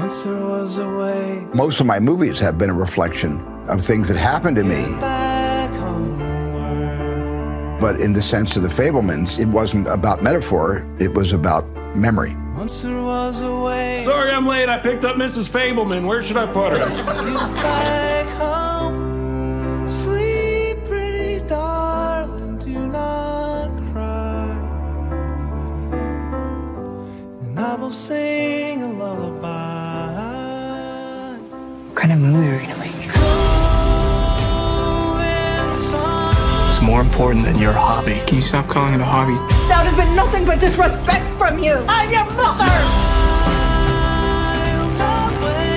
Once 0.00 0.22
there 0.22 0.32
was 0.32 0.78
a 0.78 0.88
way 0.96 1.46
Most 1.52 1.78
of 1.78 1.84
my 1.84 2.00
movies 2.00 2.38
have 2.38 2.56
been 2.56 2.70
a 2.70 2.74
reflection 2.74 3.38
of 3.68 3.84
things 3.84 4.08
that 4.08 4.16
happened 4.16 4.56
to 4.56 4.64
me. 4.64 4.82
But 7.78 8.00
in 8.00 8.14
the 8.14 8.22
sense 8.22 8.56
of 8.56 8.62
the 8.62 8.68
Fablemans, 8.68 9.38
it 9.38 9.46
wasn't 9.48 9.86
about 9.88 10.22
metaphor, 10.22 10.86
it 10.98 11.12
was 11.12 11.34
about 11.34 11.68
memory. 11.94 12.34
Once 12.56 12.80
there 12.80 13.02
was 13.02 13.42
a 13.42 13.54
way 13.54 14.02
Sorry 14.02 14.30
I'm 14.30 14.46
late. 14.46 14.70
I 14.70 14.78
picked 14.78 15.04
up 15.04 15.16
Mrs. 15.16 15.48
Fableman. 15.50 16.06
Where 16.06 16.22
should 16.22 16.38
I 16.38 16.46
put 16.46 16.72
her? 16.72 16.78
get 16.78 17.06
back 17.06 18.26
home. 18.38 19.86
Sleep, 19.86 20.78
pretty 20.86 21.46
darling, 21.46 22.56
do 22.58 22.86
not 22.86 23.68
cry. 23.92 24.52
And 27.42 27.60
I 27.60 27.74
will 27.74 27.90
sing 27.90 28.59
kind 32.00 32.12
of 32.14 32.18
movie 32.18 32.48
are 32.48 32.56
we 32.56 32.62
gonna 32.62 32.78
make? 32.78 32.94
It's 36.66 36.80
more 36.80 37.02
important 37.02 37.44
than 37.44 37.58
your 37.58 37.74
hobby. 37.74 38.22
Can 38.26 38.36
you 38.36 38.42
stop 38.42 38.66
calling 38.68 38.94
it 38.94 39.00
a 39.02 39.04
hobby? 39.04 39.34
That 39.68 39.84
has 39.84 39.94
been 39.94 40.16
nothing 40.16 40.46
but 40.46 40.60
disrespect 40.60 41.26
from 41.38 41.58
you. 41.58 41.74
I'm 41.86 42.10
your 42.10 42.24
mother. 42.24 42.64
miles 43.92 44.98
away, 44.98 45.76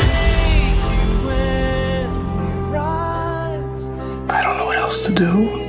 when 1.28 2.08
we 2.38 2.52
rise. 2.72 3.90
I 4.30 4.44
don't 4.44 4.58
know 4.58 4.66
what 4.68 4.78
else 4.78 5.06
to 5.08 5.12
do. 5.12 5.60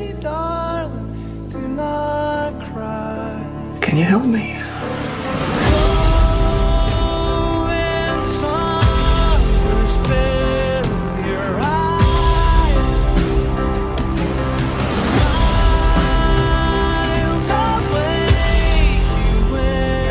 Do 1.51 1.59
not 1.67 2.53
cry. 2.73 3.79
Can 3.81 3.97
you 3.97 4.05
help 4.05 4.25
me? 4.25 4.54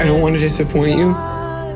I 0.03 0.05
don't 0.07 0.21
want 0.21 0.35
to 0.35 0.39
disappoint 0.41 0.97
you. 0.97 1.15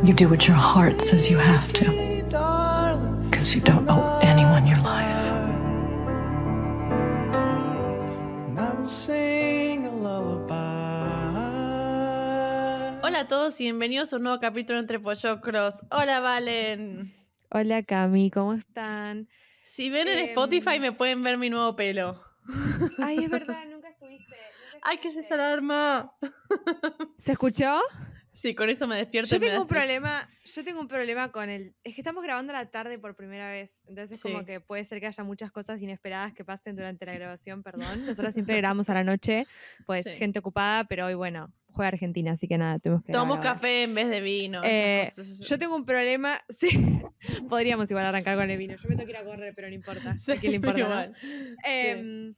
You 0.03 0.13
do 0.13 0.27
what 0.29 0.47
your 0.47 0.57
heart 0.57 1.01
says 1.01 1.29
you 1.29 1.37
have 1.37 1.71
to, 1.73 1.85
darling. 2.29 3.29
because 3.29 3.55
you 3.55 3.61
don't 3.61 3.87
owe 3.89 4.19
anyone 4.21 4.67
your 4.67 4.77
life. 4.79 5.31
And 8.47 8.59
I 8.59 8.73
will 8.73 8.87
sing 8.87 9.85
a 9.85 9.91
lullaby. 9.91 10.57
Hola 13.01 13.19
a 13.21 13.27
todos 13.27 13.59
y 13.61 13.63
bienvenidos 13.63 14.11
a 14.11 14.17
un 14.17 14.23
nuevo 14.23 14.39
capítulo 14.41 14.77
entre 14.79 14.99
Pollocros. 14.99 15.75
Hola, 15.89 16.19
Valen. 16.19 17.13
Hola 17.49 17.81
Cami, 17.83 18.29
¿cómo 18.29 18.53
están? 18.53 19.29
Si 19.63 19.89
ven 19.89 20.09
en 20.09 20.19
Em. 20.19 20.25
Spotify 20.29 20.79
me 20.81 20.91
pueden 20.91 21.23
ver 21.23 21.37
mi 21.37 21.49
nuevo 21.49 21.75
pelo. 21.77 22.21
Ay, 22.99 23.23
es 23.23 23.29
verdad, 23.29 23.63
nunca 23.71 23.87
estuviste. 23.89 24.35
¡Ay, 24.83 24.97
qué 24.99 25.07
es 25.09 25.17
esa 25.17 25.35
alarma! 25.35 26.11
¿Se 27.17 27.31
escuchó? 27.33 27.79
Sí, 28.37 28.53
con 28.53 28.69
eso 28.69 28.85
me 28.85 28.95
despierto. 28.97 29.31
Yo 29.31 29.39
tengo 29.39 29.61
un 29.63 29.67
problema, 29.67 30.29
yo 30.45 30.63
tengo 30.63 30.79
un 30.79 30.87
problema 30.87 31.31
con 31.31 31.49
el. 31.49 31.73
Es 31.83 31.95
que 31.95 32.01
estamos 32.01 32.23
grabando 32.23 32.53
a 32.53 32.55
la 32.55 32.69
tarde 32.69 32.99
por 32.99 33.15
primera 33.15 33.49
vez. 33.49 33.81
Entonces 33.87 34.19
Sí. 34.19 34.23
como 34.31 34.45
que 34.45 34.59
puede 34.61 34.83
ser 34.83 34.99
que 34.99 35.07
haya 35.07 35.23
muchas 35.23 35.51
cosas 35.51 35.81
inesperadas 35.81 36.33
que 36.33 36.45
pasen 36.45 36.75
durante 36.75 37.05
la 37.07 37.13
grabación, 37.19 37.63
perdón. 37.63 38.05
Nosotros 38.05 38.33
siempre 38.35 38.55
grabamos 38.57 38.89
a 38.89 38.93
la 38.93 39.03
noche, 39.03 39.47
pues 39.87 40.03
Sí. 40.03 40.11
gente 40.11 40.37
ocupada, 40.37 40.83
pero 40.83 41.07
hoy 41.07 41.15
bueno, 41.15 41.51
juega 41.71 41.87
Argentina, 41.87 42.33
así 42.33 42.47
que 42.47 42.59
nada, 42.59 42.77
tuvimos 42.77 43.03
que 43.03 43.11
Tomamos 43.11 43.39
café 43.39 43.83
en 43.83 43.95
vez 43.95 44.07
de 44.07 44.21
vino. 44.21 44.61
Eh, 44.63 45.11
yo 45.41 45.57
tengo 45.57 45.75
un 45.75 45.85
problema, 45.85 46.39
sí, 46.49 46.69
podríamos 47.49 47.89
igual 47.89 48.05
arrancar 48.05 48.37
con 48.37 48.49
el 48.51 48.57
vino. 48.59 48.75
Yo 48.75 48.87
me 48.87 48.95
tengo 48.95 49.05
que 49.05 49.11
ir 49.13 49.17
a 49.17 49.23
correr, 49.23 49.53
pero 49.55 49.67
no 49.67 49.73
importa. 49.73 50.15
Sí, 50.19 50.31
¿A 50.33 50.39
quién 50.39 50.51
le 50.51 50.57
importa? 50.57 51.07
no? 51.07 51.13
Em, 51.63 52.35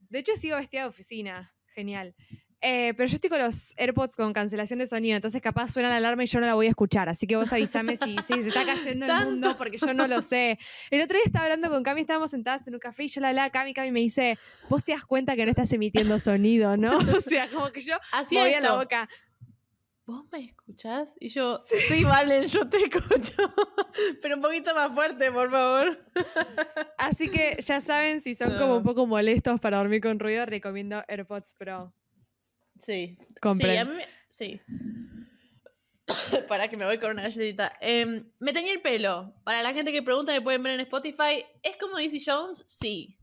de 0.00 0.18
hecho, 0.18 0.34
sigo 0.36 0.56
vestida 0.56 0.82
de 0.82 0.88
oficina. 0.88 1.54
Genial. 1.74 2.14
Eh, 2.62 2.94
pero 2.96 3.08
yo 3.08 3.16
estoy 3.16 3.28
con 3.28 3.40
los 3.40 3.74
AirPods 3.76 4.14
con 4.14 4.32
cancelación 4.32 4.78
de 4.78 4.86
sonido, 4.86 5.16
entonces 5.16 5.42
capaz 5.42 5.72
suena 5.72 5.88
la 5.88 5.96
alarma 5.96 6.22
y 6.22 6.26
yo 6.26 6.38
no 6.38 6.46
la 6.46 6.54
voy 6.54 6.66
a 6.66 6.70
escuchar. 6.70 7.08
Así 7.08 7.26
que 7.26 7.34
vos 7.34 7.52
avísame 7.52 7.96
si, 7.96 8.16
si 8.18 8.42
se 8.42 8.48
está 8.48 8.64
cayendo 8.64 9.06
el 9.06 9.24
mundo, 9.24 9.56
porque 9.58 9.78
yo 9.78 9.92
no 9.92 10.06
lo 10.06 10.22
sé. 10.22 10.58
El 10.90 11.02
otro 11.02 11.16
día 11.16 11.24
estaba 11.26 11.46
hablando 11.46 11.68
con 11.70 11.82
Cami, 11.82 12.02
estábamos 12.02 12.30
sentadas 12.30 12.66
en 12.68 12.74
un 12.74 12.80
café 12.80 13.04
y 13.04 13.08
yo 13.08 13.20
la 13.20 13.30
hablaba 13.30 13.46
a 13.46 13.50
Cami, 13.50 13.74
Cami 13.74 13.90
me 13.90 14.00
dice, 14.00 14.38
vos 14.68 14.84
te 14.84 14.92
das 14.92 15.04
cuenta 15.04 15.34
que 15.34 15.44
no 15.44 15.50
estás 15.50 15.72
emitiendo 15.72 16.18
sonido, 16.18 16.76
¿no? 16.76 16.92
O 17.12 17.20
sea, 17.20 17.48
como 17.48 17.70
que 17.70 17.80
yo 17.80 17.96
Así 18.12 18.36
movía 18.36 18.60
la 18.60 18.76
boca. 18.76 19.08
¿Vos 20.04 20.24
me 20.32 20.44
escuchás? 20.44 21.14
Y 21.20 21.28
yo, 21.28 21.60
sí, 21.66 22.04
Valen, 22.04 22.46
yo 22.46 22.68
te 22.68 22.78
escucho. 22.84 23.34
Pero 24.22 24.36
un 24.36 24.42
poquito 24.42 24.74
más 24.74 24.92
fuerte, 24.92 25.30
por 25.30 25.50
favor. 25.50 26.04
Así 26.98 27.28
que 27.28 27.56
ya 27.60 27.80
saben, 27.80 28.20
si 28.20 28.34
son 28.34 28.56
como 28.58 28.76
un 28.76 28.82
poco 28.82 29.06
molestos 29.06 29.60
para 29.60 29.78
dormir 29.78 30.00
con 30.00 30.18
ruido, 30.18 30.44
recomiendo 30.44 31.02
AirPods 31.08 31.54
Pro. 31.54 31.94
Sí. 32.84 33.16
Compren. 33.40 33.70
Sí, 33.72 33.76
a 33.78 33.84
mí 33.84 33.94
me- 33.96 34.06
Sí. 34.28 34.60
Para 36.48 36.68
que 36.68 36.76
me 36.76 36.84
voy 36.84 36.98
con 36.98 37.10
una 37.12 37.22
galletita. 37.22 37.72
Em, 37.80 38.24
me 38.40 38.52
teñí 38.52 38.70
el 38.70 38.80
pelo. 38.80 39.34
Para 39.44 39.62
la 39.62 39.72
gente 39.72 39.92
que 39.92 40.02
pregunta, 40.02 40.32
me 40.32 40.40
pueden 40.40 40.62
ver 40.62 40.74
en 40.74 40.80
Spotify. 40.80 41.44
¿Es 41.62 41.76
como 41.76 41.94
Daisy 41.96 42.22
Jones? 42.24 42.64
Sí. 42.66 43.18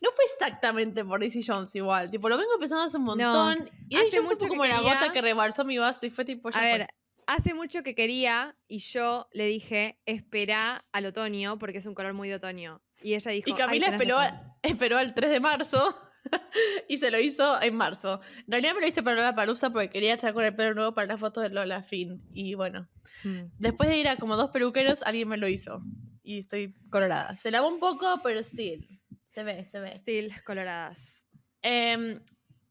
No 0.00 0.10
fue 0.10 0.24
exactamente 0.24 1.04
por 1.04 1.20
Daisy 1.20 1.42
Jones 1.46 1.74
igual. 1.76 2.10
Tipo, 2.10 2.28
lo 2.28 2.36
vengo 2.36 2.58
pensando 2.58 2.84
hace 2.84 2.96
un 2.96 3.04
montón. 3.04 3.70
y 3.88 3.96
hace 3.96 4.20
mucho 4.20 4.36
fue 4.36 4.38
que 4.38 4.48
como 4.48 4.64
la 4.66 4.80
gota 4.80 5.12
que 5.12 5.20
rebalsó 5.22 5.64
mi 5.64 5.78
vaso 5.78 6.04
y 6.06 6.10
fue 6.10 6.24
tipo. 6.24 6.50
ya 6.50 6.56
A 6.58 6.60
fue. 6.62 6.78
ver, 6.78 6.88
hace 7.28 7.54
mucho 7.54 7.82
que 7.84 7.94
quería 7.94 8.56
y 8.66 8.78
yo 8.78 9.28
le 9.32 9.46
dije, 9.46 10.00
espera 10.04 10.84
al 10.90 11.06
otoño 11.06 11.58
porque 11.58 11.78
es 11.78 11.86
un 11.86 11.94
color 11.94 12.14
muy 12.14 12.28
de 12.28 12.34
otoño. 12.36 12.82
Y 13.00 13.14
ella 13.14 13.30
dijo, 13.30 13.48
Y 13.48 13.52
"Ay, 13.52 13.58
Camila 13.58 13.86
esperó, 13.88 14.18
razón". 14.18 14.34
a- 14.36 14.56
esperó 14.62 14.98
al 14.98 15.14
3 15.14 15.30
de 15.30 15.38
marzo 15.40 15.96
y 16.88 16.98
se 16.98 17.10
lo 17.10 17.18
hizo 17.20 17.60
en 17.62 17.74
marzo. 17.76 18.20
En 18.46 18.52
realidad 18.52 18.74
me 18.74 18.80
lo 18.80 18.86
hice 18.86 19.02
para 19.02 19.16
Lola 19.16 19.34
Palusa 19.34 19.70
porque 19.70 19.90
quería 19.90 20.14
estar 20.14 20.32
con 20.34 20.44
el 20.44 20.54
pelo 20.54 20.74
nuevo 20.74 20.92
para 20.94 21.06
la 21.06 21.16
foto 21.18 21.40
de 21.40 21.48
Lola 21.50 21.82
Fin. 21.82 22.22
Y 22.32 22.54
bueno, 22.54 22.88
Mm. 23.24 23.52
después 23.58 23.88
de 23.88 23.98
ir 23.98 24.08
a 24.08 24.16
como 24.16 24.36
dos 24.36 24.50
peluqueros, 24.50 25.02
alguien 25.02 25.28
me 25.28 25.36
lo 25.36 25.46
hizo. 25.46 25.80
Y 26.24 26.38
estoy 26.38 26.74
colorada. 26.90 27.36
Se 27.36 27.50
lavó 27.50 27.68
un 27.68 27.78
poco, 27.78 28.06
pero 28.24 28.40
still. 28.40 29.00
Se 29.28 29.44
ve, 29.44 29.64
se 29.64 29.78
ve. 29.80 29.92
Still 29.92 30.32
coloradas. 30.44 31.24
Em, 31.62 32.20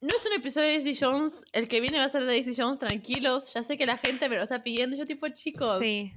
no 0.02 0.10
es 0.16 0.26
un 0.26 0.34
episodio 0.34 0.68
de 0.68 0.74
Daisy 0.84 0.96
Jones. 1.00 1.46
El 1.54 1.68
que 1.68 1.80
viene 1.80 2.00
va 2.00 2.06
a 2.06 2.10
ser 2.10 2.22
de 2.22 2.28
Daisy 2.28 2.54
Jones, 2.56 2.80
tranquilos. 2.80 3.54
Ya 3.54 3.64
sé 3.64 3.78
que 3.78 3.86
la 3.86 3.98
gente 3.98 4.28
me 4.30 4.36
lo 4.38 4.44
está 4.44 4.62
pidiendo. 4.64 4.98
Yo 4.98 5.06
tipo, 5.06 5.28
chicos, 5.30 5.80
Sí. 5.80 6.12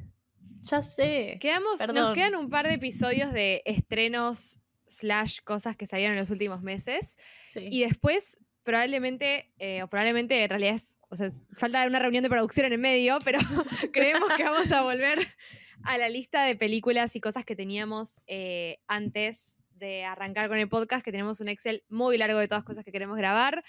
ya 0.62 0.82
sé. 0.82 1.38
Quedamos, 1.40 1.78
nos 1.92 2.14
quedan 2.14 2.34
un 2.34 2.50
par 2.50 2.66
de 2.66 2.74
episodios 2.74 3.32
de 3.32 3.62
estrenos 3.66 4.58
slash 4.86 5.38
cosas 5.44 5.76
que 5.76 5.86
salieron 5.86 6.14
en 6.16 6.20
los 6.20 6.30
últimos 6.30 6.62
meses. 6.62 7.16
Sí. 7.48 7.68
Y 7.70 7.80
después, 7.82 8.38
probablemente, 8.62 9.52
eh, 9.58 9.82
o 9.82 9.88
probablemente 9.88 10.42
en 10.42 10.48
realidad 10.50 10.74
es, 10.74 10.98
o 11.10 11.16
sea, 11.16 11.26
es- 11.26 11.44
falta 11.52 11.86
una 11.86 11.98
reunión 11.98 12.22
de 12.22 12.30
producción 12.30 12.66
en 12.66 12.72
el 12.74 12.78
medio, 12.78 13.18
pero 13.24 13.38
creemos 13.92 14.28
que 14.36 14.42
vamos 14.44 14.70
a 14.72 14.82
volver 14.82 15.18
a 15.82 15.98
la 15.98 16.08
lista 16.08 16.44
de 16.44 16.56
películas 16.56 17.14
y 17.16 17.20
cosas 17.20 17.44
que 17.44 17.54
teníamos 17.56 18.20
eh, 18.26 18.78
antes 18.86 19.58
de 19.70 20.04
arrancar 20.04 20.48
con 20.48 20.58
el 20.58 20.68
podcast, 20.68 21.04
que 21.04 21.10
tenemos 21.12 21.40
un 21.40 21.48
Excel 21.48 21.84
muy 21.88 22.16
largo 22.16 22.38
de 22.38 22.48
todas 22.48 22.64
cosas 22.64 22.84
que 22.84 22.92
queremos 22.92 23.16
grabar. 23.18 23.62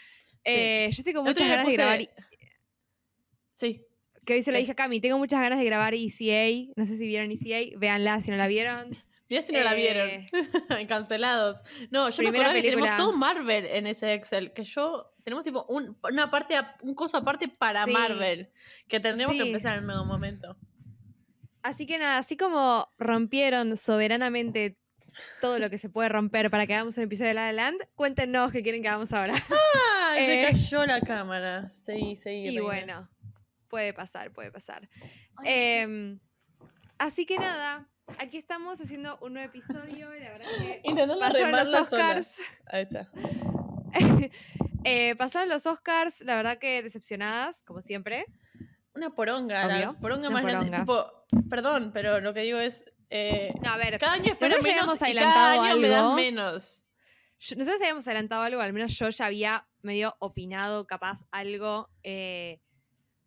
Eh, 0.44 0.88
yo 0.92 0.97
estoy 1.00 1.14
con 1.14 1.24
muchas 1.26 1.47
ganas 1.47 1.68
de 1.68 1.74
grabar, 1.74 2.02
y- 2.02 2.09
Sí. 3.53 3.86
que 4.26 4.34
hoy 4.34 4.42
se 4.44 4.52
lo 4.52 4.58
dije 4.58 4.72
a 4.72 4.76
Cami, 4.76 5.00
tengo 5.02 5.18
muchas 5.18 5.42
ganas 5.42 5.59
de 5.59 5.66
grabar 5.66 5.94
ECA, 5.94 6.72
no 6.76 6.86
sé 6.86 6.97
si 6.97 7.08
vieron 7.08 7.32
ECA, 7.32 7.78
véanla 7.78 8.20
si 8.22 8.32
no 8.32 8.38
la 8.38 8.47
vieron. 8.47 8.97
Mirá 9.30 9.41
si 9.41 9.52
no 9.53 9.59
la 9.62 9.74
vieron. 9.74 10.08
Eh, 10.09 10.28
Cancelados. 10.88 11.62
No, 11.90 12.09
yo 12.09 12.24
me 12.24 12.30
acuerdo 12.30 12.53
que 12.53 12.62
tenemos 12.62 12.96
todo 12.97 13.12
Marvel 13.13 13.66
en 13.66 13.88
ese 13.88 14.13
Excel. 14.13 14.53
Que 14.53 14.63
yo. 14.63 15.12
Tenemos 15.24 15.44
tipo 15.44 15.66
un, 15.68 15.97
una 16.03 16.30
parte, 16.30 16.56
un 16.82 16.94
coso 16.94 17.17
aparte 17.17 17.47
para 17.47 17.85
Sí. 17.85 17.91
Marvel. 17.91 18.52
Que 18.88 19.00
tendremos 19.00 19.35
Sí. 19.35 19.41
que 19.41 19.47
empezar 19.47 19.78
en 19.79 19.90
algún 19.90 20.08
momento. 20.08 20.55
Así 21.64 21.88
que 21.88 21.97
nada, 21.97 22.17
así 22.20 22.38
como 22.38 22.88
rompieron 23.00 23.76
soberanamente 23.76 24.78
todo 25.41 25.58
lo 25.58 25.70
que 25.72 25.78
se 25.79 25.90
puede 25.90 26.09
romper 26.09 26.52
para 26.52 26.67
que 26.67 26.76
hagamos 26.76 26.97
un 26.97 27.05
episodio 27.05 27.29
de 27.29 27.34
La 27.35 27.46
La 27.47 27.53
Land, 27.53 27.79
cuéntenos 27.96 28.52
qué 28.52 28.61
quieren 28.61 28.84
que 28.84 28.90
hagamos 28.90 29.11
ahora. 29.14 29.34
Ah, 29.50 30.16
Eh. 30.20 30.46
se 30.46 30.52
cayó 30.52 30.85
la 30.85 31.02
cámara. 31.02 31.70
Sí, 31.72 32.16
sí. 32.22 32.29
y 32.29 32.59
bueno, 32.59 33.09
puede 33.67 33.94
pasar, 33.94 34.32
puede 34.32 34.52
pasar. 34.52 34.88
Em, 35.44 36.20
así 37.00 37.26
que 37.26 37.38
nada, 37.40 37.90
aquí 38.19 38.37
estamos 38.37 38.79
haciendo 38.81 39.17
un 39.22 39.34
nuevo 39.34 39.47
episodio. 39.53 40.09
La 40.09 40.29
verdad 40.31 40.46
que 40.59 40.81
Intentando 40.84 41.19
pasaron 41.19 41.52
los. 41.52 41.73
Oscars. 41.73 42.35
Ahí 42.67 42.84
está. 42.84 43.07
Eh, 44.87 45.16
pasaron 45.16 45.49
los 45.49 45.66
Oscars, 45.66 46.22
la 46.22 46.35
verdad 46.35 46.59
que 46.59 46.84
decepcionadas, 46.84 47.63
como 47.63 47.81
siempre. 47.81 48.28
Una 48.93 49.09
poronga. 49.16 49.66
La 49.66 49.75
Obvio, 49.90 49.99
poronga 49.99 50.28
una 50.29 50.41
más 50.41 50.43
grande. 50.43 50.69
poronga. 50.85 51.25
Tipo, 51.34 51.49
perdón, 51.49 51.90
pero 51.91 52.19
lo 52.22 52.35
que 52.35 52.41
digo 52.41 52.59
es. 52.59 52.85
eh, 53.09 53.52
No, 53.63 53.72
a 53.72 53.78
ver, 53.78 53.97
cada 53.97 54.13
año 54.13 54.34
espero 54.34 54.61
menos 54.61 54.96
y 54.96 54.99
cada 54.99 55.05
adelantado 55.07 55.61
año 55.63 55.78
me 55.78 55.87
dan 55.87 56.13
menos. 56.16 56.85
yo- 57.40 57.55
nosotros 57.55 57.81
habíamos 57.81 58.05
adelantado 58.07 58.43
algo, 58.43 58.61
al 58.61 58.73
menos 58.73 58.96
yo 58.96 59.09
ya 59.09 59.25
había 59.25 59.67
medio 59.81 60.16
opinado 60.19 60.85
capaz 60.85 61.25
algo, 61.31 61.90
eh, 62.03 62.61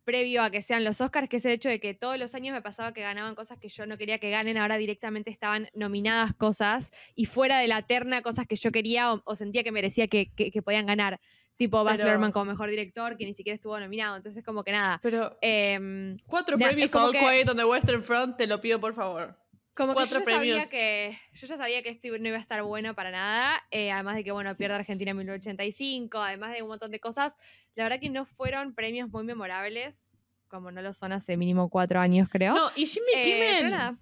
previo 0.08 0.42
a 0.42 0.50
que 0.50 0.62
sean 0.62 0.84
los 0.84 1.02
Oscars, 1.02 1.28
que 1.28 1.36
es 1.36 1.44
el 1.44 1.52
hecho 1.52 1.68
de 1.68 1.80
que 1.80 1.92
todos 1.92 2.16
los 2.18 2.34
años 2.34 2.54
me 2.54 2.62
pasaba 2.62 2.94
que 2.94 3.02
ganaban 3.02 3.34
cosas 3.34 3.58
que 3.58 3.68
yo 3.68 3.84
no 3.84 3.98
quería 3.98 4.18
que 4.18 4.30
ganen, 4.30 4.56
ahora 4.56 4.78
directamente 4.78 5.28
estaban 5.30 5.68
nominadas 5.74 6.32
cosas 6.32 6.92
y 7.14 7.26
fuera 7.26 7.58
de 7.58 7.68
la 7.68 7.82
terna 7.82 8.22
cosas 8.22 8.46
que 8.46 8.56
yo 8.56 8.72
quería 8.72 9.12
o, 9.12 9.20
o 9.26 9.34
sentía 9.36 9.62
que 9.62 9.70
merecía 9.70 10.08
que, 10.08 10.30
que- 10.34 10.50
que 10.50 10.62
podían 10.62 10.86
ganar. 10.86 11.20
Tipo 11.58 11.84
Baz 11.84 11.98
Luhrmann 12.12 12.32
como 12.32 12.46
mejor 12.46 12.70
director, 12.70 13.18
que 13.18 13.26
ni 13.26 13.34
siquiera 13.34 13.54
estuvo 13.56 13.78
nominado. 13.78 14.16
Entonces, 14.16 14.42
como 14.42 14.64
que 14.64 14.72
nada. 14.72 14.98
Pero 15.02 15.36
em, 15.42 16.16
cuatro 16.26 16.56
premios 16.70 16.90
como 16.92 17.06
All 17.06 17.12
Quiet 17.34 17.48
on 17.50 17.56
the 17.58 17.64
Western 17.64 18.02
Front, 18.02 18.36
te 18.38 18.46
lo 18.46 18.60
pido 18.62 18.80
por 18.80 18.94
favor. 18.94 19.36
Como 19.78 19.94
que 19.94 20.00
yo 20.00 20.04
ya, 20.06 20.24
sabía 20.24 20.24
premios. 20.38 20.68
que 20.70 21.18
yo 21.32 21.46
ya 21.46 21.56
sabía 21.56 21.82
que 21.82 21.88
esto 21.88 22.08
no 22.18 22.28
iba 22.28 22.36
a 22.36 22.40
estar 22.40 22.62
bueno 22.62 22.94
para 22.94 23.10
nada, 23.10 23.58
eh, 23.70 23.90
además 23.92 24.16
de 24.16 24.24
que, 24.24 24.32
bueno, 24.32 24.54
pierde 24.56 24.74
Argentina 24.74 25.12
en 25.12 25.16
1985, 25.18 26.18
además 26.18 26.52
de 26.52 26.62
un 26.62 26.68
montón 26.68 26.90
de 26.90 27.00
cosas. 27.00 27.36
La 27.76 27.84
verdad 27.84 28.00
que 28.00 28.10
no 28.10 28.24
fueron 28.24 28.74
premios 28.74 29.08
muy 29.08 29.24
memorables, 29.24 30.18
como 30.48 30.70
no 30.72 30.82
lo 30.82 30.92
son 30.92 31.12
hace 31.12 31.36
mínimo 31.36 31.70
cuatro 31.70 32.00
años, 32.00 32.28
creo. 32.30 32.54
No, 32.54 32.70
y 32.76 32.86
Jimmy 32.86 33.06
Eh, 33.14 33.22
Kimmel. 33.24 33.96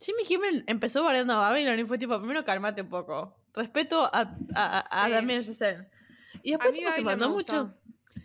Jimmy 0.00 0.24
Kimmel 0.24 0.64
empezó 0.66 1.02
bardeando 1.04 1.34
a 1.34 1.50
Babylon 1.50 1.78
y 1.80 1.84
fue 1.84 1.98
tipo, 1.98 2.18
primero 2.18 2.44
cálmate 2.44 2.82
un 2.82 2.88
poco. 2.88 3.36
Respeto 3.54 4.04
a, 4.04 4.36
a, 4.54 4.78
a 5.02 5.04
Sí. 5.06 5.10
Damien 5.12 5.44
Chazelle. 5.44 5.88
Y 6.44 6.52
después 6.52 6.72
tipo, 6.72 6.90
se 6.90 7.02
mandó 7.02 7.28
mucho. 7.30 7.74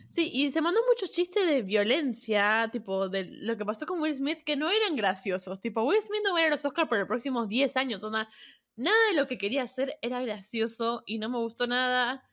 Sí, 0.08 0.30
y 0.32 0.50
se 0.50 0.60
mandó 0.62 0.80
muchos 0.88 1.10
chistes 1.10 1.46
de 1.46 1.62
violencia, 1.62 2.68
tipo, 2.72 3.08
de 3.08 3.24
lo 3.24 3.56
que 3.58 3.64
pasó 3.66 3.84
con 3.84 4.00
Will 4.00 4.14
Smith, 4.14 4.42
que 4.44 4.56
no 4.56 4.70
eran 4.70 4.96
graciosos. 4.96 5.60
Tipo, 5.60 5.82
Will 5.82 6.00
Smith 6.00 6.22
no 6.24 6.32
va 6.32 6.38
a 6.38 6.42
ir 6.42 6.46
a 6.46 6.50
los 6.50 6.64
Oscars 6.64 6.88
por 6.88 6.98
los 6.98 7.06
próximos 7.06 7.48
10 7.48 7.76
años. 7.76 8.02
Onda, 8.02 8.28
nada 8.76 8.96
de 9.10 9.14
lo 9.16 9.26
que 9.26 9.36
quería 9.36 9.62
hacer 9.64 9.98
era 10.00 10.22
gracioso 10.22 11.02
y 11.06 11.18
no 11.18 11.28
me 11.28 11.36
gustó 11.38 11.66
nada. 11.66 12.24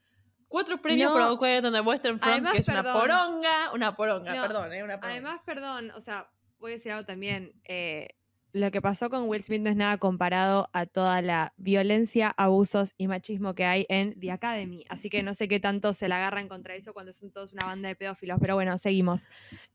Cuatro 0.48 0.81
premios 0.81 1.12
No. 1.12 1.38
por 1.38 1.39
the 1.74 1.81
Western 1.81 2.19
Front, 2.19 2.33
Además, 2.33 2.54
que 2.54 2.60
es 2.60 2.66
perdón. 2.66 2.86
una 2.86 2.94
poronga. 2.94 3.72
Una 3.74 3.95
poronga, 3.95 4.36
No, 4.36 4.42
perdón, 4.44 4.74
eh, 4.74 4.83
una 4.83 4.95
poronga. 5.00 5.12
Además, 5.12 5.42
perdón, 5.45 5.92
o 5.92 6.01
sea, 6.01 6.30
voy 6.60 6.71
a 6.71 6.74
decir 6.75 6.92
algo 6.94 7.06
también. 7.06 7.51
eh, 7.66 8.10
lo 8.56 8.72
que 8.72 8.81
pasó 8.81 9.10
con 9.10 9.28
Will 9.28 9.44
Smith 9.44 9.62
no 9.62 9.69
es 9.69 9.75
nada 9.75 9.98
comparado 9.98 10.69
a 10.72 10.86
toda 10.86 11.22
la 11.22 11.54
violencia, 11.57 12.34
abusos 12.38 12.94
y 12.98 13.07
machismo 13.07 13.54
que 13.54 13.66
hay 13.66 13.86
en 13.90 14.18
The 14.18 14.31
Academy. 14.31 14.86
Así 14.88 15.10
que 15.10 15.24
no 15.24 15.34
sé 15.34 15.50
qué 15.50 15.60
tanto 15.60 15.94
se 15.94 16.07
la 16.07 16.16
agarran 16.18 16.48
contra 16.48 16.74
eso 16.74 16.94
cuando 16.94 17.12
son 17.12 17.31
todos 17.31 17.52
una 17.52 17.66
banda 17.66 17.90
de 17.90 17.96
pedófilos. 17.98 18.38
Pero 18.40 18.56
bueno, 18.56 18.78
seguimos. 18.78 19.28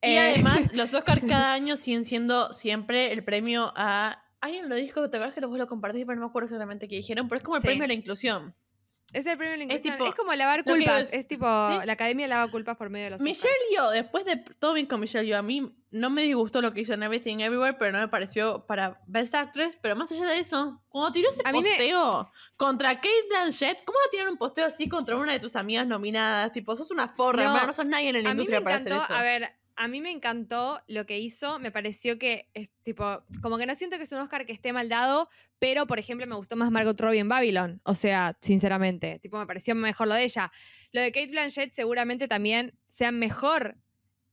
Y 0.03 0.12
Eh, 0.12 0.19
además, 0.19 0.73
los 0.75 0.94
Oscars 0.94 1.21
cada 1.29 1.53
año 1.53 1.77
siguen 1.77 2.06
siendo 2.06 2.55
siempre 2.55 3.12
el 3.12 3.23
premio 3.23 3.71
a. 3.77 4.25
Alguien 4.41 4.71
lo 4.71 4.77
dijo, 4.77 5.11
te 5.11 5.19
acuerdas 5.19 5.35
que 5.35 5.44
vos 5.44 5.59
lo 5.59 5.67
compartís, 5.67 6.06
pero 6.06 6.17
no 6.19 6.23
me 6.27 6.31
acuerdo 6.31 6.47
exactamente 6.47 6.88
qué 6.88 6.97
dijeron, 6.97 7.29
pero 7.29 7.37
es 7.37 7.44
como 7.44 7.56
el 7.56 7.61
Sí. 7.62 7.67
premio 7.69 7.85
a 7.85 7.88
la 7.88 7.93
inclusión. 7.93 8.55
Es 9.12 9.27
el 9.27 9.37
premio 9.37 9.53
de 9.53 9.59
la 9.59 9.65
Es 9.65 9.85
inclusión. 9.85 9.97
tipo- 9.99 10.09
Es, 10.09 10.15
como 10.15 10.35
lavar 10.35 10.65
culpas. 10.65 11.03
es- 11.03 11.12
Es, 11.12 11.27
tipo, 11.29 11.47
¿sí? 11.47 11.87
la 11.87 11.93
academia 11.93 12.29
lava 12.29 12.51
culpas 12.51 12.77
por 12.77 12.91
medio 12.91 13.07
de 13.07 13.11
los 13.11 13.21
Michelle. 13.21 13.55
Yeoh, 13.73 13.91
después 13.91 14.25
de 14.25 14.37
todo 14.59 14.73
bien 14.75 14.87
con 14.87 15.01
Michelle 15.01 15.27
Yeoh, 15.27 15.39
a 15.39 15.43
mí 15.43 15.75
no 15.93 16.09
me 16.11 16.23
disgustó 16.23 16.62
lo 16.62 16.73
que 16.73 16.83
hizo 16.83 16.95
en 16.95 17.03
Everything 17.03 17.39
Everywhere, 17.41 17.75
pero 17.79 17.91
no 17.93 17.99
me 17.99 18.07
pareció 18.09 18.65
para 18.67 19.01
Best 19.09 19.35
Actress. 19.35 19.77
Pero 19.83 19.97
más 19.97 20.12
allá 20.12 20.27
de 20.27 20.39
eso, 20.39 20.81
cuando 20.89 21.11
tiró 21.12 21.29
ese 21.29 21.43
A 21.45 21.51
mí 21.53 21.61
me- 21.62 21.69
posteo 21.69 22.31
contra 22.57 22.95
Kate 22.95 23.27
Blanchett, 23.29 23.85
¿cómo 23.85 23.99
vas 23.99 24.07
a 24.07 24.11
tirar 24.11 24.29
un 24.29 24.37
posteo 24.37 24.67
así 24.67 24.89
contra 24.89 25.17
una 25.17 25.33
de 25.33 25.41
tus 25.41 25.56
amigas 25.56 25.87
nominadas? 25.87 26.53
Tipo, 26.53 26.77
sos 26.77 26.91
una 26.93 27.09
forra, 27.09 27.43
No, 27.43 27.51
hermano, 27.51 27.67
no 27.69 27.73
sos 27.73 27.89
nadie 27.89 28.11
en 28.11 28.15
la 28.15 28.19
A 28.19 28.23
mí 28.23 28.27
me 28.27 28.31
industria 28.43 28.61
para 28.63 28.77
hacer 28.77 28.93
eso. 28.93 29.13
a 29.13 29.23
ver, 29.23 29.53
a 29.82 29.88
mí 29.88 30.03
me 30.03 30.11
encantó 30.11 30.82
lo 30.88 31.06
que 31.06 31.19
hizo. 31.19 31.59
Me 31.59 31.71
pareció 31.71 32.19
que 32.19 32.50
es 32.53 32.69
tipo, 32.82 33.23
como 33.41 33.56
que 33.56 33.65
no 33.65 33.75
siento 33.75 33.97
que 33.97 34.03
es 34.03 34.12
un 34.12 34.19
Oscar 34.19 34.44
que 34.44 34.53
esté 34.53 34.75
mal 34.75 34.91
dado, 34.91 35.31
pero 35.59 35.87
por 35.87 35.99
ejemplo 35.99 36.27
me 36.27 36.35
gustó 36.35 36.55
más 36.55 36.71
Margot 36.71 37.00
Robbie 37.00 37.21
en 37.21 37.31
Babylon. 37.31 37.81
O 37.85 37.94
sea, 37.94 38.37
sinceramente, 38.43 39.19
tipo, 39.21 39.38
me 39.38 39.47
pareció 39.47 39.75
mejor 39.75 40.06
lo 40.09 40.15
de 40.17 40.25
ella. 40.25 40.53
Lo 40.93 41.00
de 41.00 41.11
Kate 41.12 41.29
Blanchett 41.29 41.73
seguramente 41.73 42.29
también 42.29 42.79
sea 42.88 43.11
mejor 43.11 43.79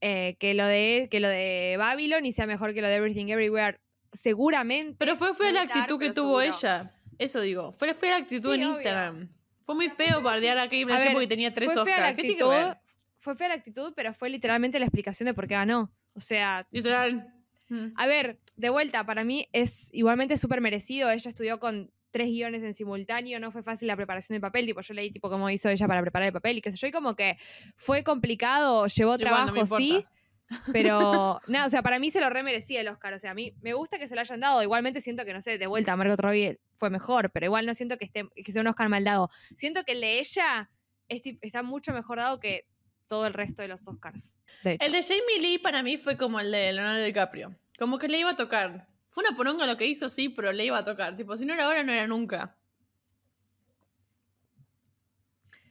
eh, 0.02 0.36
que, 0.38 0.54
lo 0.54 0.66
de, 0.66 1.08
que 1.10 1.22
lo 1.22 1.30
de 1.30 1.76
Babylon 1.80 2.26
y 2.26 2.34
sea 2.34 2.46
mejor 2.46 2.74
que 2.74 2.82
lo 2.82 2.90
de 2.90 2.96
Everything 2.96 3.28
Everywhere. 3.28 3.80
Seguramente. 4.12 4.98
Pero 5.00 5.16
fue 5.16 5.32
no 5.32 5.52
la 5.52 5.64
estar, 5.64 5.78
actitud 5.78 5.98
que 5.98 6.10
tuvo 6.12 6.42
seguro. 6.42 6.58
ella. 6.58 6.92
Eso 7.20 7.40
digo. 7.40 7.72
Fue 7.72 7.94
fea 7.94 8.12
la 8.12 8.18
actitud 8.18 8.54
Sí, 8.54 8.60
en 8.60 8.66
obvio. 8.66 8.76
Instagram. 8.76 9.30
Fue 9.64 9.76
muy 9.76 9.90
feo 9.90 10.22
bardear 10.22 10.58
a 10.58 10.64
Kate 10.64 10.82
A 10.82 10.86
Blanchett 10.88 11.06
ver, 11.06 11.14
porque 11.14 11.28
tenía 11.28 11.54
tres 11.54 11.72
fue 11.72 11.86
fea 11.86 12.00
la 12.00 12.10
Oscars. 12.10 12.16
¿Qué 12.18 12.22
tiene 12.24 12.38
que 12.38 12.44
actitud? 12.44 12.87
Fue 13.28 13.36
fea 13.36 13.50
la 13.50 13.56
actitud, 13.56 13.92
pero 13.94 14.14
fue 14.14 14.30
literalmente 14.30 14.80
la 14.80 14.86
explicación 14.86 15.26
de 15.26 15.34
por 15.34 15.48
qué 15.48 15.56
ganó. 15.56 15.92
O 16.14 16.22
sea, 16.22 16.66
Literal. 16.72 17.34
Mm. 17.68 17.88
A 17.98 18.08
ver, 18.08 18.40
de 18.56 18.70
vuelta, 18.70 19.06
para 19.06 19.26
mí 19.26 19.50
es 19.52 19.90
igualmente 19.92 20.38
súper 20.38 20.62
merecido. 20.62 21.12
Ella 21.12 21.28
estudió 21.28 21.60
con 21.60 21.92
tres 22.10 22.28
guiones 22.28 22.64
en 22.64 22.74
simultáneo, 22.74 23.38
no 23.42 23.52
fue 23.52 23.64
fácil 23.64 23.90
la 23.90 23.98
preparación 23.98 24.36
del 24.36 24.42
papel, 24.42 24.66
tipo 24.66 24.80
yo 24.80 24.94
leí 24.94 25.12
tipo 25.12 25.30
cómo 25.30 25.50
hizo 25.50 25.68
ella 25.68 25.88
para 25.90 26.02
preparar 26.02 26.28
el 26.28 26.34
papel 26.34 26.58
y 26.58 26.62
qué 26.62 26.72
sé 26.72 26.78
yo, 26.78 26.88
y 26.88 26.92
como 26.92 27.18
que 27.18 27.38
fue 27.76 28.06
complicado, 28.06 28.88
llevó 28.88 29.16
Igual 29.16 29.46
no 29.46 29.52
me 29.52 29.66
trabajo, 29.66 29.78
sí, 29.78 30.06
pero 30.72 31.42
nada, 31.48 31.68
o 31.68 31.70
sea, 31.70 31.84
para 31.84 32.00
mí 32.00 32.10
se 32.10 32.22
lo 32.22 32.30
remerecía 32.30 32.80
el 32.80 32.88
Oscar, 32.88 33.14
o 33.14 33.20
sea, 33.20 33.32
a 33.32 33.34
mí 33.34 33.54
me 33.62 33.74
gusta 33.74 34.00
que 34.00 34.08
se 34.08 34.16
lo 34.16 34.22
hayan 34.22 34.40
dado, 34.40 34.64
igualmente 34.64 35.02
siento 35.02 35.26
que, 35.26 35.34
no 35.34 35.42
sé, 35.42 35.58
de 35.58 35.68
vuelta, 35.68 35.98
Margot 35.98 36.20
Robbie 36.20 36.60
fue 36.78 36.90
mejor, 36.90 37.30
pero 37.32 37.46
igual 37.46 37.66
no 37.66 37.76
siento 37.76 37.98
que, 37.98 38.06
esté, 38.06 38.28
que 38.34 38.52
sea 38.54 38.62
un 38.62 38.68
Oscar 38.68 38.88
mal 38.88 39.04
dado. 39.04 39.30
Siento 39.58 39.84
que 39.84 39.92
el 39.92 40.02
de 40.02 40.20
ella 40.20 40.72
es 41.10 41.22
está 41.42 41.62
mucho 41.62 41.94
mejor 41.94 42.18
dado 42.18 42.40
que 42.40 42.66
todo 43.08 43.26
el 43.26 43.34
resto 43.34 43.62
de 43.62 43.68
los 43.68 43.88
Oscars. 43.88 44.40
De. 44.64 44.78
El 44.80 44.92
de 44.92 45.04
Jamie 45.04 45.40
Lee 45.40 45.58
para 45.58 45.84
mí 45.84 45.98
fue 45.98 46.18
como 46.18 46.40
el 46.40 46.52
de 46.52 46.74
Leonardo 46.74 47.04
DiCaprio. 47.04 47.56
Como 47.78 47.98
que 47.98 48.08
le 48.08 48.20
iba 48.20 48.32
a 48.32 48.36
tocar. 48.36 48.88
Fue 49.10 49.24
una 49.24 49.36
poronga 49.36 49.66
lo 49.66 49.78
que 49.78 49.88
hizo, 49.88 50.10
sí, 50.10 50.30
pero 50.30 50.52
le 50.52 50.66
iba 50.66 50.78
a 50.78 50.86
tocar. 50.86 51.16
Tipo, 51.16 51.36
si 51.38 51.46
no 51.46 51.54
era 51.54 51.66
ahora, 51.66 51.84
no 51.84 51.92
era 51.92 52.08
nunca. 52.08 52.56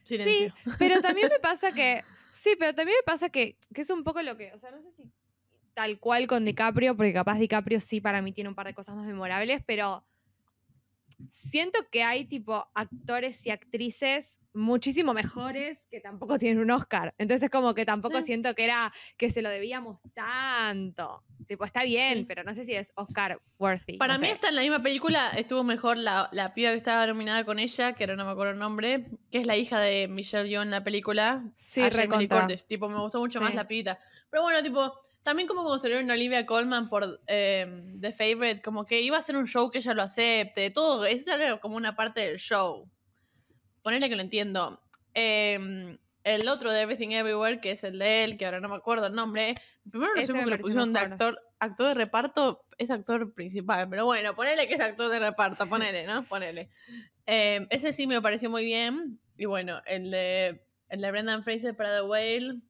Silencio. 0.02 0.54
Sí, 0.64 0.70
pero 0.78 1.00
también 1.00 1.28
me 1.28 1.38
pasa 1.38 1.72
que. 1.72 2.04
Sí, 2.36 2.54
pero 2.58 2.74
también 2.74 2.98
me 2.98 3.02
pasa 3.02 3.30
que, 3.30 3.56
que 3.72 3.80
es 3.80 3.88
un 3.88 4.04
poco 4.04 4.20
lo 4.20 4.36
que. 4.36 4.52
O 4.52 4.58
sea, 4.58 4.70
no 4.70 4.82
sé 4.82 4.92
si 4.92 5.10
tal 5.76 5.98
cual 6.00 6.26
con 6.26 6.46
DiCaprio, 6.46 6.96
porque 6.96 7.12
capaz 7.12 7.38
DiCaprio 7.38 7.80
sí 7.80 8.00
para 8.00 8.22
mí 8.22 8.32
tiene 8.32 8.48
un 8.48 8.54
par 8.54 8.66
de 8.66 8.72
cosas 8.72 8.96
más 8.96 9.04
memorables, 9.04 9.62
pero 9.66 10.06
siento 11.28 11.78
que 11.90 12.02
hay 12.02 12.24
tipo 12.24 12.66
actores 12.74 13.46
y 13.46 13.50
actrices 13.50 14.38
muchísimo 14.54 15.12
mejores 15.12 15.78
que 15.90 16.00
tampoco 16.00 16.38
tienen 16.38 16.62
un 16.62 16.70
Oscar. 16.70 17.14
Entonces 17.18 17.50
como 17.50 17.74
que 17.74 17.84
tampoco 17.84 18.18
Sí. 18.20 18.28
siento 18.28 18.54
que 18.54 18.64
era 18.64 18.92
que 19.18 19.28
se 19.28 19.42
lo 19.42 19.50
debíamos 19.50 20.00
tanto. 20.14 21.22
Tipo, 21.46 21.64
está 21.64 21.82
bien, 21.84 22.18
Sí. 22.20 22.24
pero 22.24 22.42
no 22.42 22.54
sé 22.54 22.64
si 22.64 22.72
es 22.74 22.92
Oscar 22.96 23.40
worthy. 23.58 23.98
Para 23.98 24.14
no 24.14 24.20
mí, 24.20 24.28
hasta 24.28 24.48
en 24.48 24.56
la 24.56 24.62
misma 24.62 24.82
película 24.82 25.30
estuvo 25.36 25.62
mejor 25.62 25.96
la, 25.98 26.28
la 26.32 26.54
piba 26.54 26.70
que 26.70 26.76
estaba 26.76 27.06
nominada 27.06 27.44
con 27.44 27.58
ella, 27.58 27.92
que 27.92 28.04
ahora 28.04 28.16
no 28.16 28.24
me 28.24 28.30
acuerdo 28.32 28.52
el 28.52 28.58
nombre, 28.58 29.06
que 29.30 29.38
es 29.38 29.46
la 29.46 29.56
hija 29.56 29.78
de 29.78 30.08
Michelle 30.08 30.48
Yeoh 30.48 30.62
en 30.62 30.70
la 30.70 30.82
película. 30.82 31.44
Sí, 31.54 31.88
recontra. 31.90 32.46
Tipo, 32.66 32.88
me 32.88 32.98
gustó 32.98 33.20
mucho 33.20 33.40
más 33.40 33.54
la 33.54 33.68
pibita. 33.68 33.98
Pero 34.30 34.42
bueno, 34.42 34.62
tipo, 34.62 34.92
también 35.26 35.48
como 35.48 35.62
cuando 35.62 35.80
salieron 35.80 36.08
Olivia 36.08 36.46
Colman 36.46 36.88
por 36.88 37.20
eh, 37.26 37.82
The 38.00 38.12
Favorite, 38.12 38.62
como 38.62 38.86
que 38.86 39.00
iba 39.00 39.18
a 39.18 39.22
ser 39.22 39.36
un 39.36 39.48
show 39.48 39.72
que 39.72 39.78
ella 39.78 39.92
lo 39.92 40.02
acepte, 40.02 40.70
todo. 40.70 41.04
Esa 41.04 41.34
era 41.34 41.58
como 41.58 41.76
una 41.76 41.96
parte 41.96 42.20
del 42.20 42.38
show. 42.38 42.88
Ponele 43.82 44.08
que 44.08 44.14
lo 44.14 44.22
entiendo. 44.22 44.80
Eh, 45.14 45.98
el 46.22 46.48
otro 46.48 46.70
de 46.70 46.82
Everything 46.82 47.08
Everywhere, 47.08 47.58
que 47.58 47.72
es 47.72 47.82
el 47.82 47.98
de 47.98 48.22
él, 48.22 48.36
que 48.36 48.44
ahora 48.46 48.60
no 48.60 48.68
me 48.68 48.76
acuerdo 48.76 49.06
el 49.06 49.14
nombre. 49.14 49.56
Primero 49.90 50.14
no 50.14 50.22
sé 50.22 50.32
por 50.32 50.44
qué 50.44 50.50
lo 50.50 50.58
pusieron 50.58 50.92
de 50.92 51.00
actor, 51.00 51.42
actor 51.58 51.88
de 51.88 51.94
reparto, 51.94 52.64
es 52.78 52.92
actor 52.92 53.34
principal, 53.34 53.88
pero 53.88 54.04
bueno, 54.04 54.36
ponele 54.36 54.68
que 54.68 54.74
es 54.74 54.80
actor 54.80 55.10
de 55.10 55.18
reparto, 55.18 55.68
ponele, 55.68 56.06
¿no? 56.06 56.24
Ponele. 56.26 56.70
Eh, 57.26 57.66
ese 57.70 57.92
sí 57.92 58.06
me 58.06 58.22
pareció 58.22 58.48
muy 58.48 58.64
bien. 58.64 59.18
Y 59.36 59.46
bueno, 59.46 59.82
el 59.86 60.12
de, 60.12 60.64
el 60.88 61.00
de 61.00 61.10
Brendan 61.10 61.42
Fraser 61.42 61.74
para 61.74 61.96
The 61.96 62.02
Whale 62.02 62.60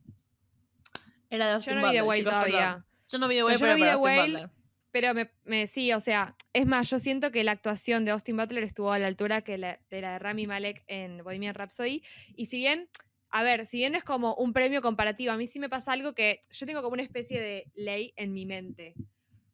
era 1.30 1.47
de 1.47 1.52
Austin 1.54 1.75
Yo 1.75 1.80
no 1.80 1.87
vi 1.88 1.92
The 1.97 2.02
Whale 2.02 2.18
chicos, 2.21 2.33
todavía. 2.33 2.59
perdón. 2.59 2.85
Yo 3.09 3.18
no 3.18 3.28
vi 3.28 3.35
The 3.37 3.42
O 3.42 3.47
sea, 3.47 3.54
Whale, 3.56 3.59
yo 3.59 3.66
no 3.66 3.75
pero 3.75 3.76
vi 3.76 3.90
The 3.90 3.97
Whale. 4.37 4.50
Pero 4.92 5.12
me, 5.14 5.30
me- 5.45 5.66
sí, 5.66 5.92
o 5.92 6.00
sea, 6.00 6.35
es 6.54 6.66
más, 6.66 6.88
yo 6.88 6.99
siento 6.99 7.30
que 7.30 7.45
la 7.45 7.52
actuación 7.52 8.04
de 8.04 8.12
Austin 8.12 8.37
Butler 8.37 8.64
estuvo 8.64 8.92
a 8.92 8.99
la 8.99 9.06
altura 9.09 9.42
que 9.42 9.59
la, 9.59 9.78
de 9.90 10.00
la 10.00 10.12
de 10.12 10.18
Rami 10.18 10.47
Malek 10.47 10.85
en 10.87 11.23
Bohemian 11.23 11.54
Rhapsody. 11.54 12.02
Y 12.35 12.47
si 12.47 12.56
bien, 12.59 12.88
a 13.28 13.42
ver, 13.42 13.66
si 13.66 13.76
bien 13.78 13.95
es 13.95 14.04
como 14.04 14.35
un 14.37 14.54
premio 14.54 14.80
comparativo, 14.80 15.33
a 15.33 15.37
mí 15.37 15.47
sí 15.47 15.59
me 15.59 15.68
pasa 15.68 15.92
algo 15.92 16.14
que 16.14 16.40
yo 16.50 16.64
tengo 16.64 16.80
como 16.80 16.95
una 16.95 17.02
especie 17.02 17.40
de 17.40 17.66
ley 17.75 18.14
en 18.16 18.33
mi 18.33 18.47
mente. 18.47 18.95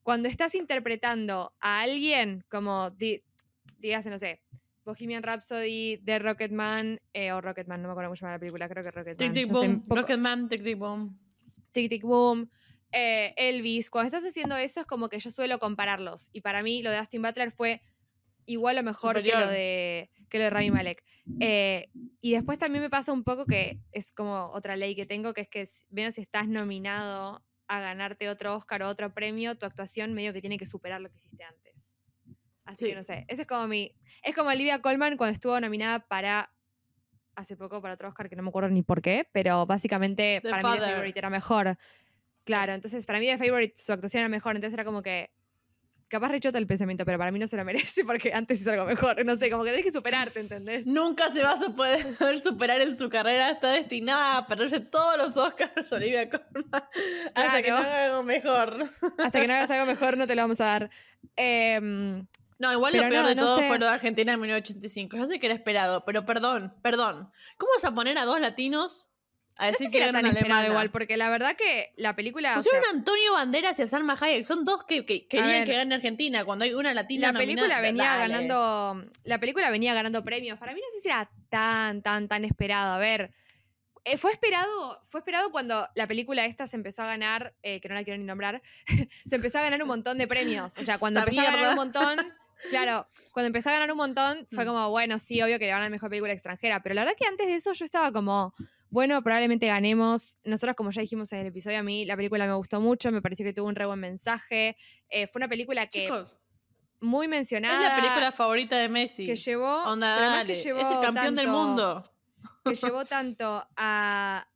Cuando 0.04 0.28
estás 0.28 0.54
interpretando 0.54 1.52
a 1.60 1.80
alguien 1.80 2.44
como, 2.48 2.90
di, 2.90 3.24
dígase, 3.78 4.10
no 4.10 4.18
sé, 4.20 4.42
Bohemian 4.84 5.22
Rhapsody, 5.24 5.98
The 6.04 6.18
Rocketman, 6.20 7.00
eh, 7.12 7.32
o 7.32 7.40
Rocketman, 7.40 7.82
no 7.82 7.88
me 7.88 7.92
acuerdo 7.92 8.10
mucho 8.10 8.24
más 8.26 8.30
de 8.32 8.34
la 8.36 8.40
película, 8.40 8.68
creo 8.68 8.84
que 8.84 8.90
Rocketman. 8.92 9.32
Tic 9.32 9.44
Tic 9.44 9.52
no 9.52 9.58
sé, 9.58 9.78
Rocketman, 9.88 10.48
Tic 10.48 10.62
Tic 10.62 10.78
Boom. 10.78 11.18
Tic 11.72 11.88
Tic 11.90 12.02
Boom, 12.02 12.50
eh, 12.92 13.34
Elvis. 13.36 13.90
Cuando 13.90 14.06
estás 14.14 14.28
haciendo 14.28 14.56
eso 14.56 14.80
es 14.80 14.86
como 14.86 15.08
que 15.08 15.18
yo 15.18 15.30
suelo 15.30 15.58
compararlos. 15.58 16.30
Y 16.32 16.40
para 16.42 16.62
mí 16.62 16.82
lo 16.82 16.90
de 16.90 16.98
Austin 16.98 17.22
Butler 17.22 17.50
fue 17.50 17.82
igual 18.46 18.78
o 18.78 18.82
mejor 18.82 19.22
que 19.22 19.32
lo 19.32 19.46
de 19.48 20.10
que 20.28 20.38
lo 20.38 20.44
de 20.44 20.50
Rami 20.50 20.70
Malek. 20.70 21.04
Eh, 21.40 21.90
y 22.20 22.32
después 22.32 22.58
también 22.58 22.82
me 22.82 22.90
pasa 22.90 23.12
un 23.12 23.22
poco 23.24 23.46
que 23.46 23.80
es 23.92 24.12
como 24.12 24.50
otra 24.52 24.76
ley 24.76 24.94
que 24.94 25.06
tengo, 25.06 25.32
que 25.34 25.42
es 25.42 25.48
que 25.48 25.68
veo 25.90 26.10
si 26.10 26.20
estás 26.22 26.48
nominado 26.48 27.44
a 27.68 27.80
ganarte 27.80 28.28
otro 28.28 28.56
Oscar 28.56 28.82
o 28.82 28.88
otro 28.88 29.14
premio, 29.14 29.54
tu 29.56 29.64
actuación 29.66 30.12
medio 30.12 30.32
que 30.32 30.40
tiene 30.40 30.58
que 30.58 30.66
superar 30.66 31.00
lo 31.00 31.10
que 31.10 31.16
hiciste 31.18 31.44
antes. 31.44 31.74
Así 32.64 32.84
Sí. 32.84 32.90
que 32.90 32.96
no 32.96 33.04
sé. 33.04 33.24
Ese 33.28 33.42
es 33.42 33.46
como 33.48 33.66
mi. 33.68 33.94
Es 34.22 34.34
como 34.34 34.50
Olivia 34.50 34.80
Colman 34.82 35.16
cuando 35.16 35.34
estuvo 35.34 35.58
nominada 35.60 36.00
para. 36.00 36.52
Hace 37.34 37.56
poco 37.56 37.80
para 37.80 37.94
otro 37.94 38.08
Oscar 38.08 38.28
que 38.28 38.36
no 38.36 38.42
me 38.42 38.50
acuerdo 38.50 38.68
ni 38.68 38.82
por 38.82 39.00
qué, 39.00 39.26
pero 39.32 39.64
básicamente 39.66 40.40
The 40.42 40.50
para 40.50 40.62
mí 40.62 40.78
The. 40.78 40.84
Favorite 40.84 41.18
era 41.18 41.30
mejor. 41.30 41.78
Claro, 42.44 42.74
entonces 42.74 43.06
para 43.06 43.18
mí 43.20 43.26
The 43.26 43.38
Favorite 43.38 43.74
su 43.76 43.92
actuación 43.92 44.20
era 44.20 44.28
mejor, 44.28 44.56
entonces 44.56 44.74
era 44.74 44.84
como 44.84 45.02
que. 45.02 45.30
Capaz 46.08 46.28
rechota 46.28 46.58
el 46.58 46.66
pensamiento, 46.66 47.06
pero 47.06 47.16
para 47.16 47.32
mí 47.32 47.38
no 47.38 47.46
se 47.46 47.56
lo 47.56 47.64
merece 47.94 48.04
porque 48.04 48.34
antes 48.34 48.60
hizo 48.60 48.70
algo 48.70 48.84
mejor. 48.84 49.24
No 49.24 49.34
sé, 49.36 49.50
como 49.50 49.64
que 49.64 49.70
tenés 49.70 49.86
que 49.86 49.92
superarte, 49.92 50.40
¿entendés? 50.40 50.86
Nunca 50.86 51.30
se 51.30 51.42
va 51.42 51.52
a 51.52 51.74
poder 51.74 52.38
superar 52.42 52.82
en 52.82 52.94
su 52.94 53.08
carrera. 53.08 53.50
Está 53.50 53.70
destinada 53.70 54.36
a 54.36 54.46
perderse 54.46 54.80
todos 54.80 55.16
los 55.16 55.34
Oscars, 55.38 55.90
Olivia 55.92 56.28
Colman. 56.28 56.84
Hasta 57.34 57.62
que 57.62 57.70
no 57.70 57.76
haga 57.78 58.04
algo 58.04 58.22
mejor. 58.24 58.88
Hasta 59.16 59.40
que 59.40 59.46
no 59.46 59.54
hagas 59.54 59.70
algo 59.70 59.86
mejor, 59.86 60.18
no 60.18 60.26
te 60.26 60.34
lo 60.34 60.42
vamos 60.42 60.60
a 60.60 60.66
dar. 60.66 60.90
Em, 61.34 62.26
No, 62.62 62.72
igual 62.72 62.92
Pero 62.92 63.04
lo 63.04 63.10
peor 63.10 63.22
no, 63.24 63.28
de 63.28 63.34
no 63.34 63.44
todo 63.44 63.56
sé. 63.58 63.66
fue 63.68 63.78
lo 63.78 63.86
de 63.86 63.92
Argentina 63.92 64.32
en 64.32 64.40
1985. 64.40 65.16
Yo 65.16 65.26
sé 65.26 65.40
que 65.40 65.46
era 65.46 65.54
esperado, 65.54 66.04
pero 66.04 66.24
perdón, 66.24 66.74
perdón. 66.80 67.32
¿Cómo 67.56 67.72
vas 67.74 67.84
a 67.84 67.92
poner 67.92 68.16
a 68.18 68.24
dos 68.24 68.40
latinos 68.40 69.08
a 69.58 69.66
no 69.66 69.72
decir 69.72 69.88
sé 69.88 69.90
si 69.90 69.98
que 69.98 70.04
era 70.04 70.12
tan 70.12 70.24
esperado 70.24 70.66
igual, 70.68 70.90
porque 70.90 71.16
la 71.18 71.28
verdad 71.28 71.56
que 71.56 71.92
la 71.96 72.14
película. 72.16 72.52
o 72.52 72.54
Pusieron 72.54 72.82
sea, 72.82 72.90
a 72.90 72.94
Antonio 72.94 73.32
Banderas 73.34 73.78
y 73.78 73.82
a 73.82 73.86
Salma 73.88 74.16
Hayek. 74.18 74.44
Son 74.44 74.64
dos 74.64 74.84
que, 74.84 75.04
que 75.04 75.26
querían 75.26 75.48
ver. 75.48 75.64
que 75.66 75.74
gane 75.76 75.94
Argentina 75.94 76.44
cuando 76.44 76.64
hay 76.64 76.72
una 76.72 76.94
latina 76.94 77.32
la 77.32 77.38
película 77.38 77.66
nominada. 77.66 77.80
venía 77.82 78.04
Dale. 78.16 78.32
ganando. 78.32 79.10
La 79.24 79.38
película 79.40 79.70
venía 79.70 79.92
ganando 79.92 80.24
premios. 80.24 80.58
Para 80.58 80.72
mí 80.72 80.80
no 80.80 80.86
sé 80.96 81.00
si 81.02 81.08
era 81.08 81.28
tan, 81.50 82.00
tan, 82.00 82.28
tan 82.28 82.44
esperado. 82.46 82.92
A 82.94 82.98
ver. 82.98 83.34
eh, 84.04 84.16
fue 84.18 84.32
esperado, 84.32 85.04
fue 85.10 85.20
esperado 85.20 85.50
cuando 85.52 85.86
la 85.94 86.06
película 86.08 86.44
esta 86.46 86.66
se 86.66 86.76
empezó 86.76 87.02
a 87.02 87.06
ganar, 87.06 87.54
eh, 87.62 87.80
que 87.80 87.88
no 87.88 87.94
la 87.94 88.04
quiero 88.04 88.18
ni 88.18 88.24
nombrar, 88.24 88.62
se 89.26 89.36
empezó 89.36 89.58
a 89.58 89.62
ganar 89.62 89.82
un 89.82 89.88
montón 89.88 90.16
de 90.18 90.26
premios. 90.26 90.76
O 90.78 90.82
sea, 90.82 90.98
cuando 90.98 91.20
Esta 91.20 91.30
empezó 91.30 91.46
a 91.46 91.52
ganar 91.52 91.68
un 91.70 91.76
montón, 91.76 92.16
claro, 92.70 93.06
cuando 93.32 93.46
empezó 93.48 93.70
a 93.70 93.72
ganar 93.74 93.90
un 93.90 93.96
montón, 93.98 94.46
fue 94.50 94.64
Mm. 94.64 94.66
como, 94.68 94.90
bueno, 94.90 95.18
sí, 95.18 95.40
obvio 95.42 95.58
que 95.58 95.66
le 95.66 95.72
van 95.72 95.82
a 95.82 95.84
la 95.84 95.90
mejor 95.90 96.08
película 96.10 96.32
extranjera. 96.32 96.82
Pero 96.82 96.94
la 96.94 97.02
verdad 97.04 97.16
que 97.18 97.26
antes 97.26 97.46
de 97.46 97.54
eso 97.54 97.72
yo 97.72 97.84
estaba 97.84 98.12
como, 98.12 98.54
bueno, 98.90 99.22
probablemente 99.22 99.66
ganemos. 99.66 100.36
Nosotros, 100.44 100.76
como 100.76 100.90
ya 100.90 101.00
dijimos 101.02 101.32
en 101.32 101.40
el 101.40 101.46
episodio, 101.46 101.78
a 101.78 101.82
mí 101.82 102.04
la 102.04 102.16
película 102.16 102.46
me 102.46 102.54
gustó 102.54 102.80
mucho, 102.80 103.10
me 103.10 103.22
pareció 103.22 103.44
que 103.44 103.52
tuvo 103.52 103.68
un 103.68 103.74
re 103.74 103.86
buen 103.86 104.00
mensaje. 104.00 104.76
Eh, 105.08 105.26
fue 105.26 105.40
una 105.40 105.48
película 105.48 105.86
que 105.86 106.02
Chicos, 106.04 106.38
muy 107.00 107.26
es 107.26 107.30
mencionada. 107.30 107.88
la 107.88 107.96
película 107.96 108.32
favorita 108.32 108.76
de 108.76 108.88
Messi. 108.88 109.26
que 109.26 109.34
llevó, 109.36 109.84
Onda, 109.84 110.14
dale, 110.20 110.54
que 110.54 110.60
llevó 110.60 110.80
es 110.80 110.88
el 110.90 111.00
campeón 111.00 111.34
del 111.36 111.46
tanto- 111.46 111.58
mundo. 111.64 112.02
que 112.64 112.74
llevó 112.74 113.04
tanto 113.04 113.66
a, 113.76 114.46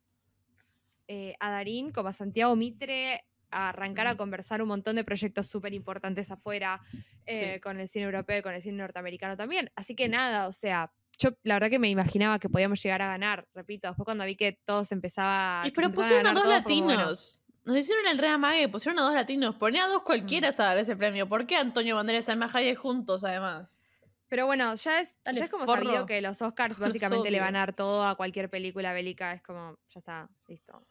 eh, 1.07 1.35
a 1.39 1.49
Darín 1.51 1.91
como 1.91 2.09
a 2.09 2.13
Santiago 2.13 2.55
Mitre 2.55 3.25
a 3.51 3.69
arrancar 3.69 4.07
a 4.07 4.15
conversar 4.15 4.61
un 4.61 4.67
montón 4.67 4.95
de 4.95 5.03
proyectos 5.03 5.47
súper 5.47 5.73
importantes 5.73 6.31
afuera, 6.31 6.81
eh, 7.25 7.53
Sí. 7.55 7.59
con 7.61 7.79
el 7.79 7.87
cine 7.87 8.05
europeo 8.05 8.39
y 8.39 8.41
con 8.41 8.53
el 8.53 8.61
cine 8.61 8.77
norteamericano 8.77 9.35
también. 9.37 9.71
Así 9.75 9.95
que 9.95 10.07
nada, 10.09 10.47
o 10.47 10.51
sea, 10.51 10.91
yo 11.19 11.31
la 11.43 11.55
verdad 11.55 11.69
que 11.69 11.79
me 11.79 11.89
imaginaba 11.89 12.39
que 12.39 12.49
podíamos 12.49 12.81
llegar 12.83 13.01
a 13.01 13.07
ganar, 13.07 13.47
repito, 13.53 13.87
después 13.87 14.05
cuando 14.05 14.23
vi 14.25 14.35
que 14.35 14.59
todos 14.63 14.91
empezaba 14.91 15.63
Y 15.65 15.71
pero 15.71 15.91
pusieron 15.91 16.27
a 16.27 16.29
ganar 16.29 16.35
dos 16.35 16.43
bueno, 16.45 16.57
latinos. 16.59 17.41
Nos 17.65 17.75
hicieron 17.75 18.07
el 18.07 18.17
re 18.17 18.29
amague, 18.29 18.69
pusieron 18.69 18.97
a 18.99 19.01
dos 19.01 19.13
latinos. 19.13 19.55
Ponía 19.55 19.85
a 19.85 19.87
dos 19.87 20.03
cualquiera 20.03 20.49
hasta 20.49 20.63
dar 20.63 20.77
ese 20.77 20.95
premio. 20.95 21.27
¿Por 21.27 21.45
qué 21.47 21.57
Antonio 21.57 21.95
Banderas 21.95 22.29
y 22.29 22.31
Hayek 22.31 22.77
juntos, 22.77 23.23
además? 23.25 23.83
Pero 24.29 24.45
bueno, 24.45 24.75
ya 24.75 24.99
es, 24.99 25.17
Dale, 25.23 25.39
ya 25.39 25.45
es 25.45 25.51
como 25.51 25.65
forro. 25.65 25.83
sabido 25.83 26.05
que 26.05 26.21
los 26.21 26.41
Oscars 26.41 26.79
básicamente 27.25 27.31
le 27.31 27.39
van 27.39 27.55
a 27.55 27.59
dar 27.59 27.73
todo 27.73 28.05
a 28.05 28.15
cualquier 28.15 28.49
película 28.49 28.93
bélica, 28.93 29.33
es 29.33 29.41
como, 29.41 29.77
ya 29.89 29.99
está, 29.99 30.29
listo. 30.47 30.85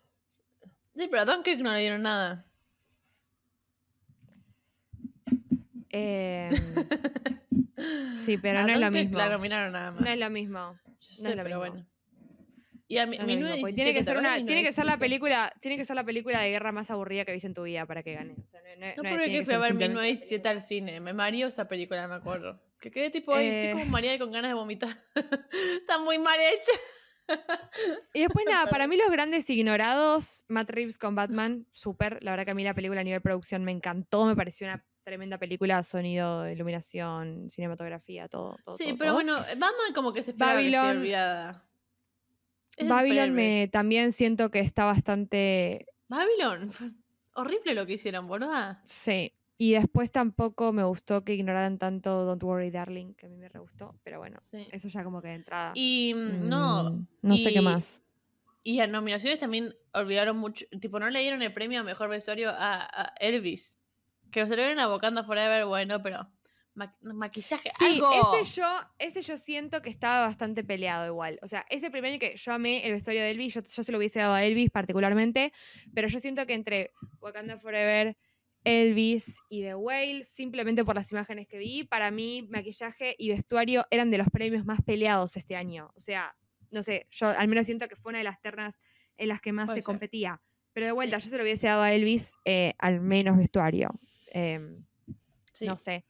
Sí, 0.97 1.09
pero 1.11 1.23
a 1.23 1.25
Dunkirk 1.27 1.61
no 1.61 1.73
le 1.73 1.81
dieron 1.81 2.03
nada. 2.03 2.45
Em, 5.91 6.51
sí, 8.13 8.39
pero 8.39 8.61
A 8.61 8.63
no 8.63 8.73
es 8.73 8.81
lo 8.81 8.91
mismo. 8.91 9.19
La 9.19 9.29
nominaron 9.29 9.73
nada 9.73 9.91
más. 9.93 10.01
No 10.01 10.09
es 10.09 10.19
lo 10.19 10.31
mismo. 10.31 10.79
Yo 10.85 10.91
no 10.91 11.01
sé, 11.01 11.31
es 11.31 11.37
lo 11.37 11.43
pero 11.43 11.61
mismo. 11.61 11.73
bueno. 11.75 11.87
Y 12.89 12.99
a 12.99 13.07
mi, 13.07 13.17
No 13.19 13.25
es 13.25 13.29
lo 13.41 13.47
mismo, 13.47 13.61
porque 13.63 13.75
tiene 13.75 13.95
que 13.95 14.05
ser 14.05 14.17
una, 14.17 14.37
tiene 14.37 14.63
que 14.63 14.73
ser 14.73 14.85
la 14.87 14.97
película, 14.97 15.53
tiene 15.61 15.77
que 15.77 15.85
ser 15.85 15.97
la 15.97 16.05
película 16.05 16.41
de 16.41 16.51
guerra 16.51 16.71
más 16.73 16.91
aburrida 16.91 17.25
que 17.25 17.33
viste 17.33 17.49
en 17.49 17.55
tu 17.55 17.65
vida 17.65 17.85
para 17.85 18.03
que 18.03 18.15
gane. 18.15 18.35
O 18.39 18.51
sea, 18.51 18.61
no, 18.63 18.87
no- 18.87 19.03
No, 19.03 19.11
porque 19.11 19.31
que 19.31 19.45
fui 19.45 19.55
a 19.55 19.59
ver 19.59 19.69
simplemente- 19.69 19.89
1917 20.03 20.49
al 20.49 20.63
cine. 20.63 21.01
Me 21.01 21.13
mareó 21.13 21.49
esa 21.49 21.67
película, 21.67 22.07
me 22.07 22.15
acuerdo. 22.15 22.61
Que 22.81 22.91
quedé 22.91 23.11
tipo, 23.11 23.35
ay, 23.35 23.49
estoy 23.49 23.71
Eh. 23.71 23.73
como 23.73 23.87
mareada 23.87 24.17
y 24.17 24.19
con 24.19 24.31
ganas 24.31 24.51
de 24.51 24.55
vomitar. 24.55 25.03
Está 25.81 25.99
muy 25.99 26.19
mal 26.19 26.39
hecha. 26.41 26.73
Y 28.15 28.21
después 28.21 28.47
nada, 28.49 28.67
para 28.67 28.87
mí 28.87 28.97
los 28.97 29.11
grandes 29.11 29.49
ignorados, 29.51 30.45
Matt 30.49 30.71
Reeves 30.71 30.97
con 30.99 31.15
Batman, 31.15 31.67
súper. 31.73 32.23
La 32.25 32.31
verdad 32.31 32.45
que 32.47 32.51
a 32.53 32.55
mí 32.55 32.65
la 32.65 32.75
película 32.75 33.01
a 33.01 33.05
nivel 33.05 33.21
producción 33.21 33.65
me 33.65 33.73
encantó, 33.73 34.25
me 34.25 34.35
pareció 34.35 34.67
una 34.67 34.83
tremenda 35.05 35.39
película, 35.39 35.83
sonido, 35.83 36.49
iluminación, 36.51 37.51
cinematografía, 37.51 38.29
todo. 38.29 38.57
todo 38.65 38.77
Sí, 38.77 38.85
todo, 38.89 38.99
pero 38.99 39.11
todo. 39.13 39.15
bueno, 39.17 39.35
Batman 39.37 39.93
como 39.95 40.13
que 40.13 40.23
se 40.23 40.33
Babylon- 40.33 40.97
olvidada. 40.99 41.63
Es 42.77 42.89
Babylon 42.89 43.33
me, 43.35 43.69
también 43.69 44.13
siento 44.13 44.51
que 44.51 44.61
está 44.61 44.85
bastante 44.85 45.87
Babylon. 46.09 46.71
Horrible 47.35 47.75
lo 47.75 47.85
que 47.87 47.95
hicieron, 47.95 48.27
boluda. 48.27 48.81
Sí. 48.85 49.33
Y 49.59 49.73
después 49.73 50.11
tampoco 50.11 50.73
me 50.73 50.85
gustó 50.85 51.25
que 51.25 51.35
ignoraran 51.35 51.79
tanto 51.79 52.25
Don't 52.27 52.43
Worry 52.43 52.71
Darling, 52.71 53.15
que 53.15 53.27
a 53.27 53.29
mí 53.31 53.37
me 53.37 53.49
re 53.49 53.59
gustó, 53.59 53.99
pero 54.03 54.19
bueno, 54.19 54.37
Sí. 54.41 54.69
eso 54.71 54.89
ya 54.89 55.03
como 55.03 55.23
que 55.23 55.29
de 55.29 55.35
entrada. 55.35 55.73
Y 55.75 56.13
mm, 56.15 56.49
no. 56.49 56.91
Mm, 56.91 57.07
no 57.23 57.37
sé 57.39 57.53
qué 57.53 57.61
más. 57.63 58.03
Y 58.63 58.81
a 58.81 58.87
nominaciones 58.87 59.39
también 59.39 59.75
olvidaron 59.95 60.37
mucho. 60.37 60.67
Tipo, 60.81 60.99
no 61.01 61.09
le 61.09 61.21
dieron 61.21 61.41
el 61.41 61.55
premio 61.55 61.81
a 61.81 61.85
mejor 61.85 62.09
vestuario 62.11 62.51
a, 62.51 62.81
a 62.83 63.15
Elvis. 63.21 63.77
Que 64.31 64.41
lo 64.45 64.55
dieron 64.57 64.79
a 64.81 64.89
Wakanda 64.91 65.23
Forever, 65.25 65.65
bueno, 65.67 66.03
pero. 66.03 66.29
ma- 66.75 66.95
maquillaje, 67.01 67.71
Sí, 67.79 67.95
algo. 68.03 68.35
ese 68.35 68.61
yo, 68.61 68.67
ese 68.99 69.23
yo 69.23 69.39
siento 69.39 69.81
que 69.81 69.89
estaba 69.89 70.27
bastante 70.27 70.63
peleado 70.65 71.07
igual. 71.07 71.39
O 71.43 71.49
sea, 71.49 71.65
ese 71.71 71.91
primer 71.91 72.11
año 72.11 72.21
que 72.21 72.37
yo 72.37 72.53
amé 72.53 72.85
el 72.85 72.93
vestuario 72.93 73.23
de 73.23 73.31
Elvis, 73.31 73.55
yo, 73.55 73.63
yo 73.63 73.83
se 73.83 73.91
lo 73.93 73.97
hubiese 73.99 74.19
dado 74.19 74.35
a 74.35 74.45
Elvis 74.45 74.69
particularmente, 74.71 75.53
pero 75.95 76.09
yo 76.09 76.21
siento 76.21 76.45
que 76.45 76.53
entre 76.55 76.91
Wakanda 77.21 77.57
Forever, 77.59 78.17
Elvis 78.67 79.41
y 79.49 79.63
The 79.63 79.75
Whale, 79.77 80.25
simplemente 80.25 80.85
por 80.85 80.97
las 80.97 81.11
imágenes 81.13 81.47
que 81.47 81.57
vi, 81.59 81.85
para 81.85 82.11
mí 82.11 82.43
maquillaje 82.51 83.15
y 83.19 83.29
vestuario 83.31 83.87
eran 83.91 84.11
de 84.11 84.19
los 84.19 84.29
premios 84.29 84.65
más 84.65 84.81
peleados 84.83 85.37
este 85.37 85.55
año. 85.57 85.93
O 85.97 86.01
sea, 86.01 86.37
no 86.71 86.83
sé, 86.83 87.07
yo 87.11 87.29
al 87.29 87.47
menos 87.49 87.67
siento 87.67 87.87
que 87.89 87.97
fue 87.97 88.11
una 88.11 88.19
de 88.19 88.25
las 88.25 88.41
ternas 88.41 88.75
en 89.17 89.29
las 89.29 89.41
que 89.41 89.53
más 89.53 89.67
Puede 89.67 89.79
se 89.79 89.83
ser. 89.83 89.87
competía. 89.87 90.43
Pero 90.73 90.87
de 90.87 90.93
vuelta, 90.93 91.19
yo 91.19 91.31
se 91.31 91.37
lo 91.37 91.43
hubiese 91.43 91.69
dado 91.69 91.83
a 91.83 91.93
Elvis 91.93 92.35
eh, 92.45 92.75
al 92.79 93.01
menos 93.01 93.37
vestuario. 93.39 93.91
Em, 94.33 94.85
Sí. 95.53 95.65
no 95.65 95.77
sé. 95.77 96.05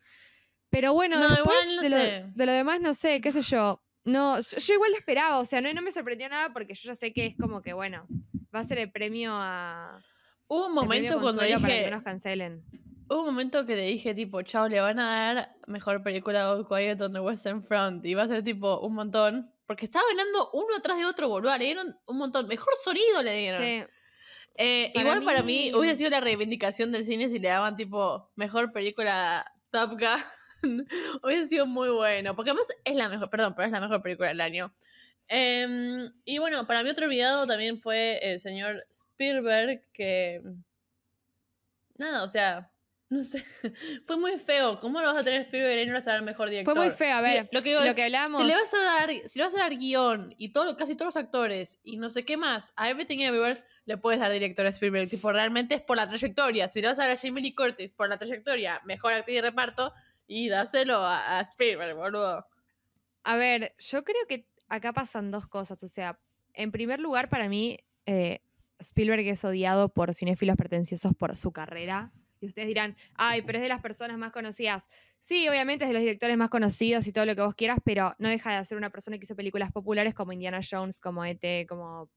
Pero 0.70 0.92
bueno, 0.92 1.20
No, 1.20 1.28
después 1.28 1.64
igual 1.66 1.76
no 1.76 1.82
de, 1.82 1.88
lo, 1.90 1.96
sé. 1.96 2.32
de 2.34 2.46
lo 2.46 2.52
demás, 2.52 2.80
no 2.80 2.94
sé, 2.94 3.20
qué 3.20 3.30
sé 3.30 3.42
yo. 3.42 3.80
No, 4.04 4.40
yo, 4.40 4.58
yo 4.58 4.74
igual 4.74 4.90
lo 4.90 4.98
esperaba, 4.98 5.38
o 5.38 5.44
sea, 5.44 5.60
no, 5.60 5.72
no 5.72 5.82
me 5.82 5.92
sorprendió 5.92 6.28
nada 6.28 6.52
porque 6.52 6.74
yo 6.74 6.88
ya 6.88 6.94
sé 6.96 7.12
que 7.12 7.26
es 7.26 7.36
como 7.36 7.62
que, 7.62 7.72
bueno, 7.74 8.06
va 8.54 8.60
a 8.60 8.64
ser 8.64 8.78
el 8.78 8.90
premio 8.90 9.30
a. 9.34 10.02
Hubo 10.48 10.66
un 10.66 10.74
momento 10.74 11.14
cuando 11.20 11.40
consuelo 11.40 11.60
para 11.60 11.72
que 11.72 11.78
dije. 11.78 11.90
no 11.90 11.96
nos 11.96 12.04
cancelen. 12.04 12.64
Hubo 13.08 13.20
un 13.20 13.26
momento 13.26 13.64
que 13.66 13.76
le 13.76 13.82
dije, 13.86 14.14
tipo, 14.14 14.42
chao, 14.42 14.68
le 14.68 14.80
van 14.80 14.98
a 14.98 15.32
dar 15.34 15.56
mejor 15.66 16.02
película 16.02 16.50
All 16.50 16.66
Quiet 16.66 17.00
on 17.00 17.12
the 17.12 17.20
Western 17.20 17.62
Front. 17.62 18.04
Y 18.06 18.14
va 18.14 18.22
a 18.24 18.28
ser, 18.28 18.42
tipo, 18.42 18.80
un 18.80 18.94
montón. 18.94 19.52
Porque 19.66 19.84
estaba 19.84 20.04
ganando 20.08 20.50
uno 20.52 20.76
atrás 20.76 20.96
de 20.98 21.04
otro, 21.04 21.28
boludo. 21.28 21.56
Le 21.56 21.64
dieron 21.64 21.96
un 22.06 22.18
montón. 22.18 22.46
Mejor 22.48 22.72
sonido 22.82 23.22
le 23.22 23.32
dieron. 23.36 23.60
Sí. 23.62 23.84
Eh, 24.58 24.90
Para 24.94 25.04
igual 25.08 25.22
para 25.24 25.42
mí 25.42 25.70
mí- 25.70 25.74
hubiese 25.74 25.96
sido 25.96 26.10
la 26.10 26.20
reivindicación 26.20 26.90
del 26.90 27.04
cine 27.04 27.28
si 27.28 27.38
le 27.38 27.48
daban, 27.48 27.76
tipo, 27.76 28.30
mejor 28.36 28.72
película 28.72 29.44
Top 29.70 29.92
Gun. 29.92 30.86
hubiese 31.22 31.48
sido 31.48 31.66
muy 31.66 31.90
bueno. 31.90 32.34
Porque 32.34 32.50
además 32.50 32.68
es 32.84 32.94
la 32.96 33.08
mejor, 33.08 33.28
perdón, 33.30 33.54
pero 33.54 33.66
es 33.66 33.72
la 33.72 33.80
mejor 33.80 34.02
película 34.02 34.28
del 34.28 34.40
año. 34.40 34.72
Em, 35.28 36.12
y 36.24 36.38
bueno, 36.38 36.66
para 36.66 36.82
mí 36.82 36.90
otro 36.90 37.06
olvidado 37.06 37.46
también 37.46 37.80
fue 37.80 38.18
el 38.22 38.40
señor 38.40 38.86
Spielberg, 38.90 39.82
que. 39.92 40.42
Nada, 41.98 42.22
o 42.24 42.28
sea. 42.28 42.70
No 43.08 43.22
sé, 43.22 43.44
fue 44.04 44.16
muy 44.16 44.36
feo. 44.36 44.80
¿Cómo 44.80 45.00
lo 45.00 45.06
vas 45.06 45.18
a 45.18 45.22
tener 45.22 45.42
Spielberg 45.42 45.78
y 45.80 45.86
no 45.86 45.92
vas 45.94 46.08
a 46.08 46.14
dar 46.14 46.22
mejor 46.22 46.50
director? 46.50 46.74
Fue 46.74 46.86
muy 46.86 46.92
feo, 46.92 47.16
a 47.16 47.22
Sí, 47.22 47.28
ver. 47.30 47.48
lo 47.52 47.62
que 47.62 47.68
digo 47.68 47.80
lo 47.80 47.86
es, 47.90 47.94
que 47.94 48.02
hablamos. 48.02 48.42
si 48.42 48.48
le 48.48 48.54
vas 48.56 48.74
a 48.74 48.78
dar, 48.78 49.10
si 49.28 49.38
le 49.38 49.44
vas 49.44 49.54
a 49.54 49.58
dar 49.58 49.76
guion 49.76 50.34
y 50.38 50.48
todo, 50.48 50.76
casi 50.76 50.96
todos 50.96 51.14
los 51.14 51.16
actores 51.16 51.78
y 51.84 51.98
no 51.98 52.10
sé 52.10 52.24
qué 52.24 52.36
más, 52.36 52.72
a 52.74 52.90
Everything 52.90 53.20
Everywhere 53.20 53.62
le 53.84 53.96
puedes 53.96 54.18
dar 54.18 54.32
director 54.32 54.66
a 54.66 54.70
Spielberg. 54.70 55.08
Tipo, 55.08 55.30
realmente 55.30 55.76
es 55.76 55.82
por 55.82 55.96
la 55.96 56.08
trayectoria. 56.08 56.66
Si 56.66 56.80
le 56.80 56.88
vas 56.88 56.98
a 56.98 57.02
dar 57.02 57.10
a 57.12 57.16
Jamie 57.16 57.44
Lee 57.44 57.54
Curtis 57.54 57.92
por 57.92 58.08
la 58.08 58.18
trayectoria, 58.18 58.80
mejor 58.84 59.12
actriz 59.12 59.36
de 59.36 59.42
reparto 59.42 59.94
y 60.26 60.48
dáselo 60.48 60.96
a, 60.96 61.38
a 61.38 61.42
Spielberg, 61.42 61.94
boludo. 61.94 62.44
A 63.22 63.36
ver, 63.36 63.76
yo 63.78 64.02
creo 64.02 64.26
que 64.28 64.48
acá 64.68 64.92
pasan 64.92 65.30
dos 65.30 65.46
cosas. 65.46 65.82
O 65.82 65.88
sea, 65.88 66.18
en 66.52 66.72
primer 66.72 67.00
lugar, 67.00 67.28
para 67.28 67.48
mí, 67.48 67.78
eh, 68.06 68.40
Spielberg 68.78 69.26
es 69.26 69.44
odiado 69.44 69.88
por 69.88 70.14
cinéfilos 70.14 70.56
pretenciosos 70.56 71.12
por 71.14 71.36
su 71.36 71.52
carrera. 71.52 72.12
Y 72.40 72.46
ustedes 72.46 72.68
dirán, 72.68 72.96
ay, 73.14 73.42
pero 73.42 73.58
es 73.58 73.62
de 73.62 73.68
las 73.68 73.80
personas 73.80 74.18
más 74.18 74.30
conocidas. 74.32 74.88
Sí, 75.18 75.48
obviamente 75.48 75.84
es 75.84 75.88
de 75.88 75.94
los 75.94 76.02
directores 76.02 76.36
más 76.36 76.50
conocidos 76.50 77.06
y 77.06 77.12
todo 77.12 77.24
lo 77.24 77.34
que 77.34 77.40
vos 77.40 77.54
quieras, 77.54 77.78
pero 77.82 78.14
no 78.18 78.28
deja 78.28 78.56
de 78.56 78.64
ser 78.64 78.76
una 78.76 78.90
persona 78.90 79.16
que 79.18 79.24
hizo 79.24 79.34
películas 79.36 79.72
populares 79.72 80.14
como 80.14 80.32
Indiana 80.32 80.60
Jones, 80.68 81.00
como 81.00 81.24
E.T., 81.24 81.66
como 81.66 82.10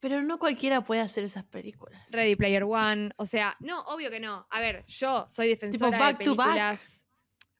Pero 0.00 0.22
no 0.22 0.38
cualquiera 0.38 0.82
puede 0.82 1.00
hacer 1.00 1.24
esas 1.24 1.44
películas. 1.44 2.10
Ready 2.10 2.36
Player 2.36 2.64
One. 2.64 3.10
O 3.16 3.24
sea, 3.24 3.56
no, 3.60 3.80
obvio 3.84 4.10
que 4.10 4.20
no. 4.20 4.46
A 4.50 4.60
ver, 4.60 4.84
yo 4.86 5.24
soy 5.28 5.48
defensora 5.48 5.98
Back 5.98 6.18
de 6.18 6.24
películas. 6.24 7.05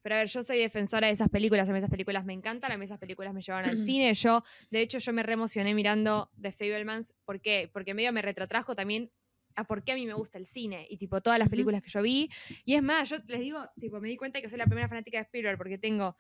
Pero 0.07 0.15
a 0.15 0.19
ver, 0.19 0.29
yo 0.29 0.45
soy 0.45 0.59
defensora 0.59 1.09
de 1.09 1.15
esas 1.15 1.29
películas. 1.29 1.69
A 1.69 1.73
mí 1.73 1.79
esas 1.79 1.91
películas 1.91 2.25
me 2.25 2.33
encantan. 2.33 2.71
A 2.71 2.77
mí 2.77 2.85
esas 2.85 3.01
películas 3.01 3.35
me 3.35 3.43
llevaron 3.43 3.69
al 3.69 3.85
cine. 3.85 4.15
Yo, 4.15 4.45
de 4.71 4.81
hecho, 4.81 4.99
yo 4.99 5.13
me 5.13 5.25
reemocioné 5.25 5.75
mirando 5.75 6.31
The 6.41 6.53
Fablemans. 6.53 7.13
¿Por 7.25 7.41
qué? 7.41 7.69
Porque 7.73 7.93
medio 7.93 8.13
me 8.13 8.23
retrotrajo 8.23 8.77
también 8.77 9.11
a 9.57 9.65
por 9.65 9.83
qué 9.83 9.91
a 9.91 9.95
mí 9.97 10.07
me 10.07 10.13
gusta 10.13 10.39
el 10.39 10.47
cine 10.47 10.87
y 10.89 10.97
tipo 10.97 11.21
todas 11.21 11.41
las 11.41 11.49
películas 11.49 11.83
que 11.83 11.89
yo 11.89 12.03
vi. 12.03 12.31
Y 12.65 12.75
es 12.75 12.85
más, 12.85 13.11
yo 13.11 13.17
les 13.27 13.41
digo, 13.41 13.69
tipo, 13.81 13.99
me 14.01 14.09
di 14.09 14.17
cuenta 14.17 14.41
que 14.41 14.49
soy 14.49 14.59
la 14.59 14.67
primera 14.67 14.89
fanática 14.89 15.19
de 15.19 15.23
Spielberg 15.23 15.59
porque 15.59 15.77
tengo 15.77 16.17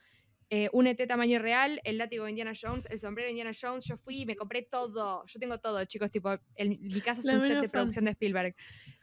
eh, 0.50 0.68
un 0.72 0.86
ET 0.86 1.06
tamaño 1.06 1.38
real, 1.40 1.80
el 1.84 1.98
látigo 1.98 2.24
de 2.24 2.30
Indiana 2.30 2.52
Jones, 2.60 2.86
el 2.90 2.98
sombrero 3.00 3.26
de 3.26 3.32
Indiana 3.32 3.52
Jones, 3.60 3.84
yo 3.84 3.96
fui 3.98 4.22
y 4.22 4.26
me 4.26 4.36
compré 4.36 4.62
todo. 4.62 5.24
Yo 5.26 5.40
tengo 5.40 5.58
todo, 5.58 5.84
chicos, 5.84 6.10
tipo, 6.10 6.38
el- 6.54 6.78
mi 6.78 7.00
casa 7.00 7.20
es 7.20 7.26
La 7.26 7.34
un 7.34 7.40
set 7.40 7.50
de 7.56 7.62
fan. 7.62 7.70
producción 7.70 8.04
de 8.04 8.12
Spielberg. 8.12 8.54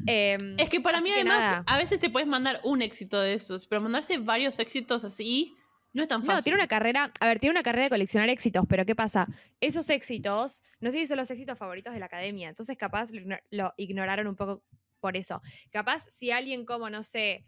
Em, 0.05 0.57
Es 0.57 0.69
que 0.69 0.79
para 0.81 1.01
mí, 1.01 1.09
que 1.09 1.15
además, 1.15 1.39
nada. 1.39 1.63
a 1.67 1.77
veces 1.77 1.99
te 1.99 2.09
puedes 2.09 2.27
mandar 2.27 2.59
un 2.63 2.81
éxito 2.81 3.19
de 3.19 3.33
esos, 3.33 3.67
pero 3.67 3.81
mandarse 3.81 4.17
varios 4.17 4.59
éxitos 4.59 5.03
así 5.03 5.53
no 5.93 6.01
es 6.01 6.07
tan 6.07 6.21
fácil. 6.23 6.35
No, 6.37 6.43
tiene 6.43 6.57
una 6.59 6.67
carrera, 6.67 7.11
a 7.19 7.27
ver, 7.27 7.39
tiene 7.39 7.51
una 7.51 7.63
carrera 7.63 7.85
de 7.85 7.89
coleccionar 7.89 8.29
éxitos, 8.29 8.65
pero 8.67 8.85
¿qué 8.85 8.95
pasa? 8.95 9.27
Esos 9.59 9.89
éxitos, 9.89 10.61
no 10.79 10.91
sé 10.91 10.99
si 10.99 11.07
son 11.07 11.17
los 11.17 11.29
éxitos 11.29 11.57
favoritos 11.59 11.93
de 11.93 11.99
la 11.99 12.05
academia, 12.07 12.49
entonces 12.49 12.77
capaz 12.77 13.09
lo 13.51 13.73
ignoraron 13.77 14.27
un 14.27 14.35
poco 14.35 14.63
por 14.99 15.17
eso. 15.17 15.41
Capaz 15.71 16.05
si 16.09 16.31
alguien 16.31 16.65
como, 16.65 16.89
no 16.89 17.03
sé, 17.03 17.43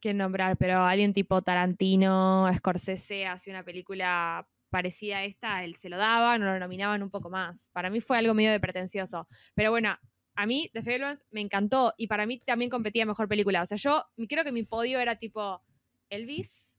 quién 0.00 0.16
nombrar, 0.18 0.56
pero 0.56 0.80
alguien 0.84 1.12
tipo 1.12 1.42
Tarantino, 1.42 2.48
Scorsese, 2.54 3.26
hacía 3.26 3.52
una 3.52 3.64
película 3.64 4.46
parecida 4.70 5.18
a 5.18 5.24
esta, 5.24 5.64
él 5.64 5.74
se 5.76 5.88
lo 5.88 5.96
daban 5.96 6.42
o 6.42 6.46
lo 6.46 6.58
nominaban 6.58 7.02
un 7.02 7.10
poco 7.10 7.30
más. 7.30 7.68
Para 7.72 7.88
mí 7.90 8.00
fue 8.00 8.18
algo 8.18 8.34
medio 8.34 8.50
de 8.50 8.60
pretencioso. 8.60 9.26
Pero 9.54 9.70
bueno, 9.70 9.96
a 10.34 10.46
mí 10.46 10.70
The 10.74 10.82
Fablemans 10.82 11.24
me 11.30 11.40
encantó 11.40 11.94
y 11.96 12.06
para 12.06 12.26
mí 12.26 12.38
también 12.40 12.70
competía 12.70 13.06
mejor 13.06 13.28
película. 13.28 13.62
O 13.62 13.66
sea, 13.66 13.76
yo 13.78 14.04
creo 14.28 14.44
que 14.44 14.52
mi 14.52 14.62
podio 14.64 15.00
era 15.00 15.16
tipo 15.16 15.62
Elvis. 16.10 16.76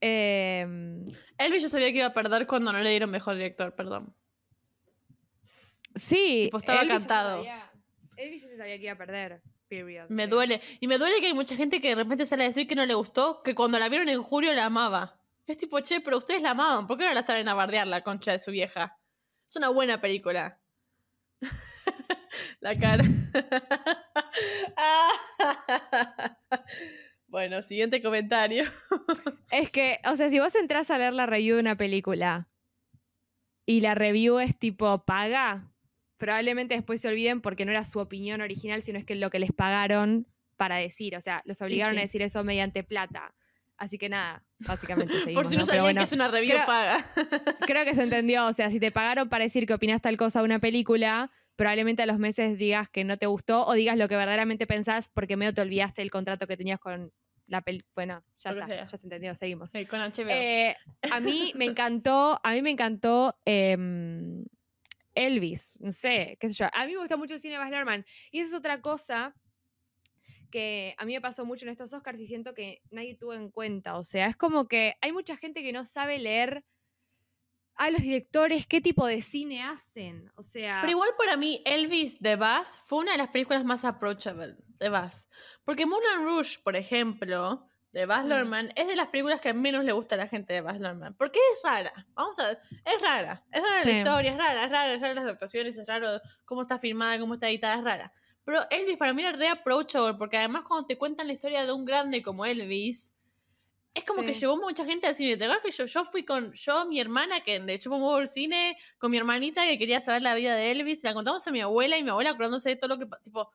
em, 0.00 1.06
Elvis 1.36 1.62
yo 1.62 1.68
sabía 1.68 1.90
que 1.92 1.98
iba 1.98 2.06
a 2.06 2.14
perder 2.14 2.46
cuando 2.46 2.72
no 2.72 2.80
le 2.80 2.88
dieron 2.90 3.10
mejor 3.10 3.34
director, 3.36 3.74
perdón. 3.74 4.14
sí, 5.94 6.44
Tipo, 6.46 6.58
estaba 6.58 6.80
Elvis 6.82 6.98
cantado. 6.98 7.36
sabía- 7.44 7.70
Elvis 8.16 8.42
se 8.42 8.56
sabía 8.56 8.76
que 8.78 8.84
iba 8.84 8.92
a 8.92 8.98
perder. 8.98 9.42
Period. 9.70 10.08
Me 10.08 10.26
duele. 10.26 10.60
Y 10.80 10.88
me 10.88 10.98
duele 10.98 11.20
que 11.20 11.28
hay 11.28 11.32
mucha 11.32 11.54
gente 11.54 11.80
que 11.80 11.90
de 11.90 11.94
repente 11.94 12.26
sale 12.26 12.42
a 12.42 12.48
decir 12.48 12.66
que 12.66 12.74
no 12.74 12.84
le 12.84 12.94
gustó, 12.94 13.40
que 13.44 13.54
cuando 13.54 13.78
la 13.78 13.88
vieron 13.88 14.08
en 14.08 14.20
julio 14.20 14.52
la 14.52 14.64
amaba. 14.64 15.20
Es 15.46 15.58
tipo, 15.58 15.78
che, 15.80 16.00
pero 16.00 16.18
ustedes 16.18 16.42
la 16.42 16.50
amaban, 16.50 16.88
¿por 16.88 16.98
qué 16.98 17.04
no 17.04 17.14
la 17.14 17.22
salen 17.22 17.48
a 17.48 17.54
bardear 17.54 17.86
la 17.86 18.02
concha 18.02 18.32
de 18.32 18.40
su 18.40 18.50
vieja? 18.50 18.98
Es 19.48 19.54
una 19.54 19.68
buena 19.68 20.00
película. 20.00 20.58
la 22.60 22.76
cara. 22.76 23.04
bueno, 27.28 27.62
siguiente 27.62 28.02
comentario. 28.02 28.64
Es 29.52 29.70
que, 29.70 29.98
o 30.04 30.14
sea, 30.14 30.30
si 30.30 30.38
vos 30.38 30.54
entras 30.54 30.90
a 30.90 30.98
leer 30.98 31.12
la 31.12 31.26
review 31.26 31.56
de 31.56 31.62
una 31.62 31.76
película 31.76 32.48
y 33.66 33.80
la 33.80 33.94
review 33.94 34.38
es 34.38 34.56
tipo 34.56 35.04
paga, 35.04 35.69
probablemente 36.20 36.74
después 36.74 37.00
se 37.00 37.08
olviden 37.08 37.40
porque 37.40 37.64
no 37.64 37.72
era 37.72 37.84
su 37.84 37.98
opinión 37.98 38.42
original, 38.42 38.82
sino 38.82 38.98
es 38.98 39.06
que 39.06 39.14
lo 39.14 39.30
que 39.30 39.38
les 39.38 39.52
pagaron 39.52 40.26
para 40.58 40.76
decir. 40.76 41.16
O 41.16 41.20
sea, 41.22 41.40
los 41.46 41.62
obligaron 41.62 41.96
a 41.96 42.00
sí. 42.00 42.06
decir 42.06 42.22
eso 42.22 42.44
mediante 42.44 42.84
plata. 42.84 43.34
Así 43.78 43.96
que 43.96 44.10
nada, 44.10 44.44
básicamente 44.58 45.14
seguimos, 45.24 45.42
Por 45.42 45.50
si 45.50 45.56
no 45.56 45.60
¿no? 45.62 45.66
Sabían 45.66 45.84
bueno, 45.84 46.00
que 46.02 46.04
es 46.04 46.12
una 46.12 46.28
review 46.28 46.56
creo- 46.56 46.66
paga. 46.66 47.06
creo 47.66 47.84
que 47.86 47.94
se 47.94 48.02
entendió. 48.02 48.46
O 48.46 48.52
sea, 48.52 48.70
si 48.70 48.78
te 48.78 48.90
pagaron 48.92 49.30
para 49.30 49.44
decir 49.44 49.66
que 49.66 49.72
opinas 49.72 50.02
tal 50.02 50.18
cosa 50.18 50.40
de 50.40 50.44
una 50.44 50.58
película, 50.58 51.30
probablemente 51.56 52.02
a 52.02 52.06
los 52.06 52.18
meses 52.18 52.58
digas 52.58 52.90
que 52.90 53.02
no 53.04 53.16
te 53.16 53.24
gustó 53.24 53.66
o 53.66 53.72
digas 53.72 53.96
lo 53.96 54.06
que 54.06 54.16
verdaderamente 54.16 54.66
pensás 54.66 55.08
porque 55.08 55.38
medio 55.38 55.54
te 55.54 55.62
olvidaste 55.62 56.02
el 56.02 56.10
contrato 56.10 56.46
que 56.46 56.58
tenías 56.58 56.78
con 56.78 57.10
la 57.46 57.62
película. 57.62 57.90
Bueno, 57.94 58.22
ya 58.38 58.50
está, 58.50 58.68
ya 58.68 58.88
se 58.88 58.96
entendió, 59.02 59.34
seguimos. 59.34 59.70
Sí, 59.70 59.86
con 59.86 60.00
HBO. 60.00 60.28
Eh, 60.28 60.76
a 61.10 61.18
mí 61.20 61.52
me 61.56 61.64
encantó, 61.64 62.38
a 62.44 62.52
mí 62.52 62.60
me 62.60 62.70
encantó 62.70 63.38
em, 63.46 64.44
Elvis, 65.26 65.76
no 65.80 65.90
sé, 65.90 66.36
qué 66.40 66.48
sé 66.48 66.54
yo. 66.54 66.66
A 66.72 66.86
mí 66.86 66.92
me 66.92 66.98
gusta 66.98 67.16
mucho 67.16 67.34
el 67.34 67.40
cine 67.40 67.54
de 67.54 67.84
Baz. 67.84 68.04
Y 68.30 68.40
esa 68.40 68.48
es 68.48 68.54
otra 68.54 68.80
cosa 68.80 69.34
que 70.50 70.94
a 70.98 71.04
mí 71.04 71.14
me 71.14 71.20
pasó 71.20 71.44
mucho 71.44 71.64
en 71.64 71.70
estos 71.70 71.92
Oscars 71.92 72.20
y 72.20 72.26
siento 72.26 72.54
que 72.54 72.82
nadie 72.90 73.16
tuvo 73.16 73.34
en 73.34 73.50
cuenta. 73.50 73.96
O 73.96 74.02
sea, 74.02 74.26
es 74.26 74.36
como 74.36 74.68
que 74.68 74.94
hay 75.00 75.12
mucha 75.12 75.36
gente 75.36 75.62
que 75.62 75.72
no 75.72 75.84
sabe 75.84 76.18
leer 76.18 76.64
a 77.76 77.90
los 77.90 78.02
directores 78.02 78.66
qué 78.66 78.80
tipo 78.80 79.06
de 79.06 79.22
cine 79.22 79.62
hacen. 79.62 80.30
O 80.34 80.42
sea, 80.42 80.80
Pero 80.82 80.92
igual 80.92 81.10
para 81.16 81.36
mí, 81.36 81.62
Elvis 81.64 82.20
de 82.20 82.36
Bass 82.36 82.82
fue 82.86 82.98
una 82.98 83.12
de 83.12 83.18
las 83.18 83.28
películas 83.28 83.64
más 83.64 83.84
approachable 83.84 84.56
de 84.78 84.88
Bass. 84.88 85.28
Porque 85.64 85.86
Moulin 85.86 86.24
Rouge, 86.24 86.58
por 86.62 86.76
ejemplo, 86.76 87.69
de 87.92 88.06
Baz 88.06 88.24
Mm. 88.24 88.28
Luhrmann, 88.28 88.72
es 88.76 88.86
de 88.86 88.96
las 88.96 89.08
películas 89.08 89.40
que 89.40 89.52
menos 89.52 89.84
le 89.84 89.92
gusta 89.92 90.14
a 90.14 90.18
la 90.18 90.28
gente 90.28 90.52
de 90.52 90.60
Baz 90.60 90.78
Luhrmann. 90.80 91.14
Porque 91.14 91.38
es 91.54 91.60
rara. 91.64 91.92
Vamos 92.14 92.38
a 92.38 92.48
ver, 92.48 92.58
es 92.84 93.00
rara. 93.02 93.44
Es 93.50 93.62
rara 93.62 93.82
Sí. 93.82 93.90
la 93.92 93.98
historia, 93.98 94.30
es 94.32 94.38
rara, 94.38 94.64
es 94.64 94.70
rara, 94.70 94.94
es 94.94 95.00
rara 95.00 95.14
las 95.14 95.32
actuaciones, 95.32 95.76
es 95.76 95.86
raro 95.88 96.20
cómo 96.44 96.62
está 96.62 96.78
filmada, 96.78 97.18
cómo 97.18 97.34
está 97.34 97.48
editada, 97.48 97.74
es 97.76 97.84
rara. 97.84 98.12
Pero 98.44 98.60
Elvis 98.70 98.96
para 98.96 99.12
mí 99.12 99.22
era 99.22 99.32
re 99.32 99.48
approachable, 99.48 100.14
porque 100.14 100.36
además 100.38 100.62
cuando 100.66 100.86
te 100.86 100.96
cuentan 100.96 101.26
la 101.26 101.32
historia 101.32 101.66
de 101.66 101.72
un 101.72 101.84
grande 101.84 102.22
como 102.22 102.44
Elvis, 102.46 103.16
es 103.92 104.04
como 104.04 104.22
que 104.22 104.34
llevó 104.34 104.56
mucha 104.56 104.84
gente 104.84 105.08
al 105.08 105.14
cine. 105.16 105.36
¿Te 105.36 105.44
acuerdas 105.44 105.64
que 105.64 105.72
yo, 105.72 105.84
yo 105.84 106.04
fui 106.04 106.24
con 106.24 106.52
yo, 106.52 106.86
mi 106.86 107.00
hermana, 107.00 107.40
que 107.40 107.58
de 107.58 107.74
hecho 107.74 107.90
fuimos 107.90 108.18
al 108.18 108.28
cine, 108.28 108.76
con 108.98 109.10
mi 109.10 109.16
hermanita 109.16 109.64
que 109.64 109.78
quería 109.78 110.00
saber 110.00 110.22
la 110.22 110.34
vida 110.36 110.54
de 110.54 110.70
Elvis, 110.70 111.02
la 111.02 111.12
contamos 111.12 111.46
a 111.46 111.50
mi 111.50 111.60
abuela 111.60 111.98
y 111.98 112.04
mi 112.04 112.10
abuela 112.10 112.30
acordándose 112.30 112.68
de 112.70 112.76
todo 112.76 112.96
lo 112.96 112.98
que... 113.00 113.06
Tipo, 113.24 113.50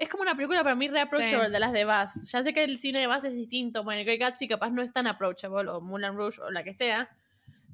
es 0.00 0.08
como 0.08 0.22
una 0.22 0.34
película 0.34 0.62
para 0.64 0.74
mí 0.74 0.88
re 0.88 1.00
approachable 1.00 1.46
Sí. 1.46 1.52
de 1.52 1.60
las 1.60 1.72
de 1.72 1.84
Bass. 1.84 2.28
Ya 2.32 2.42
sé 2.42 2.52
que 2.52 2.64
el 2.64 2.78
cine 2.78 2.98
de 3.00 3.06
Bass 3.06 3.24
es 3.24 3.34
distinto. 3.34 3.84
Bueno, 3.84 4.00
el 4.00 4.06
Great 4.06 4.20
Gatsby 4.20 4.48
capaz 4.48 4.70
no 4.70 4.82
es 4.82 4.92
tan 4.92 5.06
approachable, 5.06 5.70
o 5.70 5.80
Moulin 5.80 6.16
Rouge, 6.16 6.40
o 6.40 6.50
la 6.50 6.64
que 6.64 6.72
sea. 6.72 7.08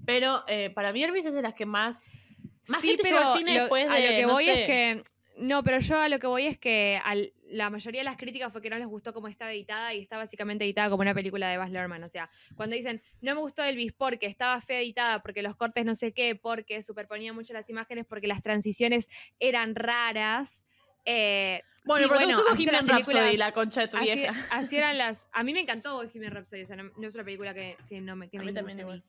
Pero 0.05 0.45
eh, 0.49 0.71
para 0.71 0.93
mí 0.93 1.03
Elvis 1.03 1.25
es 1.27 1.33
de 1.35 1.43
las 1.43 1.55
que 1.55 1.67
más... 1.67 2.37
Más 2.69 2.81
sí, 2.81 2.89
gente 2.89 3.05
pero 3.05 3.19
al 3.21 3.39
cine 3.39 3.55
lo- 3.55 3.61
después 3.63 3.87
de... 3.89 3.93
a 3.97 4.01
lo 4.01 4.07
que 4.09 4.23
no 4.27 4.33
voy 4.33 4.45
sé, 4.45 4.61
es 4.61 4.67
que 4.67 5.05
no, 5.39 5.63
pero 5.63 5.79
yo 5.81 6.01
a 6.01 6.09
lo 6.09 6.19
que 6.19 6.27
voy 6.27 6.47
es 6.47 6.59
que 6.59 7.01
al- 7.05 7.33
la 7.49 7.71
mayoría 7.71 8.01
de 8.01 8.05
las 8.07 8.17
críticas 8.17 8.51
fue 8.53 8.61
que 8.63 8.71
no 8.71 8.79
les 8.79 8.89
gustó 8.89 9.13
cómo 9.13 9.29
estaba 9.29 9.53
editada 9.53 9.95
y 9.95 10.01
está 10.01 10.17
básicamente 10.17 10.65
editada 10.65 10.89
como 10.91 11.03
una 11.03 11.15
película 11.15 11.49
de 11.49 11.59
Baz 11.59 11.71
Luhrmann. 11.71 12.03
O 12.03 12.09
sea, 12.09 12.29
cuando 12.57 12.75
dicen, 12.75 13.03
no 13.21 13.35
me 13.35 13.41
gustó 13.41 13.63
Elvis 13.63 13.93
porque 13.93 14.27
estaba 14.27 14.61
fea 14.61 14.81
editada, 14.81 15.23
porque 15.23 15.43
los 15.43 15.55
cortes 15.55 15.85
no 15.85 15.95
sé 15.95 16.13
qué, 16.13 16.35
porque 16.35 16.83
superponía 16.83 17.33
mucho 17.33 17.53
las 17.53 17.69
imágenes, 17.71 18.05
porque 18.07 18.27
las 18.27 18.43
transiciones 18.43 19.09
eran 19.39 19.75
raras. 19.77 20.65
eh, 21.05 21.63
Bueno, 21.87 22.07
sí, 22.07 22.13
pero 22.13 22.21
son 22.37 22.45
las 22.45 22.57
Bohemian 22.57 22.89
Rhapsody, 22.89 23.37
la 23.37 23.53
concha 23.53 23.81
de 23.83 23.89
tu 23.89 23.97
así, 23.97 24.05
vieja. 24.15 24.35
así 24.51 24.77
eran 24.77 24.99
las. 24.99 25.29
A 25.33 25.43
mí 25.43 25.53
me 25.53 25.61
encantó 25.61 25.95
Bohemian 25.95 26.33
Rhapsody, 26.35 26.63
o 26.63 26.67
sea, 26.67 26.77
no, 26.77 26.91
no 26.97 27.07
es 27.09 27.15
una 27.15 27.25
película 27.25 27.55
que, 27.55 27.77
que 27.89 28.01
no 28.01 28.17
me 28.17 28.29
que 28.29 28.39
A 28.39 28.41
me 28.41 28.47
mí 28.47 28.55
también 28.55 28.79
disguste 28.79 28.83
a 28.83 28.87
mí. 28.87 29.03
igual. 29.03 29.05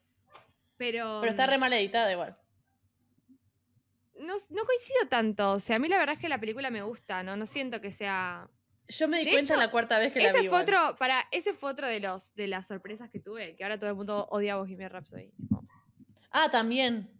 Pero, 0.76 1.18
Pero 1.20 1.30
está 1.32 1.46
re 1.48 1.58
mal 1.58 1.72
editada 1.72 2.10
igual. 2.12 2.38
no, 4.20 4.34
no 4.50 4.64
coincido 4.64 5.06
tanto. 5.08 5.52
O 5.52 5.60
sea, 5.60 5.76
a 5.76 5.78
mí 5.78 5.88
la 5.88 5.98
verdad 5.98 6.14
es 6.14 6.20
que 6.20 6.28
la 6.28 6.38
película 6.38 6.70
me 6.70 6.82
gusta, 6.82 7.22
¿no? 7.22 7.36
No 7.36 7.46
siento 7.46 7.80
que 7.80 7.90
sea. 7.90 8.48
Yo 8.88 9.06
me 9.06 9.18
di 9.18 9.26
De 9.26 9.32
cuenta 9.32 9.54
hecho, 9.54 9.60
la 9.60 9.70
cuarta 9.70 9.98
vez 9.98 10.12
que 10.12 10.20
la 10.20 10.28
Ese 10.30 10.40
vi 10.40 10.48
fue 10.48 10.60
igual. 10.62 10.62
otro, 10.62 10.96
para, 10.98 11.24
ese 11.30 11.52
fue 11.52 11.70
otro 11.72 11.86
de 11.86 12.00
los 12.00 12.34
de 12.34 12.46
las 12.48 12.66
sorpresas 12.66 13.10
que 13.10 13.20
tuve, 13.20 13.54
que 13.56 13.62
ahora 13.64 13.78
todo 13.78 13.90
el 13.90 13.96
mundo 13.96 14.26
odia 14.30 14.54
a 14.54 14.56
Bohemian 14.56 14.90
Rhapsody. 14.90 15.30
tipo. 15.32 15.62
Ah, 16.30 16.48
también. 16.50 17.10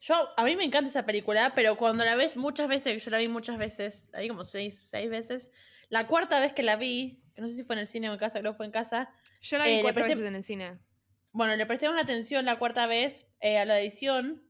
Yo, 0.00 0.28
a 0.36 0.44
mí 0.44 0.56
me 0.56 0.64
encanta 0.64 0.88
esa 0.88 1.04
película, 1.06 1.52
pero 1.54 1.76
cuando 1.76 2.04
la 2.04 2.14
ves 2.14 2.36
muchas 2.36 2.68
veces, 2.68 3.04
yo 3.04 3.10
la 3.10 3.18
vi 3.18 3.28
muchas 3.28 3.58
veces, 3.58 4.08
vi 4.18 4.28
como 4.28 4.44
seis, 4.44 4.86
seis 4.88 5.08
veces. 5.10 5.50
La 5.88 6.06
cuarta 6.06 6.38
vez 6.40 6.52
que 6.52 6.62
la 6.62 6.76
vi, 6.76 7.22
que 7.34 7.40
no 7.42 7.48
sé 7.48 7.54
si 7.54 7.62
fue 7.64 7.74
en 7.76 7.80
el 7.80 7.86
cine 7.86 8.10
o 8.10 8.12
en 8.12 8.18
casa, 8.18 8.40
creo 8.40 8.52
que 8.52 8.56
fue 8.56 8.66
en 8.66 8.72
casa. 8.72 9.10
Yo 9.40 9.58
la 9.58 9.64
vi 9.66 9.72
Eh, 9.72 9.78
cuatro 9.82 10.02
presté- 10.04 10.14
veces 10.16 10.28
en 10.28 10.34
el 10.36 10.42
cine. 10.42 10.78
Bueno, 11.32 11.54
le 11.56 11.66
presté 11.66 11.88
más 11.90 12.02
atención 12.02 12.44
la 12.44 12.58
cuarta 12.58 12.86
vez 12.86 13.26
eh, 13.40 13.58
a 13.58 13.64
la 13.64 13.78
edición. 13.80 14.42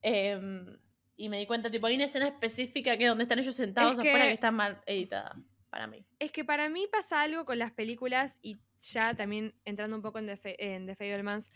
em, 0.00 0.78
y 1.16 1.28
me 1.28 1.38
di 1.38 1.46
cuenta, 1.46 1.70
tipo, 1.70 1.86
hay 1.88 1.96
una 1.96 2.04
escena 2.04 2.28
específica 2.28 2.96
que 2.96 3.02
es 3.04 3.08
donde 3.08 3.24
están 3.24 3.38
ellos 3.40 3.56
sentados 3.56 3.94
Es 3.94 3.98
afuera 3.98 4.18
que- 4.20 4.28
que 4.28 4.34
está 4.34 4.52
mal 4.52 4.80
editada, 4.86 5.34
para 5.70 5.88
mí. 5.88 6.06
Es 6.20 6.30
que 6.30 6.44
para 6.44 6.68
mí 6.68 6.86
pasa 6.86 7.22
algo 7.22 7.44
con 7.44 7.58
las 7.58 7.72
películas 7.72 8.38
y 8.40 8.58
ya 8.80 9.14
también 9.14 9.54
entrando 9.64 9.96
un 9.96 10.02
poco 10.02 10.20
en 10.20 10.26
The, 10.26 10.36
Fa- 10.36 10.50
en 10.58 10.86
The 10.86 10.94
Fablemans. 10.94 11.50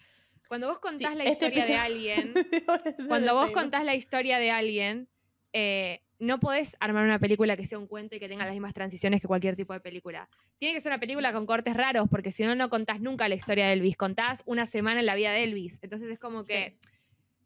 Cuando 0.52 0.68
vos 0.68 0.80
contás 0.80 1.12
Sí, 1.12 1.16
la 1.16 1.24
este 1.24 1.46
historia 1.46 1.64
de 1.64 1.76
alguien, 1.76 2.34
cuando 3.08 3.34
vos 3.34 3.52
contás 3.52 3.86
la 3.86 3.94
historia 3.94 4.38
de 4.38 4.50
alguien, 4.50 5.08
eh, 5.54 6.02
no 6.18 6.40
podés 6.40 6.76
armar 6.78 7.04
una 7.04 7.18
película 7.18 7.56
que 7.56 7.64
sea 7.64 7.78
un 7.78 7.86
cuento 7.86 8.16
y 8.16 8.18
que 8.20 8.28
tenga 8.28 8.44
las 8.44 8.52
mismas 8.52 8.74
transiciones 8.74 9.22
que 9.22 9.26
cualquier 9.26 9.56
tipo 9.56 9.72
de 9.72 9.80
película. 9.80 10.28
Tiene 10.58 10.74
que 10.74 10.80
ser 10.82 10.92
una 10.92 11.00
película 11.00 11.32
con 11.32 11.46
cortes 11.46 11.74
raros, 11.74 12.06
porque 12.10 12.30
si 12.30 12.44
no, 12.44 12.54
no 12.54 12.68
contás 12.68 13.00
nunca 13.00 13.30
la 13.30 13.34
historia 13.34 13.66
de 13.66 13.72
Elvis. 13.72 13.96
Contás 13.96 14.42
una 14.44 14.66
semana 14.66 15.00
en 15.00 15.06
la 15.06 15.14
vida 15.14 15.32
de 15.32 15.44
Elvis. 15.44 15.78
Entonces 15.80 16.10
es 16.10 16.18
como 16.18 16.44
que 16.44 16.76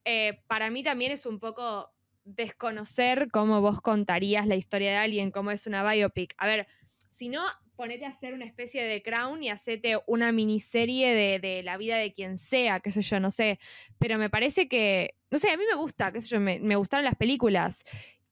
eh, 0.05 0.43
para 0.49 0.69
mí 0.71 0.83
también 0.83 1.13
es 1.13 1.27
un 1.27 1.39
poco 1.39 1.93
desconocer 2.25 3.29
cómo 3.31 3.61
vos 3.61 3.81
contarías 3.81 4.49
la 4.49 4.57
historia 4.57 4.91
de 4.91 4.97
alguien, 4.97 5.31
cómo 5.31 5.53
es 5.53 5.69
una 5.69 5.89
biopic. 5.89 6.35
A 6.39 6.49
ver, 6.49 6.67
si 7.11 7.29
no, 7.29 7.45
ponete 7.77 8.05
a 8.05 8.09
hacer 8.09 8.35
una 8.35 8.45
especie 8.47 8.83
de 8.83 9.03
crown 9.03 9.43
y 9.43 9.51
hacete 9.51 9.99
una 10.07 10.33
miniserie 10.33 11.15
de, 11.15 11.39
de 11.39 11.63
la 11.63 11.77
vida 11.77 11.99
de 11.99 12.13
quien 12.13 12.39
sea, 12.39 12.81
qué 12.81 12.91
sé 12.91 13.03
yo, 13.03 13.21
no 13.21 13.31
sé. 13.31 13.59
Pero 13.99 14.19
me 14.19 14.31
parece 14.31 14.67
que, 14.69 15.15
no 15.31 15.39
sé, 15.39 15.51
a 15.51 15.57
mí 15.57 15.65
me 15.71 15.77
gusta, 15.77 16.11
qué 16.13 16.21
sé 16.21 16.29
yo, 16.29 16.41
me, 16.41 16.59
me 16.59 16.77
gustaron 16.77 17.05
las 17.05 17.17
películas. 17.17 17.85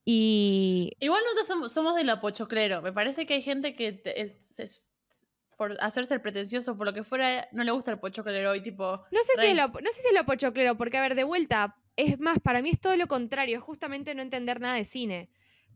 Y 0.03 0.91
Igual 0.99 1.21
nosotros 1.23 1.47
somos, 1.47 1.71
somos 1.71 1.95
de 1.95 2.03
la 2.03 2.21
pochoclero. 2.21 2.81
Me 2.81 2.93
parece 2.93 3.25
que 3.25 3.35
hay 3.35 3.41
gente 3.41 3.75
que 3.75 3.91
te- 3.91 4.21
es- 4.21 4.59
es- 4.59 4.91
por 5.57 5.77
hacerse 5.81 6.13
el 6.13 6.21
pretencioso, 6.21 6.75
por 6.77 6.85
lo 6.85 6.93
que 6.93 7.03
fuera, 7.03 7.47
no 7.53 7.63
le 7.63 7.71
gusta 7.71 7.89
el 7.91 7.97
pochoclero 7.99 8.53
y 8.55 8.61
tipo... 8.61 9.03
no 9.09 9.19
sé, 9.23 9.31
si 9.39 9.45
es 9.47 9.55
lo, 9.55 9.67
no 9.69 9.89
sé 9.91 10.01
si 10.01 10.07
es 10.09 10.13
lo 10.13 10.25
pochoclero, 10.25 10.75
porque 10.77 10.97
a 10.97 11.01
ver, 11.01 11.15
de 11.15 11.23
vuelta, 11.23 11.77
es 11.95 12.19
más, 12.19 12.39
para 12.39 12.61
mí 12.61 12.69
es 12.71 12.79
todo 12.81 12.95
lo 12.97 13.07
contrario, 13.07 13.57
es 13.57 13.63
justamente 13.63 14.13
no 14.15 14.21
entender 14.21 14.59
nada 14.59 14.75
de 14.75 14.83
cine. 14.83 15.29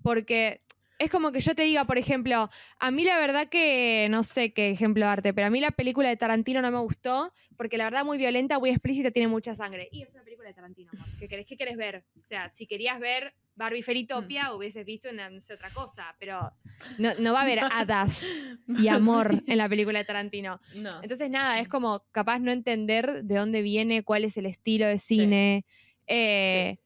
Porque 0.03 0.60
es 1.00 1.10
como 1.10 1.32
que 1.32 1.40
yo 1.40 1.56
te 1.56 1.64
diga, 1.64 1.86
por 1.86 1.98
ejemplo, 1.98 2.50
a 2.78 2.92
mí 2.92 3.04
la 3.06 3.18
verdad 3.18 3.48
que 3.48 4.08
no 4.12 4.24
sé 4.24 4.52
qué 4.54 4.70
ejemplo 4.70 5.06
darte, 5.06 5.34
pero 5.34 5.48
a 5.48 5.50
mí 5.50 5.60
la 5.62 5.72
película 5.72 6.10
de 6.10 6.18
Tarantino 6.18 6.62
no 6.62 6.70
me 6.72 6.80
gustó 6.80 7.34
porque 7.58 7.78
la 7.78 7.86
verdad 7.86 8.04
muy 8.06 8.18
violenta, 8.18 8.60
muy 8.60 8.70
explícita, 8.70 9.10
tiene 9.10 9.28
mucha 9.30 9.56
sangre. 9.56 9.88
Y 9.92 10.04
es 10.04 10.10
una 10.14 10.24
película 10.24 10.50
de 10.50 10.54
Tarantino, 10.54 10.92
amor. 10.94 11.08
¿Qué 11.18 11.28
querés, 11.28 11.46
qué 11.46 11.58
querés 11.58 11.78
ver? 11.78 12.04
O 12.18 12.22
sea, 12.22 12.50
si 12.54 12.68
querías 12.68 13.00
ver 13.00 13.34
Barbie 13.56 13.82
Feritopia, 13.82 14.54
hubieses 14.54 14.86
visto 14.86 15.10
una, 15.10 15.30
no 15.30 15.42
sé, 15.42 15.54
otra 15.54 15.70
cosa, 15.70 16.16
pero 16.20 16.52
no, 16.98 17.14
no 17.20 17.34
va 17.34 17.40
a 17.40 17.44
haber 17.44 17.60
hadas 17.72 18.46
y 18.78 18.88
amor 18.90 19.44
en 19.48 19.58
la 19.58 19.68
película 19.70 20.00
de 20.00 20.06
Tarantino. 20.06 20.60
No. 20.76 21.02
Entonces, 21.02 21.30
nada, 21.30 21.60
es 21.60 21.68
como 21.68 22.06
capaz 22.12 22.40
no 22.40 22.52
entender 22.52 23.24
de 23.24 23.36
dónde 23.36 23.62
viene, 23.62 24.04
cuál 24.04 24.26
es 24.26 24.38
el 24.38 24.46
estilo 24.46 24.86
de 24.86 25.00
cine. 25.00 25.66
eh, 26.08 26.78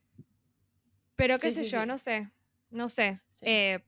Pero 1.16 1.38
qué 1.38 1.50
Sí, 1.50 1.64
sé 1.64 1.70
yo, 1.70 1.86
no 1.86 1.98
sé. 1.98 2.30
No 2.70 2.88
sé. 2.88 3.20
Eh, 3.42 3.80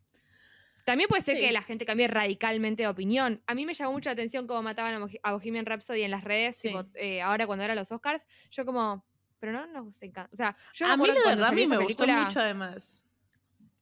también 0.87 1.09
puede 1.09 1.21
ser 1.21 1.37
Sí. 1.37 1.43
que 1.43 1.53
la 1.53 1.63
gente 1.63 1.85
cambie 1.85 2.07
radicalmente 2.09 2.85
de 2.85 2.89
opinión. 2.89 3.43
A 3.47 3.55
mí 3.55 3.67
me 3.67 3.75
llamó 3.75 3.93
mucho 3.93 4.09
la 4.09 4.15
atención 4.15 4.47
cómo 4.47 4.63
mataban 4.63 4.95
a 4.95 5.01
Bohe- 5.01 5.21
a 5.23 5.33
Bohemian 5.33 5.67
Rhapsody 5.67 6.03
en 6.03 6.13
las 6.13 6.25
redes, 6.25 6.57
Sí. 6.57 6.69
tipo, 6.69 6.85
eh, 6.95 7.21
ahora 7.21 7.47
cuando 7.47 7.65
eran 7.65 7.77
los 7.77 7.91
Oscars. 7.93 8.27
Yo 8.51 8.65
como, 8.65 9.05
pero 9.41 9.53
no 9.53 9.67
nos 9.67 10.03
encanta. 10.03 10.31
O 10.33 10.37
sea, 10.37 10.57
yo 10.73 10.87
a 10.87 10.97
mí 10.97 11.07
lo 11.07 11.13
de 11.15 11.35
Rami 11.37 11.67
me 11.67 11.77
gustó 11.79 12.07
mucho 12.07 12.41
además. 12.41 13.05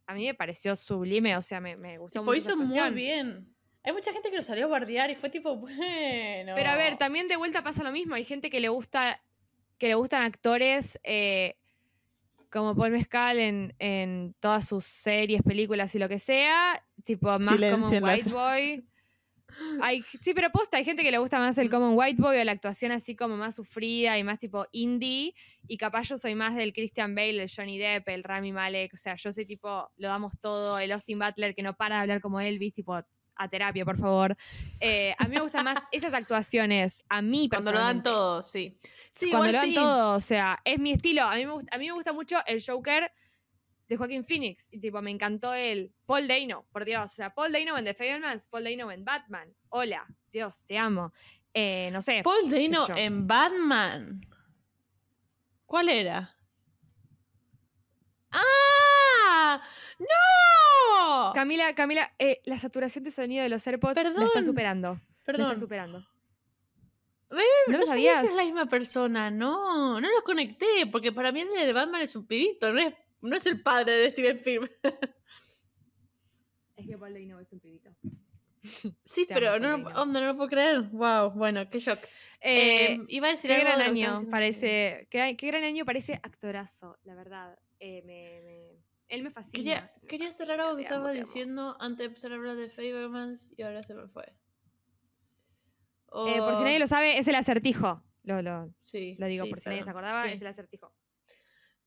A 0.06 0.14
mí 0.14 0.26
me 0.26 0.34
pareció 0.34 0.74
sublime, 0.76 1.36
o 1.36 1.42
sea, 1.42 1.60
me, 1.60 1.76
me 1.76 1.98
gustó 1.98 2.20
Tipo, 2.20 2.24
mucho. 2.24 2.38
hizo 2.38 2.56
muy 2.56 2.90
bien. 2.90 3.54
Hay 3.84 3.92
mucha 3.92 4.12
gente 4.12 4.30
que 4.30 4.36
lo 4.36 4.42
salió 4.42 4.64
a 4.64 4.68
bardear 4.68 5.10
y 5.10 5.14
fue 5.14 5.28
tipo, 5.30 5.56
bueno. 5.56 6.54
Pero 6.56 6.70
a 6.70 6.76
ver, 6.76 6.96
también 6.96 7.28
de 7.28 7.36
vuelta 7.36 7.62
pasa 7.62 7.82
lo 7.82 7.92
mismo. 7.92 8.14
Hay 8.14 8.24
gente 8.24 8.50
que 8.50 8.60
le 8.60 8.68
gusta, 8.70 9.20
que 9.78 9.88
le 9.88 9.94
gustan 9.94 10.22
actores 10.22 10.98
eh, 11.04 11.56
como 12.50 12.76
Paul 12.76 12.92
Mescal 12.92 13.38
en, 13.38 13.74
en 13.78 14.34
todas 14.40 14.68
sus 14.68 14.84
series, 14.84 15.42
películas 15.42 15.94
y 15.94 15.98
lo 15.98 16.08
que 16.08 16.18
sea. 16.18 16.83
Tipo, 17.04 17.28
más 17.38 17.46
como 17.46 17.56
Silencio 17.56 17.88
un 17.88 17.94
en 17.94 18.02
la 18.02 18.14
white 18.14 18.30
boy. 18.30 18.88
Hay, 19.80 20.02
sí, 20.20 20.34
pero 20.34 20.50
posta, 20.50 20.78
hay 20.78 20.84
gente 20.84 21.02
que 21.02 21.10
le 21.10 21.18
gusta 21.18 21.38
más 21.38 21.56
el 21.58 21.70
common 21.70 21.92
white 21.96 22.20
boy 22.20 22.38
o 22.38 22.44
la 22.44 22.52
actuación 22.52 22.92
así 22.92 23.14
como 23.14 23.36
más 23.36 23.54
sufrida 23.54 24.18
y 24.18 24.24
más 24.24 24.38
tipo 24.38 24.66
indie. 24.72 25.34
Y 25.68 25.76
capaz 25.76 26.08
yo 26.08 26.18
soy 26.18 26.34
más 26.34 26.56
del 26.56 26.72
Christian 26.72 27.14
Bale, 27.14 27.42
el 27.42 27.50
Johnny 27.54 27.78
Depp, 27.78 28.08
el 28.08 28.24
Rami 28.24 28.52
Malek. 28.52 28.94
O 28.94 28.96
sea, 28.96 29.14
yo 29.14 29.32
soy 29.32 29.46
tipo, 29.46 29.90
lo 29.96 30.08
damos 30.08 30.38
todo. 30.40 30.78
El 30.78 30.92
Austin 30.92 31.18
Butler 31.18 31.54
que 31.54 31.62
no 31.62 31.76
para 31.76 31.96
de 31.96 32.02
hablar 32.02 32.20
como 32.20 32.40
Elvis, 32.40 32.74
tipo, 32.74 33.00
a 33.36 33.48
terapia, 33.48 33.84
por 33.84 33.98
favor. 33.98 34.36
Eh, 34.80 35.14
a 35.18 35.24
mí 35.24 35.34
me 35.34 35.40
gustan 35.40 35.64
más 35.64 35.78
esas 35.92 36.14
actuaciones. 36.14 37.04
A 37.08 37.22
mí, 37.22 37.48
Cuando 37.48 37.72
lo 37.72 37.78
dan 37.78 38.02
todo, 38.02 38.42
sí. 38.42 38.78
Sí, 39.14 39.30
Cuando 39.30 39.52
lo 39.52 39.58
dan 39.58 39.68
sí. 39.68 39.74
todo, 39.74 40.16
o 40.16 40.20
sea, 40.20 40.60
es 40.64 40.78
mi 40.78 40.92
estilo. 40.92 41.22
A 41.22 41.36
mí, 41.36 41.46
me 41.46 41.52
gusta, 41.52 41.74
a 41.74 41.78
mí 41.78 41.86
me 41.86 41.92
gusta 41.92 42.12
mucho 42.12 42.38
el 42.46 42.62
Joker 42.64 43.10
de 43.88 43.96
Joaquín 43.96 44.24
Phoenix. 44.24 44.68
Y 44.70 44.80
tipo, 44.80 45.00
me 45.02 45.10
encantó 45.10 45.54
él. 45.54 45.92
Paul 46.06 46.26
Dano, 46.28 46.66
por 46.72 46.84
Dios. 46.84 47.04
O 47.04 47.14
sea, 47.14 47.34
Paul 47.34 47.52
Dano 47.52 47.76
en 47.78 47.84
The 47.84 47.94
Fablemans, 47.94 48.46
Paul 48.46 48.64
Dano 48.64 48.90
en 48.90 49.04
Batman. 49.04 49.54
Hola, 49.68 50.06
Dios, 50.32 50.64
te 50.66 50.78
amo. 50.78 51.12
Eh, 51.52 51.90
no 51.92 52.02
sé. 52.02 52.22
Paul 52.22 52.50
Dano 52.50 52.86
en 52.96 53.26
Batman. 53.26 54.20
¿Cuál 55.66 55.88
era? 55.88 56.36
¡Ah! 58.30 59.62
¡No! 59.98 61.32
Camila, 61.34 61.74
Camila, 61.74 62.12
eh, 62.18 62.42
la 62.44 62.58
saturación 62.58 63.04
de 63.04 63.10
sonido 63.10 63.42
de 63.42 63.48
los 63.48 63.66
AirPods 63.66 63.96
la 63.96 64.02
está 64.02 64.14
Perdón. 64.14 64.44
superando. 64.44 64.88
La 64.94 65.00
Perdón. 65.24 65.46
está 65.48 65.60
superando. 65.60 66.06
¿No 67.66 67.80
sabía 67.80 67.80
que 67.80 67.86
sabías? 67.86 68.24
es 68.24 68.36
la 68.36 68.44
misma 68.44 68.66
persona, 68.66 69.30
no, 69.30 70.00
no 70.00 70.08
lo 70.08 70.22
conecté, 70.22 70.86
porque 70.90 71.10
para 71.10 71.32
mí 71.32 71.40
el 71.40 71.48
de 71.48 71.72
Batman 71.72 72.02
es 72.02 72.14
un 72.14 72.26
pibito, 72.26 72.72
no 72.72 72.80
es, 72.80 72.94
no 73.24 73.36
es 73.36 73.46
el 73.46 73.62
padre 73.62 73.92
de 73.92 74.10
Steven 74.10 74.36
Spielberg. 74.38 74.78
Es 76.76 76.86
que 76.86 76.98
Paul 76.98 77.14
Dano 77.14 77.40
es 77.40 77.52
un 77.52 77.60
pibito. 77.60 77.90
Sí, 79.04 79.26
Te 79.26 79.34
pero 79.34 79.58
no, 79.58 79.76
no 80.06 80.20
lo 80.20 80.36
puedo 80.36 80.48
creer. 80.48 80.82
Wow, 80.92 81.30
bueno, 81.32 81.68
qué 81.70 81.78
shock. 81.80 81.98
Eh, 82.40 82.94
Eh, 82.94 83.00
iba 83.08 83.28
a 83.28 83.30
decir 83.30 83.50
Qué 83.50 83.56
algo 83.56 83.68
gran 83.76 83.80
año 83.90 84.22
parece. 84.30 85.06
Qué, 85.10 85.36
qué 85.36 85.46
gran 85.48 85.62
año 85.64 85.84
parece 85.84 86.14
actorazo, 86.22 86.98
la 87.04 87.14
verdad. 87.14 87.58
Eh, 87.78 88.02
me, 88.06 88.40
me- 88.42 88.82
él 89.08 89.22
me 89.22 89.30
fascina. 89.30 89.52
Quería, 89.52 89.92
quería 90.08 90.32
cerrar 90.32 90.60
algo 90.60 90.76
que 90.76 90.82
estaba 90.84 91.12
diciendo 91.12 91.76
antes 91.78 91.98
de 91.98 92.04
empezar 92.06 92.32
a 92.32 92.36
hablar 92.36 92.56
de 92.56 92.70
Fabermans 92.70 93.52
y 93.56 93.62
ahora 93.62 93.82
se 93.82 93.94
me 93.94 94.08
fue. 94.08 94.24
Eh, 96.26 96.38
por 96.38 96.56
si 96.56 96.62
nadie 96.62 96.78
lo 96.78 96.86
sabe, 96.86 97.18
es 97.18 97.28
el 97.28 97.34
acertijo. 97.34 98.02
Lo, 98.22 98.40
lo, 98.40 98.72
sí, 98.82 99.16
lo 99.18 99.26
digo 99.26 99.44
sí, 99.44 99.50
por 99.50 99.60
si 99.60 99.68
nadie 99.68 99.84
se 99.84 99.90
acordaba, 99.90 100.24
Sí. 100.24 100.30
es 100.32 100.40
el 100.40 100.46
acertijo. 100.46 100.92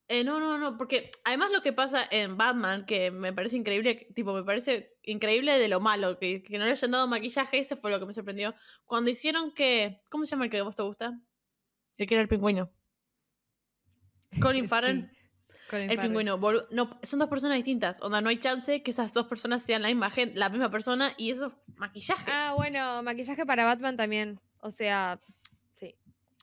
Eh, 0.10 0.24
no, 0.24 0.40
no, 0.40 0.58
no, 0.58 0.78
porque 0.78 1.12
además 1.26 1.52
lo 1.52 1.62
que 1.62 1.74
pasa 1.74 2.08
en 2.10 2.38
Batman, 2.38 2.86
que 2.86 3.12
me 3.12 3.34
parece 3.34 3.58
increíble, 3.58 3.98
que- 3.98 4.06
tipo, 4.14 4.34
me 4.34 4.44
parece 4.44 4.96
increíble 5.04 5.60
de 5.60 5.68
lo 5.68 5.82
malo, 5.82 6.18
que, 6.18 6.42
que 6.44 6.58
no 6.58 6.64
le 6.66 6.72
hayan 6.72 6.92
dado 6.92 7.08
maquillaje, 7.08 7.60
ese 7.60 7.76
fue 7.76 7.92
lo 7.92 8.00
que 8.00 8.06
me 8.06 8.14
sorprendió. 8.14 8.56
Cuando 8.86 9.12
hicieron 9.12 9.52
que, 9.54 10.02
¿cómo 10.10 10.24
se 10.24 10.32
llama 10.32 10.46
el 10.46 10.52
que 10.52 10.60
a 10.60 10.64
vos 10.64 10.76
te 10.78 10.84
gusta? 10.84 11.20
El 11.98 12.08
que 12.08 12.14
era 12.16 12.22
el 12.22 12.30
pingüino. 12.30 12.72
Colin 14.42 14.64
Sí, 14.64 14.68
Farrell, 14.70 15.10
Colin 15.70 15.90
el 15.90 15.98
Farrell. 15.98 16.00
pingüino. 16.10 16.38
No, 16.72 17.00
son 17.04 17.20
dos 17.20 17.28
personas 17.30 17.58
distintas, 17.58 18.00
onda, 18.02 18.22
no 18.22 18.30
hay 18.30 18.38
chance 18.38 18.82
que 18.84 18.92
esas 18.92 19.12
dos 19.14 19.28
personas 19.28 19.64
sean 19.64 19.82
la 19.82 19.90
misma 19.90 20.10
gente, 20.10 20.38
la 20.40 20.48
misma 20.50 20.72
persona 20.72 21.14
y 21.18 21.32
eso 21.32 21.48
es 21.48 21.54
maquillaje. 21.76 22.32
Ah, 22.32 22.54
bueno, 22.56 23.04
maquillaje 23.04 23.46
para 23.46 23.66
Batman 23.66 23.98
también. 23.98 24.40
O 24.60 24.72
sea. 24.72 25.20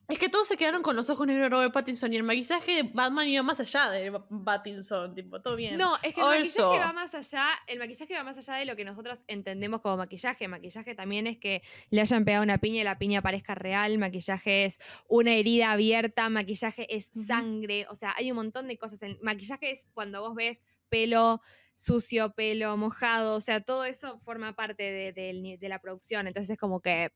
Es 0.06 0.18
que 0.18 0.28
todos 0.28 0.46
se 0.46 0.58
quedaron 0.58 0.82
con 0.82 0.96
los 0.96 1.08
ojos 1.08 1.26
negros 1.26 1.46
de 1.46 1.48
Robert 1.48 1.72
Pattinson 1.72 2.12
y 2.12 2.16
el 2.16 2.24
maquillaje 2.24 2.72
de 2.72 2.82
Batman 2.82 3.26
iba 3.26 3.42
más 3.42 3.58
allá 3.58 3.90
de 3.90 4.12
Pattinson, 4.44 5.14
tipo, 5.14 5.40
todo 5.40 5.56
bien. 5.56 5.78
No, 5.78 5.96
es 6.02 6.14
que 6.14 6.20
el 6.20 6.26
Also- 6.26 6.68
maquillaje 6.68 6.86
va 6.86 6.92
más 6.92 7.14
allá, 7.14 7.48
el 7.66 7.78
maquillaje 7.78 8.14
va 8.14 8.22
más 8.22 8.36
allá 8.36 8.54
de 8.54 8.64
lo 8.66 8.76
que 8.76 8.84
nosotros 8.84 9.20
entendemos 9.28 9.80
como 9.80 9.96
maquillaje. 9.96 10.46
Maquillaje 10.46 10.94
también 10.94 11.26
es 11.26 11.38
que 11.38 11.62
le 11.88 12.02
hayan 12.02 12.26
pegado 12.26 12.44
una 12.44 12.58
piña 12.58 12.82
y 12.82 12.84
la 12.84 12.98
piña 12.98 13.22
parezca 13.22 13.54
real, 13.54 13.96
maquillaje 13.96 14.66
es 14.66 14.78
una 15.08 15.32
herida 15.32 15.72
abierta, 15.72 16.28
maquillaje 16.28 16.94
es 16.94 17.10
sangre, 17.26 17.86
o 17.88 17.94
sea, 17.94 18.12
hay 18.16 18.30
un 18.30 18.36
montón 18.36 18.68
de 18.68 18.76
cosas. 18.76 19.02
El 19.02 19.18
maquillaje 19.22 19.70
es 19.70 19.88
cuando 19.94 20.20
vos 20.20 20.34
ves 20.34 20.62
pelo 20.90 21.40
sucio, 21.76 22.34
pelo 22.34 22.76
mojado, 22.76 23.36
o 23.36 23.40
sea, 23.40 23.62
todo 23.62 23.86
eso 23.86 24.20
forma 24.20 24.54
parte 24.54 25.12
de, 25.12 25.58
la 25.68 25.78
producción. 25.80 26.26
Entonces 26.26 26.50
es 26.50 26.58
como 26.58 26.82
que, 26.82 27.10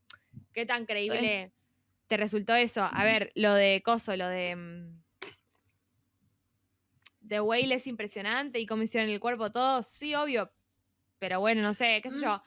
¿qué 0.54 0.64
tan 0.64 0.86
creíble 0.86 1.52
te 2.08 2.16
resultó 2.16 2.54
eso? 2.54 2.82
A 2.90 3.04
ver, 3.04 3.30
lo 3.34 3.54
de 3.54 3.82
Coso, 3.84 4.16
lo 4.16 4.26
de... 4.26 4.56
mm, 4.56 5.02
The 7.26 7.40
Whale 7.40 7.74
es 7.74 7.86
impresionante 7.86 8.58
y 8.58 8.66
cómo 8.66 8.82
hicieron 8.82 9.10
el 9.10 9.20
cuerpo, 9.20 9.50
todo, 9.52 9.82
sí, 9.82 10.14
obvio. 10.14 10.50
Pero 11.18 11.40
bueno, 11.40 11.62
no 11.62 11.74
sé, 11.74 12.00
qué 12.02 12.10
sé 12.10 12.18
Mm. 12.18 12.22
yo. 12.22 12.42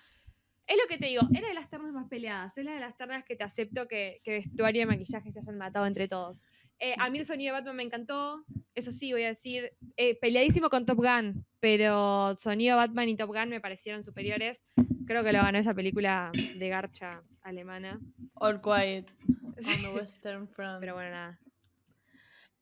Es 0.68 0.78
lo 0.78 0.88
que 0.88 0.98
te 0.98 1.08
digo, 1.08 1.24
era 1.34 1.48
de 1.50 1.54
las 1.54 1.70
ternas 1.70 1.92
más 1.92 2.08
peleadas, 2.08 2.58
es 2.58 2.64
la 2.64 2.74
de 2.74 2.80
las 2.80 2.96
ternas 2.96 3.26
que 3.26 3.36
te 3.36 3.44
acepto 3.44 3.88
que, 3.88 4.22
que 4.24 4.32
vestuario 4.32 4.84
y 4.84 4.86
maquillaje 4.86 5.32
se 5.32 5.40
hayan 5.40 5.58
matado 5.58 5.86
entre 5.86 6.08
todos. 6.08 6.46
Eh, 6.80 6.96
a 6.98 7.10
mí 7.10 7.20
el 7.20 7.26
sonido 7.26 7.54
de 7.54 7.60
Batman 7.60 7.76
me 7.76 7.84
encantó, 7.84 8.42
eso 8.74 8.92
sí, 8.92 9.12
voy 9.12 9.24
a 9.24 9.28
decir, 9.28 9.74
eh, 9.98 10.16
peleadísimo 10.20 10.70
con 10.70 10.86
Top 10.86 10.98
Gun, 10.98 11.46
pero 11.60 12.34
sonido 12.36 12.78
Batman 12.78 13.10
y 13.10 13.18
Top 13.18 13.28
Gun 13.30 13.50
me 13.50 13.60
parecieron 13.60 14.04
superiores. 14.04 14.64
Creo 15.06 15.24
que 15.24 15.34
lo 15.34 15.40
ganó 15.44 15.58
esa 15.58 15.74
película 15.74 16.32
de 16.56 16.70
garcha 16.70 17.22
alemana. 17.44 18.00
All 18.36 18.62
Quiet 18.62 19.08
on 19.28 19.82
the 19.82 19.90
Western 19.96 20.48
Front. 20.48 20.80
Pero 20.80 20.94
bueno, 20.94 21.12
nada. 21.12 21.40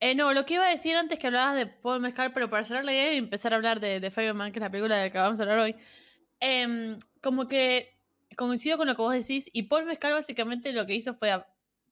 Eh, 0.02 0.14
no, 0.14 0.32
lo 0.32 0.46
que 0.46 0.54
iba 0.54 0.66
a 0.66 0.70
decir 0.70 0.96
antes 0.96 1.18
que 1.18 1.26
hablabas 1.26 1.56
de 1.56 1.66
Paul 1.66 2.00
Mescal, 2.00 2.32
pero 2.32 2.48
para 2.48 2.64
cerrar 2.64 2.84
la 2.86 2.92
idea 2.92 3.12
y 3.12 3.18
empezar 3.18 3.52
a 3.52 3.56
hablar 3.56 3.80
de, 3.80 4.00
de 4.00 4.10
Fireman, 4.10 4.50
que 4.50 4.58
es 4.58 4.62
la 4.62 4.70
película 4.70 4.96
de 4.96 5.02
la 5.04 5.10
que 5.10 5.18
vamos 5.18 5.38
a 5.38 5.42
hablar 5.42 5.58
hoy, 5.58 5.76
em, 6.40 6.98
como 7.22 7.46
que 7.48 7.98
coincido 8.34 8.78
con 8.78 8.86
lo 8.86 8.96
que 8.96 9.02
vos 9.02 9.12
decís, 9.12 9.50
y 9.52 9.64
Paul 9.64 9.84
Mescal 9.84 10.12
básicamente 10.14 10.72
lo 10.72 10.86
que 10.86 10.94
hizo 10.94 11.12
fue, 11.12 11.30
a- 11.32 11.46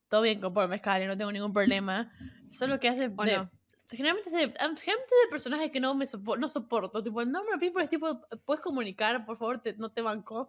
todo 0.09 0.23
bien 0.23 0.41
con 0.41 0.55
Paul 0.55 0.71
Mescal, 0.71 1.03
y 1.03 1.07
no 1.07 1.19
tengo 1.19 1.31
ningún 1.31 1.53
problema, 1.53 2.11
solo 2.49 2.81
que 2.81 2.89
hace... 2.89 3.11
¿O 3.15 3.25
de- 3.25 3.37
no? 3.37 3.51
Generalmente, 3.91 4.31
se- 4.31 4.43
am- 4.59 4.77
generalmente 4.77 5.15
de 5.25 5.31
personajes 5.31 5.71
que 5.71 5.81
no 5.81 5.95
me 5.95 6.07
sopo- 6.07 6.39
no 6.39 6.49
soporto, 6.49 7.03
tipo 7.03 7.21
el 7.21 7.31
nombre 7.31 7.59
people 7.59 7.83
es 7.85 7.91
tipo, 7.91 8.23
puedes 8.47 8.63
comunicar, 8.63 9.27
por 9.27 9.37
favor, 9.37 9.61
te- 9.61 9.75
no 9.75 9.91
te 9.91 10.01
banco. 10.01 10.49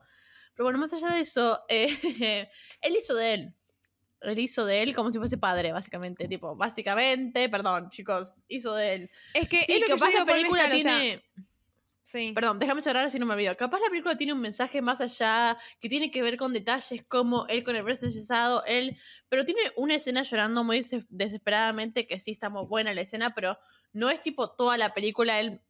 Pero 0.59 0.65
bueno, 0.65 0.79
más 0.79 0.91
allá 0.91 1.11
de 1.15 1.21
eso, 1.21 1.63
eh, 1.69 1.87
él 2.81 2.93
hizo 2.97 3.15
de 3.15 3.33
él. 3.33 3.53
Él 4.19 4.39
hizo 4.39 4.65
de 4.65 4.83
él 4.83 4.93
como 4.93 5.09
si 5.09 5.17
fuese 5.17 5.37
padre, 5.37 5.71
básicamente. 5.71 6.27
Tipo, 6.27 6.53
básicamente, 6.57 7.47
perdón, 7.47 7.87
chicos, 7.89 8.41
hizo 8.49 8.75
de 8.75 8.93
él. 8.93 9.11
Es 9.33 9.47
que 9.47 9.63
Sí, 9.63 9.75
es 9.75 9.79
lo 9.79 9.85
que 9.85 9.91
yo 9.93 9.97
capaz 9.97 10.07
digo 10.09 10.19
la 10.19 10.25
película 10.25 10.63
Mescal, 10.67 10.77
o 10.77 10.81
sea, 10.81 10.99
tiene. 10.99 11.25
sí. 12.03 12.31
Perdón, 12.35 12.59
déjame 12.59 12.81
cerrar 12.81 13.05
así 13.05 13.17
no 13.19 13.25
me 13.25 13.35
olvido. 13.35 13.55
Capaz 13.55 13.79
la 13.79 13.87
película 13.87 14.17
tiene 14.17 14.33
un 14.33 14.41
mensaje 14.41 14.81
más 14.81 14.99
allá, 14.99 15.57
que 15.79 15.87
tiene 15.87 16.11
que 16.11 16.21
ver 16.21 16.35
con 16.35 16.51
detalles 16.51 17.05
como 17.07 17.47
él 17.47 17.63
con 17.63 17.77
el 17.77 17.83
brazo 17.83 18.07
enyesado, 18.07 18.65
él. 18.65 18.97
Pero 19.29 19.45
tiene 19.45 19.61
una 19.77 19.95
escena 19.95 20.23
llorando 20.23 20.65
muy 20.65 20.81
des- 20.81 21.05
desesperadamente, 21.07 22.05
que 22.05 22.19
sí 22.19 22.31
está 22.31 22.49
muy 22.49 22.65
buena 22.65 22.93
la 22.93 22.99
escena, 22.99 23.33
pero 23.33 23.57
no 23.93 24.09
es 24.09 24.21
tipo 24.21 24.49
toda 24.51 24.77
la 24.77 24.93
película 24.93 25.39
él 25.39 25.61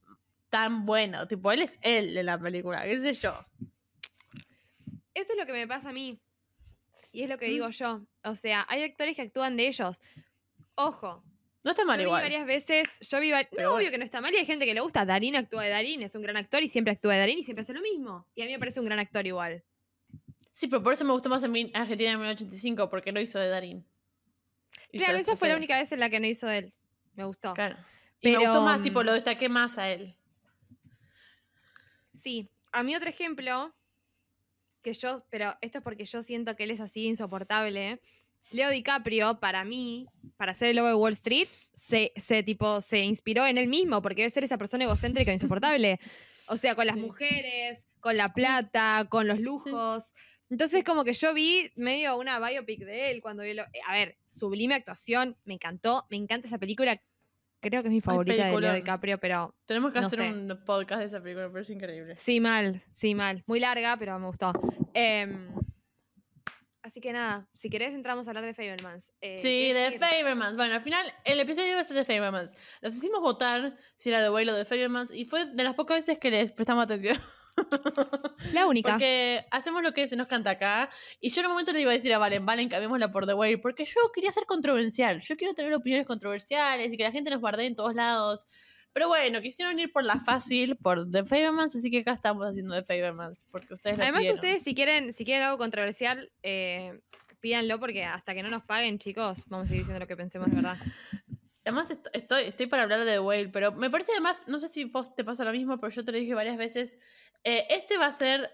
tan 0.49 0.88
bueno. 0.88 1.28
Tipo, 1.28 1.52
él 1.52 1.62
es 1.62 1.78
él 1.84 2.15
de 2.15 2.23
la 2.23 2.39
película, 2.39 2.84
qué 2.86 2.99
sé 2.99 3.13
yo. 3.13 3.36
Eso 5.19 5.34
es 5.34 5.38
lo 5.38 5.45
que 5.45 5.53
me 5.53 5.67
pasa 5.67 5.89
a 5.89 5.93
mí. 5.93 6.19
Y 7.12 7.23
es 7.23 7.29
lo 7.29 7.38
que 7.38 7.47
Mm. 7.47 7.51
digo 7.51 7.69
yo. 7.69 8.01
O 8.23 8.36
sea, 8.36 8.65
hay 8.69 8.84
actores 8.84 9.15
que 9.15 9.23
actúan 9.23 9.58
de 9.58 9.67
ellos. 9.67 9.99
Ojo, 10.75 11.23
No 11.65 11.71
está 11.71 11.84
mal 11.84 11.99
yo 11.99 12.05
vi 12.05 12.12
varias 12.12 12.45
veces, 12.45 12.99
yo 13.01 13.19
vi, 13.19 13.32
va- 13.32 13.39
Pero 13.51 13.63
no, 13.63 13.69
bueno. 13.71 13.75
obvio 13.75 13.91
que 13.91 13.97
no 13.97 14.05
está 14.05 14.21
mal 14.21 14.34
y 14.34 14.38
hay 14.38 14.45
gente 14.45 14.65
que 14.65 14.73
le 14.73 14.79
gusta. 14.79 15.03
Darín 15.03 15.36
actúa 15.36 15.63
de 15.65 15.69
Darín, 15.71 16.01
es 16.03 16.15
un 16.15 16.21
gran 16.21 16.38
actor 16.38 16.63
y 16.63 16.69
siempre 16.69 16.93
actúa 16.93 17.13
de 17.15 17.19
Darín 17.19 17.38
y 17.39 17.43
siempre 17.43 17.63
hace 17.63 17.73
lo 17.73 17.82
mismo. 17.82 18.25
Y 18.34 18.43
a 18.43 18.45
mí 18.45 18.53
me 18.53 18.60
parece 18.60 18.79
un 18.79 18.86
gran 18.86 18.97
actor 18.97 19.27
igual. 19.27 19.62
Sí, 20.53 20.67
pero 20.67 20.82
por 20.82 20.93
eso 20.93 21.03
me 21.03 21.12
gustó 21.12 21.27
más 21.27 21.43
en 21.43 21.51
Argentina 21.75 22.12
en 22.12 22.17
1985, 22.19 22.89
porque 22.89 23.12
no 23.12 23.19
hizo 23.19 23.39
de 23.39 23.49
Darín. 23.49 23.86
Hizo 24.93 25.03
Claro, 25.03 25.17
esa 25.19 25.36
fue 25.36 25.49
la 25.49 25.58
única 25.58 25.77
vez 25.77 25.91
en 25.91 25.99
la 25.99 26.10
que 26.10 26.21
no 26.21 26.27
hizo 26.27 26.47
de 26.47 26.58
él. 26.60 26.73
Me 27.15 27.25
gustó. 27.25 27.53
Claro. 27.55 27.75
Y 28.21 28.29
me 28.29 28.38
Pero, 28.38 28.39
gustó 28.51 28.62
más, 28.63 28.79
mm, 28.79 28.84
tipo, 28.84 29.03
lo 29.03 29.12
destaqué 29.12 29.49
más 29.49 29.77
a 29.77 29.89
él. 29.91 30.15
Sí, 32.13 32.49
a 32.71 32.84
mí 32.84 32.95
otro 32.95 33.10
ejemplo, 33.10 33.73
que 34.82 34.94
yo, 34.94 35.24
pero 35.30 35.54
esto 35.62 35.80
es 35.80 35.84
porque 35.84 36.06
yo 36.06 36.22
siento 36.24 36.56
que 36.56 36.63
él 36.65 36.72
es 36.72 36.80
así 36.82 37.06
insoportable. 37.06 38.00
Leo 38.52 38.70
DiCaprio, 38.72 39.39
para 39.39 39.63
mí, 39.63 40.08
para 40.38 40.54
ser 40.56 40.70
el 40.70 40.78
lobo 40.78 40.88
de 40.88 40.96
Wall 40.96 41.13
Street, 41.13 41.48
se, 41.74 42.12
se, 42.15 42.42
tipo, 42.42 42.82
se 42.82 43.00
inspiró 43.04 43.46
en 43.46 43.58
él 43.60 43.68
mismo, 43.68 44.02
porque 44.02 44.22
debe 44.24 44.30
ser 44.32 44.44
esa 44.44 44.58
persona 44.58 44.86
egocéntrica 44.86 45.30
e 45.32 45.36
insoportable. 45.36 46.00
O 46.48 46.58
sea, 46.58 46.74
con 46.74 46.88
las 46.88 46.96
Sí. 46.96 47.02
mujeres, 47.02 47.88
con 48.00 48.18
la 48.18 48.34
plata, 48.34 49.06
con 49.10 49.28
los 49.28 49.39
lujos. 49.39 50.13
Entonces, 50.50 50.84
como 50.84 51.04
que 51.04 51.13
yo 51.13 51.32
vi 51.36 51.70
medio 51.76 52.18
una 52.18 52.39
biopic 52.39 52.80
de 52.80 53.12
él 53.12 53.22
cuando 53.22 53.44
vi 53.44 53.54
lo- 53.54 53.65
A 53.86 53.94
ver, 53.94 54.18
sublime 54.28 54.74
actuación, 54.74 55.38
me 55.46 55.54
encantó, 55.54 56.08
me 56.10 56.18
encanta 56.18 56.48
esa 56.48 56.58
película. 56.58 57.00
Creo 57.62 57.82
que 57.82 57.89
es 57.89 57.93
mi 57.93 58.02
favorita 58.02 58.45
de 58.45 58.60
Leo. 58.62 58.74
DiCaprio, 58.74 59.17
pero 59.19 59.54
Tenemos 59.65 59.91
que 59.91 60.00
no 60.02 60.08
hacer 60.08 60.19
sé. 60.19 60.30
un 60.32 60.62
podcast 60.65 61.00
de 61.02 61.06
esa 61.08 61.22
película, 61.22 61.48
pero 61.50 61.62
es 61.62 61.69
increíble. 61.69 62.15
Sí, 62.15 62.39
mal, 62.39 62.82
sí, 62.91 63.15
mal. 63.15 63.43
Muy 63.48 63.60
larga, 63.60 63.98
pero 63.98 64.17
me 64.17 64.28
gustó. 64.28 64.54
Em, 64.93 65.54
así 66.82 67.02
que 67.02 67.12
nada, 67.12 67.48
si 67.56 67.69
querés 67.69 67.93
entramos 67.93 68.28
a 68.28 68.32
hablar 68.32 68.45
de 68.45 68.54
Fablemans. 68.54 69.12
Eh, 69.22 69.38
Sí, 69.39 69.67
¿qué 69.67 69.74
de 69.74 69.80
decir? 69.91 70.56
Bueno, 70.56 70.74
al 70.76 70.82
final 70.82 71.06
el 71.26 71.39
episodio 71.39 71.72
iba 71.72 71.82
a 71.82 71.84
ser 71.84 71.98
de 71.98 72.06
Favormans. 72.06 72.56
Los 72.82 72.95
hicimos 72.95 73.19
votar 73.22 73.76
si 73.98 74.10
era 74.10 74.22
de 74.22 74.30
Whale 74.30 74.52
o 74.52 74.56
de 74.56 74.65
Favormans 74.65 75.12
y 75.12 75.26
fue 75.26 75.45
de 75.45 75.63
las 75.63 75.76
pocas 75.76 75.98
veces 75.98 76.17
que 76.17 76.32
les 76.32 76.52
prestamos 76.52 76.86
atención. 76.86 77.17
La 78.53 78.67
única. 78.67 78.91
Porque 78.91 79.45
hacemos 79.51 79.83
lo 79.83 79.91
que 79.91 80.07
se 80.07 80.15
nos 80.15 80.27
canta 80.27 80.51
acá. 80.51 80.89
Y 81.19 81.29
yo 81.29 81.41
en 81.41 81.47
un 81.47 81.53
momento 81.53 81.71
le 81.71 81.81
iba 81.81 81.91
a 81.91 81.93
decir 81.93 82.13
a 82.13 82.17
Valen, 82.17 82.45
Valen, 82.45 82.69
cambiémosla 82.69 83.12
por 83.12 83.25
The 83.25 83.33
Whale. 83.33 83.57
Porque 83.57 83.85
yo 83.85 84.12
quería 84.13 84.31
ser 84.31 84.45
controversial. 84.45 85.19
Yo 85.21 85.38
quiero 85.38 85.53
tener 85.53 85.73
opiniones 85.73 86.07
controversiales 86.07 86.93
y 86.93 86.97
que 86.97 87.03
la 87.03 87.12
gente 87.12 87.29
nos 87.31 87.41
guarde 87.41 87.65
en 87.65 87.75
todos 87.75 87.95
lados. 87.95 88.47
Pero 88.93 89.07
bueno, 89.07 89.41
quisieron 89.41 89.79
ir 89.79 89.91
por 89.91 90.03
la 90.03 90.19
fácil, 90.19 90.75
por 90.75 91.09
The 91.12 91.23
Favormans, 91.23 91.75
así 91.75 91.91
que 91.91 91.99
acá 91.99 92.13
estamos 92.13 92.47
haciendo 92.47 92.73
The 92.75 92.83
Favormans. 92.83 93.45
Porque 93.51 93.73
ustedes 93.73 93.99
Además, 93.99 94.21
pidieron. 94.21 94.39
ustedes 94.39 94.63
si 94.63 94.73
quieren, 94.73 95.13
si 95.13 95.25
quieren 95.25 95.43
algo 95.43 95.57
controversial, 95.57 96.31
eh, 96.41 96.99
pídanlo 97.39 97.79
porque 97.79 98.03
hasta 98.03 98.33
que 98.33 98.43
no 98.43 98.49
nos 98.49 98.63
paguen, 98.63 98.97
chicos, 98.97 99.45
vamos 99.47 99.65
a 99.65 99.67
seguir 99.67 99.83
diciendo 99.83 99.99
lo 99.99 100.07
que 100.07 100.17
pensemos 100.17 100.49
de 100.49 100.55
verdad. 100.55 100.77
Además, 101.65 101.91
est- 101.91 102.08
estoy, 102.13 102.43
estoy 102.45 102.67
para 102.67 102.84
hablar 102.84 103.00
de 103.00 103.06
The 103.06 103.19
Whale, 103.19 103.50
pero 103.50 103.72
me 103.74 103.89
parece 103.89 104.12
además, 104.13 104.45
no 104.48 104.60
sé 104.60 104.67
si 104.69 104.86
vos 104.86 105.13
te 105.15 105.24
pasa 105.24 105.43
lo 105.43 105.52
mismo, 105.52 105.78
pero 105.80 105.91
yo 105.91 106.04
te 106.06 106.12
lo 106.12 106.17
dije 106.17 106.34
varias 106.34 106.58
veces. 106.58 106.98
eh, 107.43 107.67
este 107.69 107.98
va 107.98 108.08
a 108.08 108.12
ser, 108.12 108.50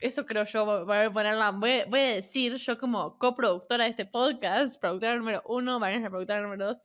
eso 0.00 0.26
creo 0.26 0.44
yo, 0.44 0.84
voy 0.86 0.96
a 0.96 1.12
ponerla, 1.12 1.50
voy, 1.50 1.70
a 2.00 2.14
decir, 2.14 2.56
yo 2.56 2.78
como 2.78 3.18
coproductora 3.18 3.84
de 3.84 3.90
este 3.90 4.06
podcast, 4.06 4.80
productora 4.80 5.16
número 5.16 5.42
uno, 5.46 5.78
Vanessa, 5.80 6.08
productora 6.10 6.40
número 6.42 6.66
dos, 6.66 6.82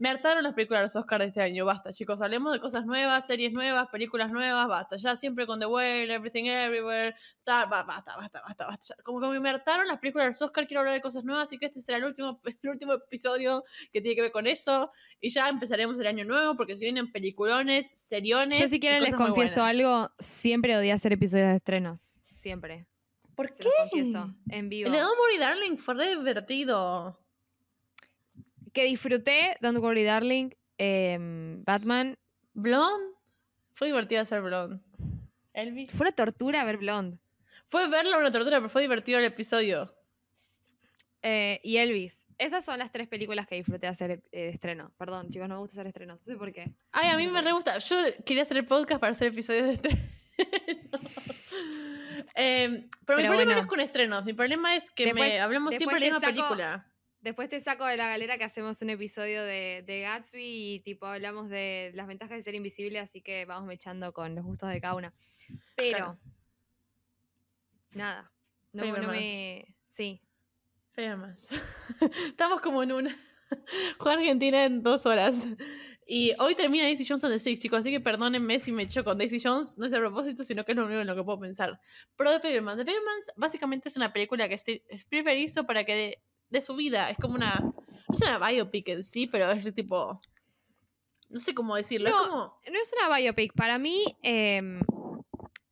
me 0.00 0.08
hartaron 0.08 0.42
las 0.42 0.54
películas 0.54 0.80
de 0.80 0.82
los 0.84 0.96
Oscars 0.96 1.22
de 1.22 1.28
este 1.28 1.42
año. 1.42 1.66
Basta, 1.66 1.92
chicos, 1.92 2.22
hablemos 2.22 2.52
de 2.54 2.58
cosas 2.58 2.86
nuevas, 2.86 3.26
series 3.26 3.52
nuevas, 3.52 3.86
películas 3.88 4.32
nuevas, 4.32 4.66
basta. 4.66 4.96
Ya 4.96 5.14
siempre 5.14 5.46
con 5.46 5.60
The 5.60 5.66
Whale, 5.66 6.12
Everything 6.14 6.46
Everywhere, 6.46 7.14
tal, 7.44 7.68
ba- 7.68 7.82
basta, 7.84 8.16
basta, 8.16 8.40
basta, 8.46 8.66
basta. 8.66 8.94
Como 9.04 9.20
que 9.20 9.38
me 9.38 9.50
hartaron 9.50 9.86
las 9.86 9.98
películas 9.98 10.24
de 10.24 10.30
los 10.30 10.42
Oscars, 10.42 10.66
quiero 10.66 10.80
hablar 10.80 10.94
de 10.94 11.02
cosas 11.02 11.22
nuevas, 11.22 11.44
así 11.48 11.58
que 11.58 11.66
este 11.66 11.82
será 11.82 11.98
el 11.98 12.04
último, 12.04 12.40
el 12.62 12.70
último 12.70 12.94
episodio 12.94 13.62
que 13.92 14.00
tiene 14.00 14.16
que 14.16 14.22
ver 14.22 14.32
con 14.32 14.46
eso. 14.46 14.90
Y 15.20 15.28
ya 15.28 15.50
empezaremos 15.50 16.00
el 16.00 16.06
año 16.06 16.24
nuevo 16.24 16.56
porque 16.56 16.74
si 16.76 16.84
vienen 16.86 17.12
peliculones, 17.12 17.90
seriones. 17.90 18.58
Yo 18.58 18.68
si 18.68 18.80
quieren 18.80 19.02
les 19.02 19.14
confieso 19.14 19.62
algo, 19.62 20.10
siempre 20.18 20.76
odié 20.78 20.92
hacer 20.92 21.12
episodios 21.12 21.48
de 21.48 21.56
estrenos. 21.56 22.20
Siempre. 22.32 22.86
¿Por 23.34 23.52
Se 23.52 23.64
qué? 23.64 23.68
confieso. 23.78 24.34
En 24.48 24.70
vivo. 24.70 24.86
El 24.86 24.92
de 24.94 24.98
Don't 25.00 25.18
Worry 25.18 25.38
Darling 25.38 25.76
fue 25.76 25.94
re 25.94 26.08
divertido. 26.16 27.18
Que 28.72 28.84
disfruté 28.84 29.56
Don't 29.60 29.78
Worry 29.78 30.04
Darling, 30.04 30.50
em, 30.78 31.62
Batman. 31.64 32.16
Blonde. 32.52 33.14
Fue 33.74 33.88
divertido 33.88 34.20
hacer 34.22 34.42
Blonde. 34.42 34.80
Elvis. 35.54 35.90
Fue 35.90 36.06
una 36.06 36.12
tortura 36.12 36.64
ver 36.64 36.76
Blonde. 36.78 37.18
Fue 37.66 37.88
verlo 37.88 38.18
una 38.18 38.32
tortura, 38.32 38.58
pero 38.58 38.68
fue 38.68 38.82
divertido 38.82 39.18
el 39.18 39.24
episodio. 39.24 39.94
Eh, 41.22 41.60
y 41.62 41.76
Elvis. 41.76 42.26
Esas 42.38 42.64
son 42.64 42.78
las 42.78 42.90
tres 42.92 43.06
películas 43.06 43.46
que 43.46 43.54
disfruté 43.56 43.86
hacer 43.86 44.22
eh, 44.32 44.50
estreno. 44.54 44.90
Perdón, 44.96 45.30
chicos, 45.30 45.48
no 45.48 45.54
me 45.56 45.60
gusta 45.60 45.74
hacer 45.74 45.86
estrenos. 45.88 46.18
No 46.20 46.24
sé 46.32 46.36
por 46.38 46.52
qué. 46.52 46.72
Ay, 46.92 47.10
a 47.10 47.16
mí 47.16 47.26
me 47.26 47.42
re 47.42 47.52
gusta. 47.52 47.78
Yo 47.78 47.96
quería 48.24 48.42
hacer 48.44 48.56
el 48.56 48.64
podcast 48.66 49.00
para 49.00 49.12
hacer 49.12 49.28
episodios 49.28 49.66
de 49.66 49.72
estreno. 49.74 50.00
Em, 52.34 52.88
pero, 53.06 53.18
mi 53.18 53.24
problema 53.24 53.34
bueno. 53.34 53.54
no 53.54 53.60
es 53.60 53.66
con 53.66 53.80
estrenos. 53.80 54.24
Mi 54.24 54.32
problema 54.32 54.76
es 54.76 54.90
que 54.90 55.04
Después- 55.06 55.28
me 55.32 55.40
hablamos 55.40 55.74
siempre 55.74 55.98
de 56.00 56.00
la 56.00 56.06
misma 56.06 56.20
saco- 56.20 56.34
película. 56.34 56.86
Después 57.20 57.50
te 57.50 57.60
saco 57.60 57.84
de 57.84 57.96
la 57.98 58.08
galera 58.08 58.38
que 58.38 58.44
hacemos 58.44 58.80
un 58.80 58.90
episodio 58.90 59.42
de, 59.44 59.82
de 59.86 60.00
Gatsby 60.00 60.74
y 60.74 60.80
tipo 60.80 61.04
hablamos 61.06 61.50
de 61.50 61.92
las 61.94 62.06
ventajas 62.06 62.38
de 62.38 62.42
ser 62.42 62.54
invisible, 62.54 62.98
así 62.98 63.20
que 63.20 63.44
vamos 63.44 63.68
mechando 63.68 64.12
con 64.14 64.34
los 64.34 64.44
gustos 64.44 64.70
de 64.70 64.80
cada 64.80 64.94
una. 64.94 65.12
Pero, 65.76 65.96
Claro. 65.98 66.18
nada. 67.92 68.32
No, 68.72 68.84
no 68.96 69.08
me. 69.08 69.66
Sí. 69.86 70.20
Fea 70.92 71.16
más. 71.16 71.48
Estamos 72.28 72.60
como 72.60 72.82
en 72.82 72.92
una. 72.92 73.16
Juega 73.98 74.18
Argentina 74.18 74.64
en 74.64 74.82
dos 74.82 75.06
horas. 75.06 75.46
Y 76.06 76.32
hoy 76.38 76.54
termina 76.54 76.84
Daisy 76.84 77.04
Jones 77.06 77.22
and 77.24 77.34
the 77.34 77.38
Six, 77.38 77.60
chicos. 77.60 77.80
Así 77.80 77.90
que 77.90 78.00
perdónenme 78.00 78.58
si 78.60 78.72
me 78.72 78.84
echo 78.84 79.04
con 79.04 79.18
Daisy 79.18 79.40
Jones. 79.42 79.76
No 79.78 79.86
es 79.86 79.92
a 79.92 79.98
propósito, 79.98 80.42
sino 80.42 80.64
que 80.64 80.72
es 80.72 80.76
lo 80.78 80.86
único 80.86 81.00
en 81.00 81.06
lo 81.06 81.14
que 81.14 81.22
puedo 81.22 81.38
pensar. 81.38 81.80
Pero 82.16 82.30
The 82.32 82.40
Fablemans. 82.40 82.78
The 82.78 82.84
Fablemans 82.84 83.32
básicamente 83.36 83.88
es 83.88 83.96
una 83.96 84.12
película 84.12 84.48
que 84.48 84.54
Spielberg 84.54 85.38
hizo 85.38 85.66
para 85.66 85.84
que 85.84 86.20
de, 86.50 86.60
su 86.60 86.76
vida. 86.76 87.10
Es 87.10 87.16
como 87.18 87.34
una. 87.34 87.58
No 87.60 88.14
es 88.14 88.20
una 88.22 88.38
biopic 88.38 88.88
en 88.88 89.04
sí, 89.04 89.26
pero 89.26 89.50
es 89.50 89.72
tipo. 89.74 90.20
No 91.28 91.38
sé 91.38 91.54
cómo 91.54 91.76
decirlo. 91.76 92.10
No, 92.10 92.22
es 92.22 92.28
como. 92.28 92.60
No 92.70 92.80
es 92.80 92.92
una 92.98 93.16
biopic. 93.16 93.52
Para 93.54 93.78
mí 93.78 94.04
em, 94.22 94.80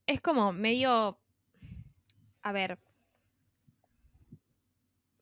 es 0.07 0.21
como 0.21 0.53
medio. 0.53 1.19
A 2.43 2.53
ver. 2.53 2.79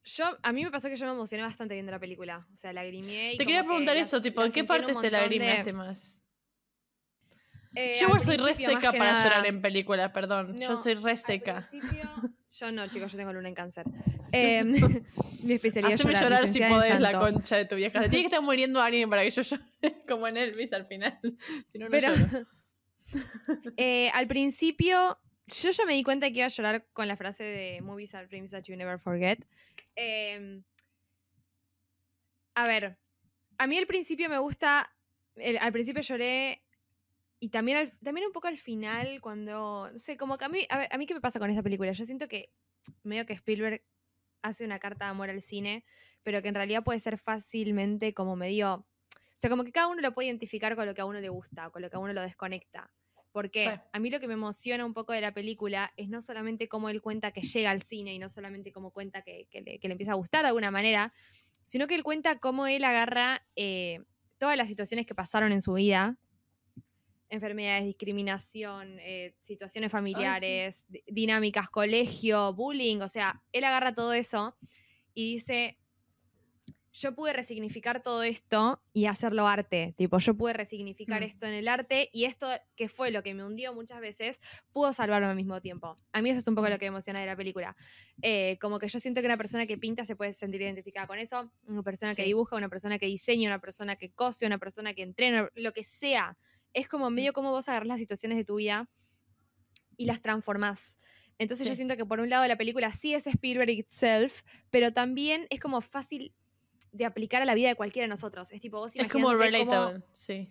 Yo, 0.04 0.24
a 0.42 0.52
mí 0.52 0.62
me 0.64 0.70
pasó 0.70 0.88
que 0.88 0.96
yo 0.96 1.04
me 1.06 1.12
emocioné 1.12 1.42
bastante 1.42 1.74
viendo 1.74 1.90
la 1.90 1.98
película. 1.98 2.46
O 2.52 2.56
sea, 2.56 2.72
lagrimé. 2.72 3.34
y 3.34 3.38
Te 3.38 3.44
quería 3.44 3.62
que 3.62 3.66
preguntar 3.66 3.96
la- 3.96 4.02
eso, 4.02 4.22
tipo, 4.22 4.44
¿en 4.44 4.52
qué 4.52 4.62
partes 4.62 4.86
te 4.86 4.92
montón 5.10 5.10
de- 5.10 5.72
más? 5.72 6.22
Eh, 7.74 7.98
Yo 8.00 8.08
soy 8.20 8.36
re 8.36 8.54
seca 8.54 8.92
para 8.92 9.12
nada. 9.12 9.24
llorar 9.24 9.46
en 9.46 9.60
películas, 9.60 10.10
perdón. 10.12 10.58
Yo 10.60 10.76
soy 10.76 10.94
re 10.94 11.10
Al 11.12 11.18
seca. 11.18 11.68
principio- 11.70 12.10
yo 12.58 12.72
no, 12.72 12.88
chicos, 12.88 13.12
yo 13.12 13.18
tengo 13.18 13.32
luna 13.32 13.48
en 13.48 13.54
cáncer. 13.54 13.86
Em, 14.32 14.72
mi 15.42 15.52
especialidad 15.54 15.94
es 15.94 16.02
llorar, 16.02 16.22
llorar, 16.22 16.48
si 16.48 16.58
podés 16.60 17.00
la 17.00 17.12
concha 17.18 17.56
de 17.56 17.64
tu 17.64 17.76
vieja. 17.76 18.00
Tiene 18.10 18.22
que 18.22 18.26
estar 18.26 18.42
muriendo 18.42 18.80
alguien 18.80 19.08
para 19.08 19.22
que 19.22 19.30
yo 19.30 19.42
llore, 19.42 19.62
como 20.08 20.26
en 20.26 20.36
Elvis 20.36 20.72
al 20.72 20.86
final. 20.86 21.18
Si 21.68 21.78
no, 21.78 21.86
no 21.86 21.90
Pero 21.92 22.08
lloro. 22.14 22.46
eh, 23.76 24.10
al 24.14 24.26
principio, 24.26 25.18
yo 25.46 25.70
ya 25.70 25.84
me 25.84 25.94
di 25.94 26.02
cuenta 26.02 26.28
que 26.30 26.38
iba 26.38 26.46
a 26.46 26.48
llorar 26.48 26.86
con 26.92 27.06
la 27.06 27.16
frase 27.16 27.44
de 27.44 27.80
Movies 27.82 28.14
are 28.14 28.26
dreams 28.26 28.50
that 28.50 28.64
you 28.64 28.76
never 28.76 28.98
forget. 28.98 29.38
Em, 29.94 30.64
a 32.54 32.66
ver, 32.66 32.98
a 33.58 33.66
mí 33.66 33.78
al 33.78 33.86
principio 33.86 34.28
me 34.28 34.38
gusta. 34.38 34.90
el- 35.36 35.58
al 35.58 35.72
principio 35.72 36.02
lloré. 36.02 36.62
Y 37.38 37.51
también, 37.51 37.79
al- 37.79 37.99
también 37.99 38.27
un 38.27 38.33
poco 38.33 38.49
al 38.49 38.59
final, 38.59 39.20
cuando. 39.20 39.90
No 39.92 39.99
sé, 39.99 40.16
como 40.16 40.38
que 40.38 40.44
a 40.46 40.49
mí. 40.49 40.66
A, 40.70 40.79
ver, 40.79 40.88
a 40.90 40.99
mí, 40.99 41.07
¿qué 41.07 41.14
me 41.14 41.20
pasa 41.20 41.38
con 41.38 41.51
esta 41.51 41.62
película? 41.62 41.92
Yo 41.92 42.05
siento 42.05 42.29
que 42.29 42.51
medio 43.03 43.27
que 43.27 43.35
Spielberg 43.35 43.83
hace 44.42 44.64
una 44.64 44.79
carta 44.79 45.07
de 45.07 45.11
amor 45.11 45.29
al 45.31 45.42
cine, 45.42 45.85
pero 46.22 46.40
que 46.40 46.49
en 46.49 46.55
realidad 46.55 46.85
puede 46.85 46.99
ser 47.01 47.18
fácilmente 47.18 48.14
como 48.14 48.37
medio. 48.37 48.75
O 48.75 49.38
sea, 49.38 49.51
como 49.51 49.64
que 49.64 49.72
cada 49.72 49.88
uno 49.88 50.01
lo 50.01 50.14
puede 50.14 50.29
identificar 50.29 50.77
con 50.77 50.87
lo 50.87 50.94
que 50.94 51.01
a 51.03 51.05
uno 51.05 51.20
le 51.20 51.29
gusta, 51.29 51.68
con 51.70 51.83
lo 51.83 51.90
que 51.90 51.96
a 51.96 51.99
uno 51.99 52.12
lo 52.12 52.22
desconecta. 52.22 52.90
Porque 53.33 53.66
a 53.92 53.99
mí 53.99 54.09
lo 54.09 54.18
que 54.18 54.29
me 54.29 54.33
emociona 54.33 54.87
un 54.87 54.94
poco 54.94 55.12
de 55.12 55.20
la 55.20 55.35
película 55.35 55.92
es 55.99 56.09
no 56.09 56.22
solamente 56.22 56.68
cómo 56.68 56.88
él 56.88 57.03
cuenta 57.03 57.33
que 57.33 57.42
llega 57.42 57.70
al 57.70 57.83
cine 57.83 58.14
y 58.14 58.18
no 58.18 58.31
solamente 58.31 58.72
cómo 58.72 58.92
cuenta 58.92 59.20
que, 59.20 59.46
que 59.51 59.61
le, 59.61 59.79
que 59.79 59.88
le 59.88 59.92
empieza 59.92 60.12
a 60.12 60.14
gustar 60.14 60.40
de 60.42 60.49
alguna 60.49 60.70
manera, 60.70 61.12
sino 61.62 61.87
que 61.87 61.96
él 61.96 62.03
cuenta 62.03 62.38
cómo 62.38 62.66
él 62.66 62.83
agarra 62.85 63.44
eh, 63.57 64.03
todas 64.38 64.57
las 64.57 64.68
situaciones 64.68 65.05
que 65.05 65.14
pasaron 65.14 65.53
en 65.53 65.61
su 65.61 65.75
vida, 65.75 66.16
enfermedades, 67.28 67.84
discriminación, 67.84 68.98
eh, 69.00 69.34
situaciones 69.40 69.90
familiares, 69.92 70.84
di- 70.88 71.02
dinámicas, 71.06 71.68
colegio, 71.70 72.52
bullying, 72.54 72.98
o 73.00 73.08
sea, 73.08 73.42
él 73.52 73.64
agarra 73.64 73.94
todo 73.94 74.12
eso 74.12 74.56
y 75.14 75.32
dice, 75.34 75.78
yo 76.92 77.14
pude 77.14 77.34
resignificar 77.34 78.02
todo 78.02 78.22
esto 78.22 78.82
y 78.94 79.04
hacerlo 79.04 79.46
arte. 79.46 79.92
Tipo, 79.98 80.18
yo 80.18 80.34
pude 80.34 80.54
resignificar 80.54 81.20
Mm. 81.20 81.24
esto 81.24 81.44
en 81.46 81.52
el 81.52 81.68
arte 81.68 82.08
y 82.10 82.24
esto, 82.24 82.48
que 82.74 82.88
fue 82.88 83.10
lo 83.10 83.22
que 83.22 83.34
me 83.34 83.44
hundió 83.44 83.74
muchas 83.74 84.00
veces, 84.00 84.40
pudo 84.72 84.94
salvarlo 84.94 85.28
al 85.28 85.36
mismo 85.36 85.60
tiempo. 85.60 85.94
A 86.12 86.22
mí 86.22 86.30
eso 86.30 86.40
es 86.40 86.48
un 86.48 86.54
poco 86.54 86.70
lo 86.70 86.78
que 86.78 86.86
me 86.86 86.88
emociona 86.96 87.20
de 87.20 87.26
la 87.26 87.36
película. 87.36 87.76
Eh, 88.22 88.56
como 88.62 88.78
que 88.78 88.88
yo 88.88 88.98
siento 88.98 89.20
que 89.20 89.26
una 89.26 89.36
persona 89.36 89.66
que 89.66 89.76
pinta 89.76 90.06
se 90.06 90.16
puede 90.16 90.32
sentir 90.32 90.62
identificada 90.62 91.06
con 91.06 91.18
eso, 91.18 91.52
una 91.66 91.82
persona 91.82 92.14
que 92.14 92.22
dibuja, 92.22 92.56
una 92.56 92.70
persona 92.70 92.98
que 92.98 93.04
diseña, 93.06 93.50
una 93.50 93.60
persona 93.60 93.96
que 93.96 94.10
cose, 94.12 94.46
una 94.46 94.56
persona 94.56 94.94
que 94.94 95.02
entrena, 95.02 95.50
lo 95.54 95.72
que 95.74 95.84
sea. 95.84 96.38
Es 96.76 96.88
como 96.88 97.08
medio 97.10 97.32
como 97.32 97.50
vos 97.52 97.68
agarrás 97.70 97.88
las 97.88 97.98
situaciones 97.98 98.36
de 98.36 98.44
tu 98.44 98.56
vida 98.56 98.88
y 99.96 100.04
las 100.04 100.20
transformás. 100.20 100.98
Entonces 101.38 101.66
yo 101.66 101.74
siento 101.74 101.96
que 101.96 102.04
por 102.04 102.20
un 102.20 102.28
lado 102.28 102.46
la 102.46 102.56
película 102.56 102.92
sí 102.92 103.14
es 103.14 103.26
Spielberg 103.26 103.70
itself, 103.70 104.42
pero 104.70 104.92
también 104.92 105.46
es 105.48 105.58
como 105.58 105.80
fácil 105.80 106.34
de 106.92 107.04
aplicar 107.06 107.40
a 107.40 107.46
la 107.46 107.54
vida 107.54 107.68
de 107.68 107.74
cualquiera 107.76 108.04
de 108.04 108.08
nosotros. 108.10 108.52
Es 108.52 108.60
tipo 108.60 108.78
vos 108.78 108.92
Es 108.94 109.10
como 109.10 109.32
imaginándote 109.32 109.58
cómo- 109.58 109.72
relatable, 109.86 110.04
sí. 110.14 110.50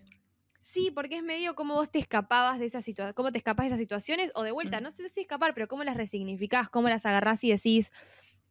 Sí, 0.60 0.90
porque 0.90 1.18
es 1.18 1.24
medio 1.24 1.54
como 1.54 1.76
vos 1.76 1.92
te 1.92 2.00
escapabas 2.00 2.58
de 2.58 2.66
esas 2.66 2.84
situaciones, 2.84 3.14
cómo 3.16 3.32
te 3.32 3.38
escapas 3.38 3.66
de 3.66 3.68
esas 3.68 3.80
situaciones, 3.80 4.32
o 4.34 4.42
de 4.42 4.52
vuelta, 4.52 4.80
Mm. 4.80 4.84
no 4.84 4.90
sé 4.92 5.08
si 5.10 5.22
escapar, 5.22 5.54
pero 5.54 5.68
cómo 5.68 5.84
las 5.84 5.96
resignificás, 5.96 6.70
cómo 6.70 6.90
las 6.90 7.06
agarrás 7.06 7.44
y 7.44 7.52
decís. 7.52 7.92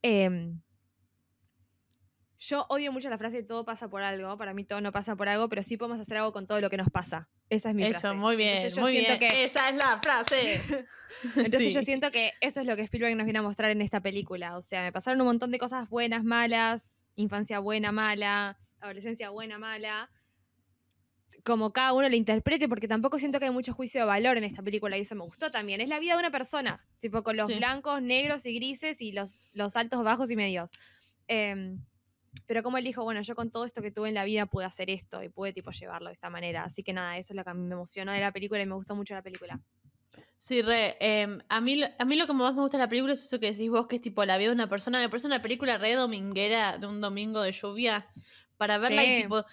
em, 0.02 0.60
yo 2.38 2.66
odio 2.68 2.92
mucho 2.92 3.08
la 3.08 3.16
frase 3.16 3.42
todo 3.42 3.64
pasa 3.64 3.88
por 3.88 4.02
algo. 4.02 4.36
Para 4.36 4.52
mí 4.54 4.64
todo 4.64 4.80
no 4.82 4.92
pasa 4.92 5.16
por 5.16 5.28
algo, 5.28 5.48
pero 5.48 5.62
sí 5.62 5.76
podemos 5.78 5.98
hacer 5.98 6.18
algo 6.18 6.32
con 6.32 6.46
todo 6.46 6.60
lo 6.60 6.68
que 6.68 6.76
nos 6.76 6.90
pasa. 6.90 7.28
Esa 7.50 7.68
es 7.70 7.74
mi 7.74 7.84
Eso, 7.84 8.00
frase. 8.00 8.16
muy 8.16 8.36
bien, 8.36 8.56
Entonces 8.56 8.74
yo 8.76 8.82
muy 8.82 8.92
siento 8.92 9.18
bien. 9.18 9.30
que- 9.32 9.44
Esa 9.44 9.68
es 9.68 9.76
la 9.76 10.00
frase. 10.02 10.60
Entonces 11.36 11.72
yo 11.74 11.80
Sí. 11.80 11.86
siento 11.86 12.10
que 12.10 12.32
eso 12.40 12.60
es 12.60 12.66
lo 12.66 12.74
que 12.76 12.82
Spielberg 12.82 13.16
nos 13.16 13.24
viene 13.24 13.38
a 13.38 13.42
mostrar 13.42 13.70
en 13.70 13.80
esta 13.82 14.00
película. 14.00 14.56
O 14.56 14.62
sea, 14.62 14.82
me 14.82 14.92
pasaron 14.92 15.20
un 15.20 15.26
montón 15.28 15.50
de 15.50 15.58
cosas 15.58 15.88
buenas, 15.88 16.24
malas, 16.24 16.94
infancia 17.16 17.58
buena, 17.60 17.92
mala, 17.92 18.58
adolescencia 18.80 19.30
buena, 19.30 19.58
mala. 19.58 20.10
Como 21.44 21.72
cada 21.72 21.92
uno 21.92 22.08
lo 22.08 22.16
interprete, 22.16 22.68
porque 22.68 22.88
tampoco 22.88 23.18
siento 23.18 23.38
que 23.38 23.44
hay 23.46 23.50
mucho 23.50 23.74
juicio 23.74 24.00
de 24.00 24.06
valor 24.06 24.36
en 24.38 24.44
esta 24.44 24.62
película 24.62 24.96
y 24.96 25.02
eso 25.02 25.14
me 25.14 25.24
gustó 25.24 25.50
también. 25.50 25.80
Es 25.80 25.88
la 25.88 25.98
vida 25.98 26.14
de 26.14 26.20
una 26.20 26.30
persona, 26.30 26.84
tipo 27.00 27.22
con 27.22 27.36
los 27.36 27.48
Sí. 27.48 27.54
blancos, 27.54 28.00
negros 28.00 28.46
y 28.46 28.54
grises 28.54 29.00
y 29.02 29.12
los, 29.12 29.44
los 29.52 29.76
altos, 29.76 30.02
bajos 30.04 30.30
y 30.30 30.36
medios. 30.36 30.70
Em, 31.28 31.84
pero 32.46 32.62
como 32.62 32.78
él 32.78 32.84
dijo, 32.84 33.02
bueno, 33.04 33.20
yo 33.22 33.34
con 33.34 33.50
todo 33.50 33.64
esto 33.64 33.80
que 33.82 33.90
tuve 33.90 34.08
en 34.08 34.14
la 34.14 34.24
vida 34.24 34.46
pude 34.46 34.64
hacer 34.64 34.90
esto 34.90 35.22
y 35.22 35.28
pude 35.28 35.52
tipo 35.52 35.70
llevarlo 35.70 36.08
de 36.08 36.12
esta 36.14 36.30
manera. 36.30 36.64
Así 36.64 36.82
que 36.82 36.92
nada, 36.92 37.16
eso 37.18 37.32
es 37.32 37.36
lo 37.36 37.44
que 37.44 37.50
a 37.50 37.54
mí 37.54 37.62
me 37.66 37.74
emocionó 37.74 38.12
de 38.12 38.20
la 38.20 38.32
película 38.32 38.60
y 38.62 38.66
me 38.66 38.74
gustó 38.74 38.94
mucho 38.94 39.14
la 39.14 39.22
película. 39.22 39.60
Sí, 40.36 40.60
re. 40.62 40.96
em, 41.00 41.38
a, 41.48 41.60
mí, 41.60 41.76
lo- 41.76 41.86
a 41.98 42.04
mí 42.04 42.16
lo 42.16 42.26
que 42.26 42.32
más 42.34 42.54
me 42.54 42.60
gusta 42.60 42.76
de 42.76 42.84
la 42.84 42.88
película 42.88 43.14
es 43.14 43.24
eso 43.24 43.40
que 43.40 43.50
decís 43.52 43.70
vos, 43.70 43.86
que 43.86 43.96
es 43.96 44.02
tipo 44.02 44.24
la 44.24 44.36
vida 44.36 44.48
de 44.48 44.54
una 44.54 44.68
persona. 44.68 45.00
Me 45.00 45.08
parece 45.08 45.26
una 45.26 45.40
película 45.40 45.78
re 45.78 45.94
dominguera 45.94 46.76
de 46.78 46.86
un 46.86 47.00
domingo 47.00 47.40
de 47.40 47.52
lluvia 47.52 48.06
para 48.58 48.78
verla 48.78 49.02
Sí. 49.02 49.08
y 49.18 49.22
tipo. 49.22 49.44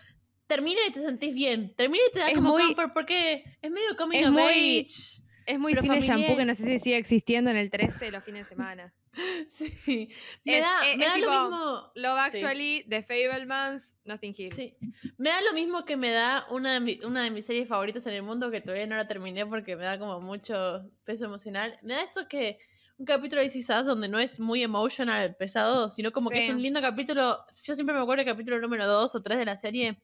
Termina 0.48 0.82
y 0.88 0.92
te 0.92 1.02
sentís 1.02 1.34
bien. 1.34 1.74
Termina 1.76 2.04
y 2.10 2.12
te 2.12 2.20
da 2.20 2.28
Es 2.30 2.36
como 2.36 2.50
muy- 2.50 2.64
comfort 2.64 2.94
porque 2.94 3.44
es 3.62 3.72
medio 3.72 3.96
coming 3.96 4.20
es 4.20 4.28
of 4.28 4.34
muy- 4.34 4.42
age. 4.82 5.22
Es 5.46 5.60
muy 5.60 5.74
cine 5.76 5.88
familiar. 5.88 6.18
shampoo 6.20 6.36
que 6.36 6.46
no 6.46 6.56
sé 6.56 6.64
si 6.66 6.80
sigue 6.80 6.98
existiendo 6.98 7.50
en 7.50 7.58
el 7.58 7.70
13 7.70 8.06
de 8.06 8.12
los 8.12 8.24
fines 8.24 8.44
de 8.48 8.50
semana. 8.56 8.94
Sí. 9.50 10.10
Me 10.46 10.58
Es- 10.60 10.64
da, 10.64 10.90
es- 10.90 10.98
me 10.98 11.04
es 11.06 11.10
da 11.12 11.18
lo 11.18 11.28
tipo, 11.28 11.42
mismo. 11.50 11.92
Love 11.96 12.20
Sí. 12.32 12.38
Actually, 12.38 12.86
The 12.90 13.04
Fablemans, 13.04 13.96
Nothing 14.06 14.34
Hill. 14.38 14.54
Sí. 14.54 14.78
Me 15.18 15.30
da 15.30 15.42
lo 15.42 15.54
mismo 15.54 15.84
que 15.86 15.98
me 15.98 16.12
da 16.12 16.46
una 16.50 16.74
de, 16.74 16.80
mi- 16.80 17.00
una 17.04 17.24
de 17.24 17.32
mis 17.32 17.46
series 17.46 17.68
favoritas 17.68 18.06
en 18.08 18.14
el 18.14 18.24
mundo 18.24 18.50
que 18.52 18.62
todavía 18.62 18.88
no 18.88 18.96
la 18.96 19.08
terminé 19.08 19.46
porque 19.46 19.76
me 19.76 19.84
da 19.84 20.00
como 20.00 20.20
mucho 20.22 20.90
peso 21.04 21.26
emocional. 21.26 21.78
Me 21.82 21.94
da 21.96 22.04
eso 22.04 22.28
que 22.28 22.58
un 22.98 23.06
capítulo 23.06 23.42
de 23.42 23.48
Us 23.48 23.86
donde 23.86 24.08
no 24.08 24.20
es 24.20 24.40
muy 24.40 24.62
emotional, 24.64 25.36
pesado, 25.36 25.90
sino 25.90 26.12
como 26.12 26.30
que 26.30 26.42
Sí. 26.42 26.48
es 26.50 26.54
un 26.56 26.62
lindo 26.62 26.82
capítulo. 26.82 27.44
Yo 27.66 27.74
siempre 27.76 27.96
me 27.96 28.02
acuerdo 28.02 28.24
del 28.24 28.34
capítulo 28.34 28.60
número 28.60 28.88
2 28.88 29.16
o 29.16 29.22
3 29.22 29.40
de 29.40 29.46
la 29.46 29.58
serie 29.58 30.00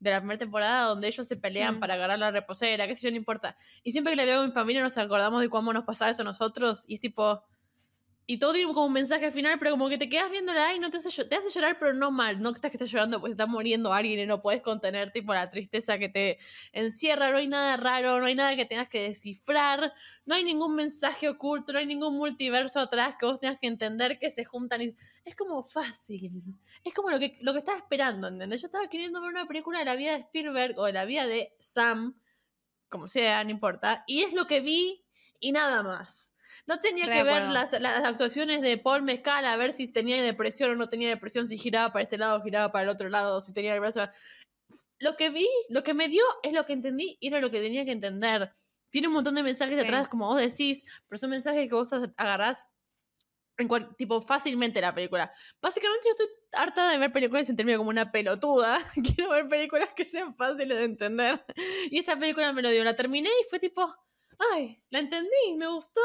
de 0.00 0.10
la 0.10 0.18
primera 0.18 0.38
temporada 0.38 0.84
donde 0.84 1.06
ellos 1.08 1.26
se 1.28 1.36
pelean 1.36 1.76
Mm. 1.76 1.80
para 1.80 1.94
agarrar 1.94 2.18
la 2.18 2.30
reposera, 2.30 2.86
qué 2.86 2.94
sé 2.94 3.02
yo, 3.02 3.10
no 3.10 3.16
importa. 3.18 3.56
Y 3.84 3.92
siempre 3.92 4.12
que 4.12 4.16
la 4.16 4.24
veo 4.24 4.38
con 4.38 4.46
mi 4.48 4.52
familia 4.52 4.82
nos 4.82 4.96
acordamos 4.98 5.40
de 5.42 5.48
cómo 5.50 5.72
nos 5.72 5.84
pasaba 5.84 6.10
eso 6.10 6.22
a 6.22 6.24
nosotros 6.24 6.84
y 6.88 6.94
es 6.94 7.00
tipo... 7.00 7.42
Y 8.30 8.38
todo 8.38 8.52
tiene 8.52 8.72
como 8.72 8.86
un 8.86 8.92
mensaje 8.92 9.32
final, 9.32 9.58
pero 9.58 9.72
como 9.72 9.88
que 9.88 9.98
te 9.98 10.08
quedas 10.08 10.30
viéndola 10.30 10.72
y 10.72 10.78
no 10.78 10.88
te 10.88 10.98
hace, 10.98 11.24
te 11.24 11.34
hace 11.34 11.50
llorar, 11.50 11.80
pero 11.80 11.94
no 11.94 12.12
mal. 12.12 12.40
No 12.40 12.50
estás 12.50 12.70
que 12.70 12.76
estás 12.76 12.88
llorando 12.88 13.18
pues 13.18 13.32
está 13.32 13.46
muriendo 13.46 13.92
alguien 13.92 14.20
y 14.20 14.26
no 14.26 14.40
puedes 14.40 14.62
contener 14.62 15.10
tipo 15.10 15.34
la 15.34 15.50
tristeza 15.50 15.98
que 15.98 16.08
te 16.08 16.38
encierra. 16.72 17.32
No 17.32 17.38
hay 17.38 17.48
nada 17.48 17.76
raro, 17.76 18.20
no 18.20 18.26
hay 18.26 18.36
nada 18.36 18.54
que 18.54 18.66
tengas 18.66 18.88
que 18.88 19.02
descifrar. 19.02 19.92
No 20.26 20.36
hay 20.36 20.44
ningún 20.44 20.76
mensaje 20.76 21.28
oculto, 21.28 21.72
no 21.72 21.80
hay 21.80 21.86
ningún 21.86 22.16
multiverso 22.18 22.78
atrás 22.78 23.16
que 23.18 23.26
vos 23.26 23.40
tengas 23.40 23.58
que 23.58 23.66
entender 23.66 24.20
que 24.20 24.30
se 24.30 24.44
juntan. 24.44 24.82
Y... 24.82 24.96
Es 25.24 25.34
como 25.34 25.64
fácil. 25.64 26.40
Es 26.84 26.94
como 26.94 27.10
lo 27.10 27.18
que, 27.18 27.36
lo 27.40 27.52
que 27.52 27.58
estaba 27.58 27.78
esperando, 27.78 28.28
¿entendés? 28.28 28.60
Yo 28.60 28.66
estaba 28.66 28.88
queriendo 28.88 29.20
ver 29.20 29.30
una 29.30 29.48
película 29.48 29.80
de 29.80 29.86
la 29.86 29.96
vida 29.96 30.12
de 30.12 30.20
Spielberg 30.20 30.78
o 30.78 30.84
de 30.84 30.92
la 30.92 31.04
vida 31.04 31.26
de 31.26 31.56
Sam, 31.58 32.14
como 32.88 33.08
sea, 33.08 33.42
no 33.42 33.50
importa. 33.50 34.04
Y 34.06 34.22
es 34.22 34.32
lo 34.32 34.46
que 34.46 34.60
vi 34.60 35.04
y 35.40 35.50
nada 35.50 35.82
más. 35.82 36.29
No 36.66 36.80
tenía 36.80 37.06
Re 37.06 37.12
que 37.12 37.22
ver 37.22 37.42
las, 37.44 37.72
las 37.80 38.04
actuaciones 38.04 38.60
de 38.62 38.78
Paul 38.78 39.02
Mescal 39.02 39.44
a 39.44 39.56
ver 39.56 39.72
si 39.72 39.88
tenía 39.92 40.22
depresión 40.22 40.70
o 40.70 40.74
no 40.74 40.88
tenía 40.88 41.08
depresión, 41.08 41.46
si 41.46 41.58
giraba 41.58 41.92
para 41.92 42.02
este 42.02 42.18
lado, 42.18 42.42
giraba 42.42 42.72
para 42.72 42.84
el 42.84 42.88
otro 42.90 43.08
lado, 43.08 43.40
si 43.40 43.52
tenía 43.52 43.74
el 43.74 43.80
brazo. 43.80 44.08
Lo 44.98 45.16
que 45.16 45.30
vi, 45.30 45.48
lo 45.68 45.82
que 45.82 45.94
me 45.94 46.08
dio 46.08 46.24
es 46.42 46.52
lo 46.52 46.66
que 46.66 46.72
entendí 46.74 47.16
y 47.20 47.28
era 47.28 47.40
lo 47.40 47.50
que 47.50 47.60
tenía 47.60 47.84
que 47.84 47.92
entender. 47.92 48.52
Tiene 48.90 49.08
un 49.08 49.14
montón 49.14 49.34
de 49.34 49.42
mensajes 49.42 49.78
Sí. 49.78 49.84
atrás, 49.84 50.08
como 50.08 50.26
vos 50.26 50.40
decís, 50.40 50.84
pero 51.08 51.18
son 51.18 51.30
mensajes 51.30 51.68
que 51.68 51.74
vos 51.74 51.90
agarrás 52.16 52.66
en 53.56 53.68
cual- 53.68 53.94
tipo 53.96 54.20
fácilmente 54.22 54.80
la 54.80 54.94
película. 54.94 55.32
Básicamente 55.60 56.06
yo 56.06 56.10
estoy 56.10 56.26
harta 56.52 56.88
de 56.90 56.98
ver 56.98 57.12
películas 57.12 57.44
y 57.44 57.46
sentirme 57.46 57.76
como 57.76 57.90
una 57.90 58.10
pelotuda. 58.10 58.78
Quiero 59.16 59.30
ver 59.30 59.48
películas 59.48 59.92
que 59.94 60.04
sean 60.04 60.34
fáciles 60.34 60.76
de 60.78 60.84
entender. 60.84 61.44
Y 61.90 61.98
esta 61.98 62.18
película 62.18 62.52
me 62.52 62.62
lo 62.62 62.70
dio. 62.70 62.82
La 62.84 62.96
terminé 62.96 63.28
y 63.28 63.48
fue 63.48 63.58
tipo, 63.58 63.94
ay, 64.52 64.82
la 64.90 64.98
entendí, 64.98 65.54
me 65.56 65.66
gustó 65.68 66.00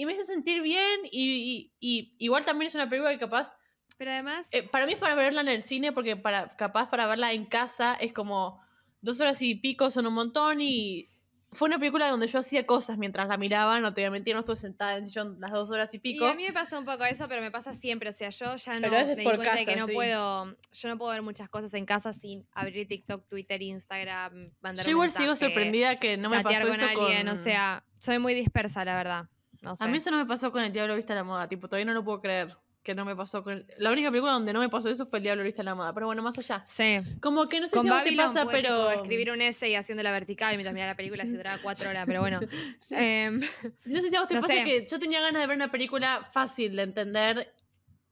y 0.00 0.06
me 0.06 0.12
hizo 0.12 0.22
sentir 0.24 0.62
bien. 0.62 1.00
Y, 1.10 1.70
y- 1.80 1.96
y 1.98 2.14
igual 2.18 2.44
también 2.44 2.68
es 2.68 2.74
una 2.74 2.88
película 2.88 3.10
que 3.12 3.18
capaz, 3.18 3.56
Pero 3.96 4.12
además, 4.12 4.48
eh, 4.52 4.62
para 4.62 4.86
mí 4.86 4.92
es 4.92 4.98
para 4.98 5.14
verla 5.14 5.40
en 5.40 5.48
el 5.48 5.62
cine 5.62 5.92
porque 5.92 6.16
para, 6.16 6.56
capaz 6.56 6.88
para 6.88 7.06
verla 7.06 7.32
en 7.32 7.44
casa 7.46 7.94
es 8.00 8.12
como 8.12 8.60
dos 9.00 9.20
horas 9.20 9.42
y 9.42 9.54
pico 9.56 9.90
son 9.90 10.06
un 10.06 10.14
montón 10.14 10.60
y... 10.60 11.08
Fue 11.50 11.66
una 11.66 11.78
película 11.78 12.10
donde 12.10 12.26
yo 12.26 12.40
hacía 12.40 12.66
cosas 12.66 12.98
mientras 12.98 13.26
la 13.26 13.38
miraba, 13.38 13.80
no 13.80 13.94
te 13.94 14.02
voy 14.02 14.08
a 14.08 14.10
mentir, 14.10 14.34
no 14.34 14.40
estuve 14.40 14.56
sentada 14.56 14.98
en 14.98 15.04
el 15.04 15.06
sillón 15.06 15.38
las 15.40 15.50
dos 15.50 15.70
horas 15.70 15.94
y 15.94 15.96
y 15.96 16.00
pico. 16.00 16.26
a 16.26 16.34
mí 16.34 16.44
me 16.44 16.52
pasa 16.52 16.78
un 16.78 16.84
poco 16.84 17.04
eso, 17.06 17.26
pero 17.26 17.40
me 17.40 17.50
pasa 17.50 17.72
siempre. 17.72 18.10
O 18.10 18.12
sea, 18.12 18.28
yo 18.28 18.54
ya 18.56 18.78
no 18.78 18.90
de 18.90 19.06
me 19.06 19.16
di 19.16 19.24
cuenta 19.24 19.52
de 19.52 19.58
casa, 19.60 19.72
que 19.72 19.76
no 19.80 19.86
sí. 19.86 19.94
puedo. 19.94 20.56
Yo 20.72 20.88
no 20.90 20.98
puedo 20.98 21.10
ver 21.10 21.22
muchas 21.22 21.48
cosas 21.48 21.72
en 21.72 21.86
casa 21.86 22.12
sin 22.12 22.46
abrir 22.52 22.86
TikTok, 22.86 23.26
Twitter, 23.28 23.62
Instagram, 23.62 24.50
mandar 24.60 24.84
Yo 24.84 24.90
un 24.90 24.96
igual 24.96 25.10
sigo 25.10 25.28
mensaje, 25.28 25.46
sorprendida 25.46 25.98
que 25.98 26.18
no 26.18 26.28
me 26.28 26.42
pasó 26.42 26.66
con 26.66 26.74
eso 26.74 26.84
alguien. 26.86 27.20
con... 27.24 27.28
O 27.28 27.36
sea, 27.36 27.82
soy 27.98 28.18
muy 28.18 28.34
dispersa, 28.34 28.84
la 28.84 28.96
verdad. 28.96 29.30
No 29.62 29.76
sé. 29.76 29.84
A 29.84 29.88
mí 29.88 29.96
eso 29.96 30.10
no 30.10 30.16
me 30.18 30.26
pasó 30.26 30.52
con 30.52 30.62
El 30.62 30.72
Diablo 30.72 30.94
Vista 30.96 31.12
a 31.12 31.16
la 31.16 31.24
Moda, 31.24 31.48
tipo, 31.48 31.68
todavía 31.68 31.86
no 31.86 31.94
lo 31.94 32.04
puedo 32.04 32.20
creer 32.20 32.56
que 32.82 32.94
no 32.94 33.04
me 33.04 33.14
pasó 33.14 33.44
con... 33.44 33.66
La 33.76 33.92
única 33.92 34.08
película 34.10 34.32
donde 34.32 34.50
no 34.52 34.60
me 34.60 34.70
pasó 34.70 34.88
eso 34.88 35.04
fue 35.04 35.18
El 35.18 35.24
Diablo 35.24 35.42
Vista 35.42 35.60
a 35.60 35.64
la 35.64 35.74
Moda, 35.74 35.92
pero 35.92 36.06
bueno, 36.06 36.22
más 36.22 36.38
allá. 36.38 36.64
Sí. 36.66 37.00
Como 37.20 37.44
que 37.44 37.60
no 37.60 37.68
sé 37.68 37.76
Con 37.76 37.82
si 37.84 37.90
a 37.90 37.94
Babylon 37.96 38.26
pasa, 38.28 38.46
pero... 38.50 38.90
escribir 38.92 39.30
un 39.30 39.42
essay 39.42 39.74
haciéndola 39.74 40.10
vertical 40.10 40.56
mientras 40.56 40.72
miraba 40.72 40.92
la 40.92 40.96
película 40.96 41.26
si 41.26 41.32
duraba 41.32 41.58
cuatro 41.62 41.90
horas, 41.90 42.04
pero 42.06 42.20
bueno. 42.20 42.40
Sí. 42.80 42.94
Em, 42.96 43.40
No 43.84 44.00
sé 44.00 44.08
si 44.08 44.16
a 44.16 44.20
vos 44.20 44.28
te 44.28 44.36
no 44.36 44.40
pasa 44.40 44.54
sé. 44.54 44.64
que 44.64 44.86
yo 44.86 44.98
tenía 44.98 45.20
ganas 45.20 45.42
de 45.42 45.46
ver 45.46 45.56
una 45.56 45.70
película 45.70 46.26
fácil 46.32 46.76
de 46.76 46.82
entender, 46.82 47.52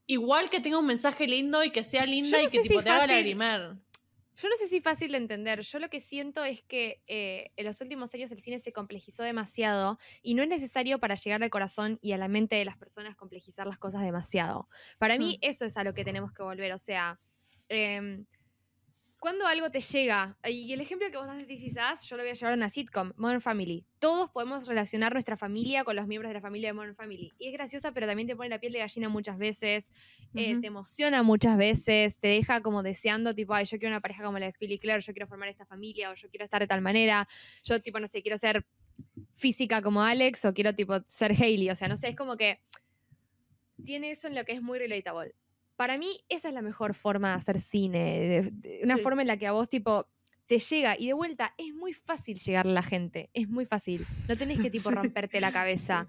igual 0.05 0.49
que 0.51 0.59
tenga 0.59 0.77
un 0.77 0.85
mensaje 0.85 1.25
lindo 1.27 1.63
y 1.63 1.71
que 1.71 1.83
sea 1.83 2.05
linda 2.05 2.37
no 2.37 2.43
y 2.43 2.47
que 2.47 2.59
tipo 2.61 2.83
te 2.83 2.89
haga 2.91 3.07
lagrimer. 3.07 3.77
Yo 4.37 4.49
no 4.49 4.55
sé 4.55 4.67
si 4.67 4.77
es 4.77 4.83
fácil 4.83 5.11
de 5.11 5.17
entender. 5.17 5.61
Yo 5.61 5.79
lo 5.79 5.89
que 5.89 5.99
siento 5.99 6.43
es 6.43 6.61
que 6.61 7.01
eh, 7.07 7.51
en 7.55 7.65
los 7.65 7.81
últimos 7.81 8.13
años 8.13 8.31
el 8.31 8.39
cine 8.39 8.59
se 8.59 8.71
complejizó 8.71 9.23
demasiado 9.23 9.97
y 10.21 10.35
no 10.35 10.43
es 10.43 10.49
necesario 10.49 10.99
para 10.99 11.15
llegar 11.15 11.41
al 11.41 11.49
corazón 11.49 11.97
y 12.01 12.11
a 12.11 12.17
la 12.17 12.27
mente 12.27 12.55
de 12.55 12.65
las 12.65 12.77
personas 12.77 13.15
complejizar 13.15 13.65
las 13.65 13.79
cosas 13.79 14.03
demasiado. 14.03 14.69
Para 14.99 15.17
mí 15.17 15.39
eso 15.41 15.65
es 15.65 15.75
a 15.75 15.83
lo 15.83 15.93
que 15.93 16.05
tenemos 16.05 16.31
que 16.31 16.43
volver. 16.43 16.71
O 16.73 16.77
sea, 16.77 17.19
em, 17.67 18.25
cuando 19.19 19.47
algo 19.47 19.71
te 19.71 19.81
llega, 19.81 20.37
y 20.47 20.71
el 20.71 20.81
ejemplo 20.81 21.09
que 21.09 21.17
vos 21.17 21.27
das 21.27 21.37
de 21.37 21.45
This 21.45 21.63
Is 21.63 21.77
Us, 21.93 22.07
yo 22.07 22.17
lo 22.17 22.23
voy 22.23 22.31
a 22.31 22.33
llevar 22.33 22.53
a 22.53 22.55
una 22.55 22.69
sitcom, 22.69 23.13
Modern 23.17 23.41
Family. 23.41 23.85
Todos 23.99 24.29
podemos 24.29 24.67
relacionar 24.67 25.13
nuestra 25.13 25.37
familia 25.37 25.83
con 25.83 25.95
los 25.95 26.07
miembros 26.07 26.29
de 26.29 26.35
la 26.35 26.41
familia 26.41 26.69
de 26.69 26.73
Modern 26.73 26.95
Family. 26.95 27.33
Y 27.39 27.47
es 27.47 27.53
graciosa, 27.53 27.91
pero 27.91 28.05
también 28.05 28.27
te 28.27 28.35
pone 28.35 28.49
la 28.49 28.59
piel 28.59 28.73
de 28.73 28.79
gallina 28.79 29.09
muchas 29.09 29.37
veces 29.37 29.91
eh, 30.35 30.57
te 30.61 30.67
emociona 30.67 31.23
muchas 31.23 31.57
veces, 31.57 32.19
te 32.19 32.27
deja 32.27 32.61
como 32.61 32.83
deseando, 32.83 33.33
tipo, 33.33 33.53
ay, 33.53 33.65
yo 33.65 33.79
quiero 33.79 33.93
una 33.93 34.01
pareja 34.01 34.23
como 34.23 34.37
la 34.37 34.47
de 34.47 34.53
Phil 34.53 34.71
y 34.71 34.79
Claire, 34.79 35.01
yo 35.01 35.13
quiero 35.13 35.27
formar 35.27 35.49
esta 35.49 35.65
familia, 35.65 36.11
o 36.11 36.13
yo 36.13 36.29
quiero 36.29 36.45
estar 36.45 36.61
de 36.61 36.67
tal 36.67 36.81
manera, 36.81 37.27
yo, 37.63 37.81
tipo, 37.81 37.99
no 37.99 38.07
sé, 38.07 38.21
quiero 38.21 38.37
ser 38.37 38.65
física 39.33 39.81
como 39.81 40.03
Alex, 40.03 40.45
o 40.45 40.53
quiero, 40.53 40.75
tipo, 40.75 40.99
ser 41.07 41.31
Hailey, 41.31 41.69
o 41.69 41.75
sea, 41.75 41.87
no 41.87 41.97
sé, 41.97 42.09
es 42.09 42.15
como 42.15 42.37
que 42.37 42.61
tiene 43.83 44.11
eso 44.11 44.27
en 44.27 44.35
lo 44.35 44.43
que 44.43 44.51
es 44.51 44.61
muy 44.61 44.79
relatable. 44.79 45.33
Para 45.77 45.97
mí, 45.97 46.19
esa 46.27 46.49
es 46.49 46.53
la 46.53 46.61
mejor 46.61 46.93
forma 46.93 47.29
de 47.29 47.35
hacer 47.35 47.59
cine, 47.61 47.99
de- 48.19 48.51
de- 48.51 48.79
una 48.83 48.97
Sí. 48.97 49.03
forma 49.03 49.21
en 49.21 49.27
la 49.29 49.37
que 49.37 49.47
a 49.47 49.53
vos, 49.53 49.69
tipo, 49.69 50.07
te 50.47 50.59
llega, 50.59 50.97
y 50.99 51.07
de 51.07 51.13
vuelta, 51.13 51.53
es 51.57 51.73
muy 51.73 51.93
fácil 51.93 52.37
llegarle 52.39 52.71
a 52.71 52.75
la 52.75 52.83
gente, 52.83 53.29
es 53.33 53.47
muy 53.47 53.65
fácil, 53.65 54.05
no 54.27 54.35
tenés 54.35 54.59
que, 54.59 54.69
tipo, 54.71 54.91
romperte 54.91 55.39
la 55.39 55.51
cabeza. 55.53 56.07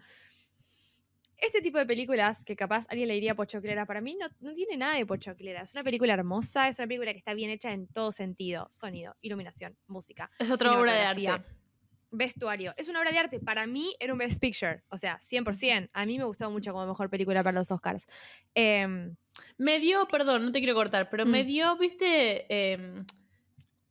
este 1.41 1.61
tipo 1.62 1.79
de 1.79 1.87
películas 1.87 2.45
que 2.45 2.57
capaz 2.57 2.85
alguien 2.89 3.07
le 3.07 3.14
diría 3.14 3.35
pochoclera, 3.37 3.87
para 3.87 4.01
mí 4.01 4.16
no, 4.21 4.27
no 4.41 4.55
tiene 4.55 4.77
nada 4.77 4.97
de 4.97 5.07
pochoclera. 5.07 5.62
Es 5.62 5.73
una 5.73 5.85
película 5.85 6.12
hermosa, 6.14 6.66
es 6.66 6.79
una 6.81 6.89
película 6.89 7.12
que 7.12 7.19
está 7.19 7.33
bien 7.33 7.49
hecha 7.51 7.73
en 7.73 7.87
todo 7.87 8.11
sentido. 8.11 8.66
Sonido, 8.73 9.14
iluminación, 9.21 9.77
música. 9.87 10.29
Es 10.41 10.51
otra 10.51 10.77
obra 10.77 10.93
de 10.95 11.03
arte. 11.03 11.45
Vestuario. 12.11 12.75
Es 12.77 12.89
una 12.89 12.99
obra 12.99 13.12
de 13.12 13.19
arte. 13.19 13.39
Para 13.39 13.69
mí 13.69 13.95
era 14.01 14.12
un 14.14 14.19
Best 14.19 14.41
Picture. 14.41 14.83
O 14.89 14.97
sea, 14.97 15.21
100%. 15.21 15.89
A 15.93 16.07
mí 16.07 16.19
me 16.19 16.25
gustó 16.25 16.51
mucho 16.51 16.73
como 16.73 16.87
mejor 16.89 17.09
película 17.09 17.45
para 17.45 17.57
los 17.61 17.71
Oscars. 17.71 18.07
Em, 18.55 19.14
Me 19.57 19.78
dio, 19.80 20.07
perdón, 20.11 20.45
no 20.47 20.53
te 20.53 20.59
quiero 20.61 20.74
cortar, 20.74 21.11
pero 21.11 21.26
me 21.26 21.43
Mm. 21.43 21.47
dio, 21.47 21.76
viste, 21.76 22.47
em, 22.72 23.05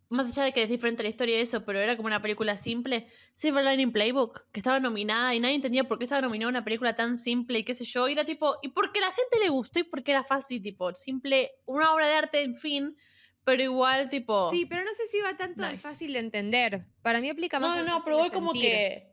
más 0.10 0.28
allá 0.28 0.44
de 0.46 0.54
que 0.54 0.64
es 0.64 0.70
diferente 0.70 1.04
la 1.04 1.10
historia 1.10 1.36
de 1.36 1.42
eso, 1.42 1.66
pero 1.66 1.80
era 1.80 1.98
como 1.98 2.08
una 2.08 2.22
película 2.22 2.58
simple, 2.58 3.08
Silver 3.34 3.66
Lining 3.66 3.92
Playbook, 3.92 4.46
que 4.54 4.60
estaba 4.62 4.80
nominada 4.80 5.36
y 5.36 5.40
nadie 5.42 5.56
entendía 5.56 5.84
por 5.84 5.98
qué 5.98 6.06
estaba 6.06 6.22
nominada 6.22 6.50
una 6.50 6.64
película 6.64 6.96
tan 6.96 7.18
simple 7.18 7.60
y 7.60 7.64
qué 7.64 7.74
sé 7.74 7.84
yo, 7.84 8.08
y 8.08 8.14
era 8.14 8.24
tipo, 8.24 8.58
y 8.62 8.70
porque 8.70 9.02
la 9.02 9.12
gente 9.12 9.38
le 9.42 9.50
gustó 9.50 9.80
y 9.80 9.84
porque 9.84 10.12
era 10.12 10.24
fácil, 10.24 10.62
tipo, 10.62 10.94
simple, 10.96 11.52
una 11.66 11.94
obra 11.94 12.08
de 12.08 12.14
arte, 12.16 12.42
en 12.42 12.56
fin, 12.56 12.96
pero 13.44 13.62
igual, 13.64 14.10
tipo... 14.10 14.50
Sí, 14.52 14.66
pero 14.66 14.84
no 14.86 14.94
sé 14.94 15.06
si 15.08 15.20
va 15.20 15.36
tanto 15.36 15.62
Nice. 15.66 15.80
fácil 15.80 16.14
de 16.14 16.20
entender. 16.20 16.86
Para 17.02 17.20
mí 17.20 17.30
aplica 17.30 17.60
más 17.60 17.78
no, 17.78 17.84
no, 17.84 18.04
pero 18.04 18.18
voy 18.18 18.30
como 18.30 18.54
que... 18.54 19.10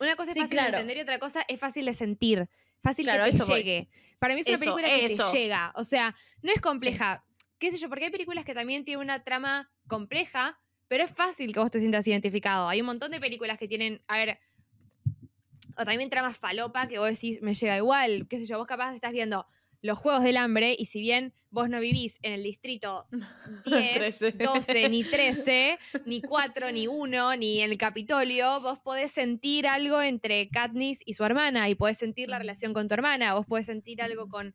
Una 0.00 0.14
cosa 0.14 0.30
es 0.30 0.34
Sí, 0.34 0.40
fácil 0.40 0.54
claro. 0.56 0.70
de 0.70 0.76
entender 0.76 0.96
y 0.98 1.00
otra 1.00 1.18
cosa 1.18 1.44
es 1.48 1.58
fácil 1.58 1.84
de 1.86 1.92
sentir. 1.92 2.48
Fácil 2.82 3.04
Claro, 3.06 3.24
que 3.24 3.32
te 3.32 3.44
voy. 3.44 3.56
llegue. 3.56 3.88
Para 4.18 4.34
mí 4.34 4.40
es 4.40 4.46
una 4.46 4.54
Eso, 4.56 4.60
película 4.64 4.88
que 4.88 5.06
eso. 5.06 5.30
te 5.30 5.38
llega. 5.38 5.72
O 5.76 5.84
sea, 5.84 6.14
no 6.42 6.52
es 6.52 6.60
compleja. 6.60 7.24
¿Qué 7.58 7.70
sé 7.72 7.78
yo? 7.78 7.88
Porque 7.88 8.06
hay 8.06 8.10
películas 8.10 8.44
que 8.44 8.54
también 8.54 8.84
tienen 8.84 9.02
una 9.04 9.24
trama 9.24 9.70
compleja, 9.88 10.58
pero 10.86 11.04
es 11.04 11.10
fácil 11.12 11.52
que 11.52 11.60
vos 11.60 11.70
te 11.70 11.80
sientas 11.80 12.06
identificado. 12.06 12.68
Hay 12.68 12.80
un 12.80 12.86
montón 12.86 13.10
de 13.10 13.20
películas 13.20 13.58
que 13.58 13.68
tienen, 13.68 14.02
a 14.06 14.16
ver, 14.16 14.38
o 15.76 15.84
también 15.84 16.10
tramas 16.10 16.38
falopa 16.38 16.88
que 16.88 16.98
vos 16.98 17.08
decís, 17.10 17.40
me 17.42 17.54
llega 17.54 17.76
igual. 17.76 18.26
¿Qué 18.28 18.38
sé 18.38 18.46
yo? 18.46 18.58
Vos 18.58 18.66
capaz 18.66 18.94
estás 18.94 19.12
viendo 19.12 19.46
los 19.80 19.98
Juegos 19.98 20.22
del 20.24 20.36
Hambre 20.36 20.74
y 20.78 20.86
si 20.86 21.00
bien 21.00 21.32
vos 21.50 21.68
no 21.70 21.80
vivís 21.80 22.18
en 22.22 22.32
el 22.32 22.42
distrito 22.42 23.06
10, 23.64 23.94
13. 23.94 24.32
12, 24.32 24.88
ni 24.88 25.04
13, 25.04 25.78
ni 26.06 26.20
4, 26.20 26.72
ni 26.72 26.86
1, 26.88 27.36
ni 27.36 27.60
en 27.62 27.70
el 27.70 27.78
Capitolio, 27.78 28.60
vos 28.60 28.78
podés 28.80 29.12
sentir 29.12 29.66
algo 29.66 30.02
entre 30.02 30.48
Katniss 30.50 31.02
y 31.06 31.14
su 31.14 31.24
hermana 31.24 31.68
y 31.68 31.74
podés 31.74 31.98
sentir 31.98 32.28
la 32.28 32.38
relación 32.38 32.74
con 32.74 32.88
tu 32.88 32.94
hermana, 32.94 33.34
vos 33.34 33.46
podés 33.46 33.66
sentir 33.66 34.02
algo 34.02 34.28
con 34.28 34.54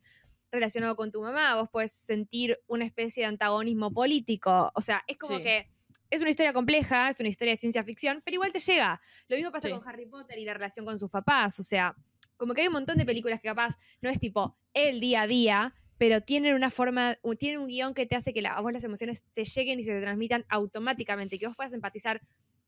relacionado 0.51 0.95
con 0.95 1.11
tu 1.11 1.21
mamá, 1.21 1.55
vos 1.55 1.69
podés 1.69 1.91
sentir 1.91 2.59
una 2.67 2.85
especie 2.85 3.23
de 3.23 3.27
antagonismo 3.27 3.91
político, 3.91 4.71
o 4.75 4.81
sea, 4.81 5.01
es 5.07 5.17
como 5.17 5.37
Sí. 5.37 5.43
que 5.43 5.69
es 6.11 6.21
una 6.21 6.29
historia 6.29 6.53
compleja, 6.53 7.09
es 7.09 7.19
una 7.19 7.29
historia 7.29 7.53
de 7.53 7.59
ciencia 7.59 7.83
ficción, 7.83 8.21
pero 8.23 8.35
igual 8.35 8.53
te 8.53 8.59
llega. 8.59 9.01
Lo 9.29 9.35
mismo 9.35 9.51
pasa 9.51 9.67
Sí. 9.67 9.73
con 9.73 9.87
Harry 9.87 10.05
Potter 10.05 10.37
y 10.37 10.45
la 10.45 10.53
relación 10.53 10.85
con 10.85 10.99
sus 10.99 11.09
papás, 11.09 11.59
o 11.59 11.63
sea, 11.63 11.95
como 12.43 12.53
que 12.53 12.61
hay 12.61 12.67
un 12.67 12.73
montón 12.73 12.97
de 12.97 13.05
películas 13.05 13.39
que 13.39 13.47
capaz 13.47 13.77
no 14.01 14.09
es 14.09 14.19
tipo 14.19 14.57
el 14.73 14.99
día 14.99 15.21
a 15.21 15.27
día, 15.27 15.73
pero 15.97 16.21
tienen 16.21 16.55
una 16.55 16.69
forma, 16.69 17.17
tienen 17.39 17.59
un 17.61 17.67
guion 17.67 17.93
que 17.93 18.05
te 18.05 18.15
hace 18.17 18.33
que 18.33 18.41
la- 18.41 18.53
a 18.55 18.61
vos 18.61 18.73
las 18.73 18.83
emociones 18.83 19.23
te 19.33 19.45
lleguen 19.45 19.79
y 19.79 19.83
se 19.83 19.93
te 19.93 20.01
transmitan 20.01 20.45
automáticamente, 20.49 21.39
que 21.39 21.47
vos 21.47 21.55
puedas 21.55 21.71
empatizar 21.73 22.21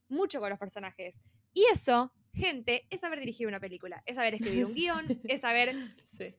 mucho 0.08 0.40
con 0.40 0.50
los 0.50 0.58
personajes. 0.60 1.16
Y 1.54 1.66
eso, 1.74 2.14
gente, 2.34 2.86
es 2.90 3.02
saber 3.02 3.20
dirigir 3.20 3.48
una 3.48 3.60
película, 3.60 4.02
es 4.06 4.16
saber 4.16 4.36
escribir 4.36 4.66
un 4.66 4.74
guion, 4.76 5.20
es 5.26 5.42
saber 5.42 5.76
Sí. 6.06 6.34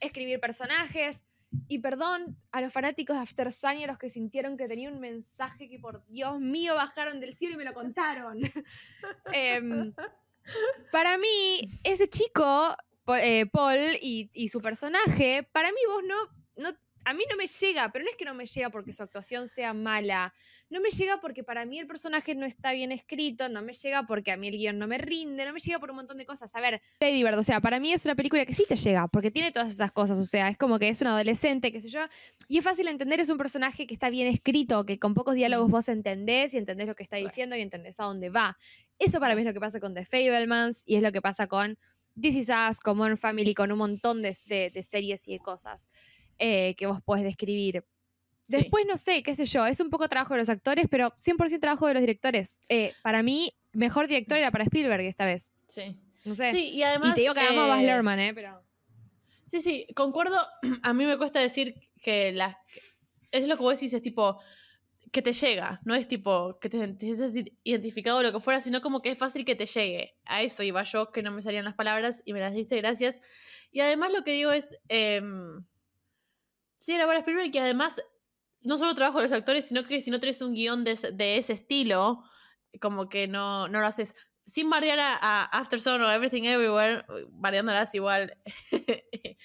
escribir 0.00 0.40
personajes. 0.40 1.24
Y 1.68 1.80
perdón 1.80 2.36
a 2.52 2.60
los 2.60 2.72
fanáticos 2.72 3.16
de 3.16 3.22
After 3.22 3.52
Sun 3.52 3.78
y 3.78 3.84
a 3.84 3.88
los 3.88 3.98
que 3.98 4.08
sintieron 4.08 4.56
que 4.56 4.68
tenía 4.68 4.88
un 4.90 5.00
mensaje 5.00 5.68
que 5.68 5.78
por 5.80 6.06
Dios 6.06 6.40
mío 6.40 6.76
bajaron 6.76 7.18
del 7.20 7.36
cielo 7.36 7.54
y 7.54 7.58
me 7.58 7.64
lo 7.64 7.74
contaron. 7.74 8.38
Em, 9.32 9.92
para 10.92 11.18
mí, 11.18 11.60
ese 11.84 12.08
chico, 12.08 12.74
eh, 13.22 13.46
Paul 13.46 13.78
y, 14.00 14.30
y 14.32 14.48
su 14.48 14.60
personaje, 14.60 15.42
para 15.52 15.70
mí 15.70 15.78
vos 15.88 16.02
no, 16.04 16.16
no, 16.56 16.76
a 17.04 17.14
mí 17.14 17.24
no 17.30 17.36
me 17.36 17.46
llega, 17.46 17.90
pero 17.92 18.04
no 18.04 18.10
es 18.10 18.16
que 18.16 18.24
no 18.24 18.34
me 18.34 18.46
llega 18.46 18.70
porque 18.70 18.92
su 18.92 19.02
actuación 19.02 19.48
sea 19.48 19.72
mala, 19.72 20.34
no 20.68 20.80
me 20.80 20.90
llega 20.90 21.20
porque 21.20 21.42
para 21.42 21.64
mí 21.64 21.78
el 21.78 21.86
personaje 21.86 22.34
no 22.34 22.46
está 22.46 22.72
bien 22.72 22.92
escrito, 22.92 23.48
no 23.48 23.62
me 23.62 23.72
llega 23.72 24.06
porque 24.06 24.30
a 24.32 24.36
mí 24.36 24.48
el 24.48 24.56
guion 24.56 24.78
no 24.78 24.86
me 24.86 24.98
rinde, 24.98 25.44
no 25.44 25.52
me 25.52 25.60
llega 25.60 25.78
por 25.78 25.90
un 25.90 25.96
montón 25.96 26.18
de 26.18 26.26
cosas. 26.26 26.54
A 26.54 26.60
ver, 26.60 26.80
Lady 27.00 27.22
Bird, 27.22 27.38
o 27.38 27.42
sea, 27.42 27.60
para 27.60 27.80
mí 27.80 27.92
es 27.92 28.04
una 28.04 28.14
película 28.14 28.44
que 28.44 28.54
sí 28.54 28.64
te 28.68 28.76
llega, 28.76 29.08
porque 29.08 29.30
tiene 29.30 29.50
todas 29.50 29.72
esas 29.72 29.92
cosas, 29.92 30.18
o 30.18 30.24
sea, 30.24 30.48
es 30.48 30.58
como 30.58 30.78
que 30.78 30.88
es 30.88 31.00
un 31.00 31.08
adolescente, 31.08 31.72
qué 31.72 31.80
sé 31.80 31.88
yo, 31.88 32.00
y 32.48 32.58
es 32.58 32.64
fácil 32.64 32.86
entender, 32.88 33.20
es 33.20 33.28
un 33.28 33.38
personaje 33.38 33.86
que 33.86 33.94
está 33.94 34.10
bien 34.10 34.28
escrito, 34.28 34.84
que 34.84 34.98
con 34.98 35.14
pocos 35.14 35.34
diálogos 35.34 35.70
vos 35.70 35.88
entendés 35.88 36.54
y 36.54 36.58
entendés 36.58 36.86
lo 36.86 36.94
que 36.94 37.02
está 37.02 37.16
diciendo 37.16 37.56
y 37.56 37.60
entendés 37.62 37.98
a 37.98 38.04
dónde 38.04 38.28
va. 38.28 38.58
Eso 39.00 39.18
para 39.18 39.34
mí 39.34 39.40
es 39.42 39.46
lo 39.48 39.52
que 39.52 39.60
pasa 39.60 39.80
con 39.80 39.94
The 39.94 40.04
Fablemans 40.04 40.84
y 40.86 40.94
es 40.96 41.02
lo 41.02 41.10
que 41.10 41.20
pasa 41.20 41.46
con 41.48 41.76
This 42.20 42.36
Is 42.36 42.50
Us, 42.50 42.78
con 42.80 42.96
Modern 42.98 43.16
Family, 43.16 43.54
con 43.54 43.72
un 43.72 43.78
montón 43.78 44.22
de, 44.22 44.36
de- 44.46 44.70
de 44.70 44.82
series 44.82 45.26
y 45.26 45.32
de 45.32 45.38
cosas 45.40 45.88
eh, 46.38 46.74
que 46.76 46.86
vos 46.86 47.00
podés 47.02 47.24
describir. 47.24 47.84
Sí. 48.44 48.56
Después, 48.56 48.84
no 48.86 48.96
sé, 48.96 49.22
qué 49.22 49.34
sé 49.34 49.44
yo, 49.46 49.66
es 49.66 49.80
un 49.80 49.90
poco 49.90 50.08
trabajo 50.08 50.34
de 50.34 50.40
los 50.40 50.48
actores, 50.48 50.86
pero 50.90 51.10
100% 51.18 51.60
trabajo 51.60 51.86
de 51.86 51.94
los 51.94 52.00
directores. 52.00 52.60
Eh, 52.68 52.94
para 53.02 53.22
mí, 53.22 53.52
mejor 53.72 54.06
director 54.08 54.38
era 54.38 54.50
para 54.50 54.64
Spielberg 54.64 55.02
esta 55.04 55.24
vez. 55.24 55.54
Sí. 55.68 55.96
No 56.24 56.34
sé. 56.34 56.50
Sí, 56.50 56.68
y 56.70 56.82
además... 56.82 57.10
y 57.10 57.14
te 57.14 57.20
digo 57.22 57.34
que 57.34 57.40
amo 57.40 57.62
a 57.62 57.66
Baz 57.68 57.82
eh, 57.82 57.86
Luhrmann, 57.86 58.18
¿eh? 58.20 58.34
Pero... 58.34 58.62
Sí, 59.46 59.60
sí, 59.60 59.86
concuerdo. 59.96 60.36
A 60.82 60.92
mí 60.92 61.04
me 61.06 61.16
cuesta 61.18 61.40
decir 61.40 61.74
que 62.02 62.30
la. 62.32 62.56
Es 63.32 63.48
lo 63.48 63.56
que 63.56 63.62
vos 63.64 63.74
decís, 63.74 63.92
es 63.92 64.00
tipo. 64.02 64.40
Que 65.12 65.22
te 65.22 65.32
llega, 65.32 65.80
no 65.84 65.96
es 65.96 66.06
tipo 66.06 66.60
que 66.60 66.70
te, 66.70 66.86
te 66.94 67.56
identificado 67.64 68.18
o 68.18 68.22
lo 68.22 68.30
que 68.32 68.38
fuera, 68.38 68.60
sino 68.60 68.80
como 68.80 69.02
que 69.02 69.10
es 69.10 69.18
fácil 69.18 69.44
que 69.44 69.56
te 69.56 69.66
llegue. 69.66 70.16
A 70.24 70.42
eso 70.42 70.62
iba 70.62 70.84
yo, 70.84 71.10
que 71.10 71.22
no 71.22 71.32
me 71.32 71.42
salían 71.42 71.64
las 71.64 71.74
palabras 71.74 72.22
y 72.24 72.32
me 72.32 72.38
las 72.40 72.52
diste, 72.52 72.76
gracias. 72.76 73.20
Y 73.72 73.80
además 73.80 74.12
lo 74.12 74.22
que 74.22 74.32
digo 74.32 74.52
es. 74.52 74.78
em, 74.88 75.64
sí, 76.78 76.92
era 76.92 77.06
para 77.06 77.20
Spielberg 77.20 77.50
que 77.50 77.60
además 77.60 78.02
no 78.62 78.78
solo 78.78 78.94
trabajo 78.94 79.20
los 79.20 79.32
actores, 79.32 79.66
sino 79.66 79.84
que 79.84 80.00
si 80.00 80.10
no 80.10 80.20
tenés 80.20 80.42
un 80.42 80.54
guion 80.54 80.84
de, 80.84 80.96
de 81.12 81.38
ese 81.38 81.54
estilo, 81.54 82.22
como 82.80 83.08
que 83.08 83.28
no, 83.28 83.68
no 83.68 83.80
lo 83.80 83.86
haces. 83.86 84.14
Sin 84.44 84.70
bardear 84.70 84.98
a, 85.00 85.14
a 85.16 85.44
After 85.44 85.80
Sun 85.80 86.02
o 86.02 86.10
Everything 86.10 86.44
Everywhere, 86.44 87.04
bardeándolas 87.30 87.94
igual. 87.94 88.36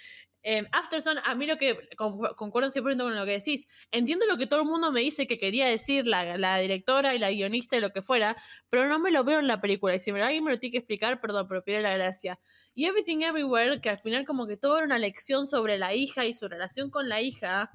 Em, 0.47 0.67
After 0.73 1.01
Sun, 1.01 1.17
a 1.23 1.33
mí 1.33 1.47
lo 1.47 1.57
que 1.57 1.89
con- 1.97 2.19
concuerdo 2.35 2.69
100% 2.69 3.03
con 3.03 3.15
lo 3.15 3.25
que 3.25 3.31
decís. 3.31 3.67
Entiendo 3.91 4.27
lo 4.27 4.37
que 4.37 4.45
todo 4.45 4.61
el 4.61 4.67
mundo 4.67 4.91
me 4.91 4.99
dice 4.99 5.25
que 5.25 5.39
quería 5.39 5.65
decir 5.67 6.05
la, 6.05 6.57
directora 6.59 7.15
y 7.15 7.17
la 7.17 7.31
guionista 7.31 7.77
y 7.77 7.79
lo 7.79 7.89
que 7.89 8.03
fuera, 8.03 8.37
pero 8.69 8.87
no 8.87 8.99
me 8.99 9.09
lo 9.09 9.23
veo 9.23 9.39
en 9.39 9.47
la 9.47 9.59
película. 9.59 9.95
Y 9.95 9.99
si 9.99 10.11
alguien 10.11 10.43
me 10.43 10.51
lo 10.51 10.59
tiene 10.59 10.73
que 10.73 10.77
explicar, 10.77 11.19
perdón, 11.19 11.47
pero 11.47 11.63
pierde 11.63 11.81
la 11.81 11.95
gracia. 11.95 12.39
Y 12.75 12.85
Everything 12.85 13.23
Everywhere, 13.23 13.81
que 13.81 13.89
al 13.89 13.97
final 13.97 14.23
como 14.23 14.45
que 14.45 14.55
todo 14.55 14.77
era 14.77 14.85
una 14.85 14.99
lección 14.99 15.47
sobre 15.47 15.79
la 15.79 15.95
hija 15.95 16.25
y 16.25 16.35
su 16.35 16.47
relación 16.47 16.91
con 16.91 17.09
la 17.09 17.21
hija, 17.21 17.71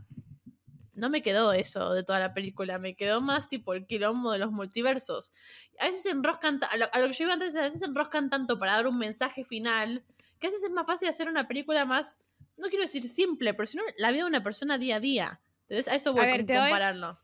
no 0.94 1.10
me 1.10 1.22
quedó 1.22 1.52
eso 1.52 1.92
de 1.92 2.04
toda 2.04 2.20
la 2.20 2.34
película, 2.34 2.78
me 2.78 2.94
quedó 2.94 3.20
más 3.20 3.48
tipo 3.48 3.74
el 3.74 3.84
quilombo 3.84 4.30
de 4.30 4.38
los 4.38 4.52
multiversos. 4.52 5.32
A 5.80 5.86
veces 5.86 6.06
enroscan, 6.06 6.60
a 6.70 6.76
lo, 6.76 6.86
a 6.92 6.98
lo 7.00 7.08
que 7.08 7.14
yo 7.14 7.24
iba 7.24 7.32
antes, 7.32 7.56
a 7.56 7.62
veces 7.62 7.82
enroscan 7.82 8.30
tanto 8.30 8.60
para 8.60 8.74
dar 8.74 8.86
un 8.86 8.96
mensaje 8.96 9.42
final, 9.42 10.04
que 10.38 10.46
a 10.46 10.50
veces 10.50 10.62
es 10.62 10.70
más 10.70 10.86
fácil 10.86 11.08
hacer 11.08 11.26
una 11.26 11.48
película 11.48 11.84
más, 11.84 12.18
no 12.60 12.68
quiero 12.68 12.82
decir 12.82 13.08
simple, 13.08 13.54
pero 13.54 13.66
sino 13.66 13.82
la 13.98 14.10
vida 14.10 14.22
de 14.22 14.28
una 14.28 14.42
persona 14.42 14.78
día 14.78 14.96
a 14.96 15.00
día. 15.00 15.40
Entonces 15.68 15.88
a 15.92 15.96
eso 15.96 16.12
voy 16.12 16.22
A 16.22 16.26
ver, 16.26 16.36
con 16.38 16.46
te 16.46 16.54
doy 16.54 16.62
compararlo. 16.62 17.20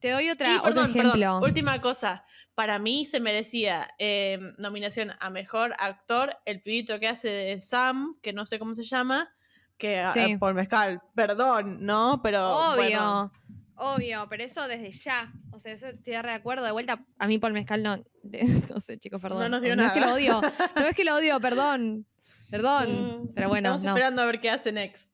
Te 0.00 0.10
doy 0.10 0.28
otra, 0.30 0.54
Y, 0.54 0.56
otro 0.58 0.84
ejemplo. 0.84 1.12
perdón, 1.12 1.42
última 1.42 1.80
cosa. 1.80 2.24
Para 2.54 2.78
mí 2.78 3.06
se 3.06 3.20
merecía 3.20 3.88
eh, 3.98 4.38
nominación 4.58 5.12
a 5.18 5.30
mejor 5.30 5.72
actor 5.78 6.36
el 6.44 6.60
pibito 6.60 7.00
que 7.00 7.08
hace 7.08 7.28
de 7.28 7.60
Sam, 7.60 8.16
que 8.22 8.32
no 8.34 8.44
sé 8.44 8.58
cómo 8.58 8.74
se 8.74 8.82
llama, 8.82 9.30
que 9.78 10.04
Sí. 10.12 10.20
eh, 10.20 10.38
por 10.38 10.52
mezcal, 10.52 11.00
perdón, 11.14 11.78
¿no? 11.80 12.20
Pero 12.22 12.50
Obvio, 12.50 12.74
bueno. 12.76 13.32
obvio, 13.76 14.26
pero 14.28 14.44
eso 14.44 14.68
desde 14.68 14.92
ya. 14.92 15.32
O 15.52 15.58
sea, 15.58 15.72
eso 15.72 15.88
estoy 15.88 16.12
de 16.12 16.18
acuerdo. 16.18 16.64
De 16.66 16.72
vuelta, 16.72 17.02
a 17.18 17.26
mí 17.26 17.38
Paul 17.38 17.54
Mezcal 17.54 17.82
no. 17.82 17.96
de- 18.22 18.42
no 18.74 18.80
sé, 18.80 18.98
chicos, 18.98 19.22
perdón. 19.22 19.40
No 19.44 19.48
nos 19.48 19.62
dio 19.62 19.72
es 19.72 19.92
que 19.92 20.00
lo 20.00 20.12
odio. 20.12 20.40
No 20.76 20.82
es 20.86 20.94
que 20.94 21.04
lo 21.04 21.14
odio, 21.16 21.40
perdón. 21.40 22.06
Perdón. 22.50 23.22
Mm, 23.24 23.34
Pero 23.34 23.48
bueno, 23.48 23.68
Estamos 23.70 23.82
no. 23.84 23.90
esperando 23.90 24.22
a 24.22 24.26
ver 24.26 24.40
qué 24.40 24.50
hace 24.50 24.72
next. 24.72 25.10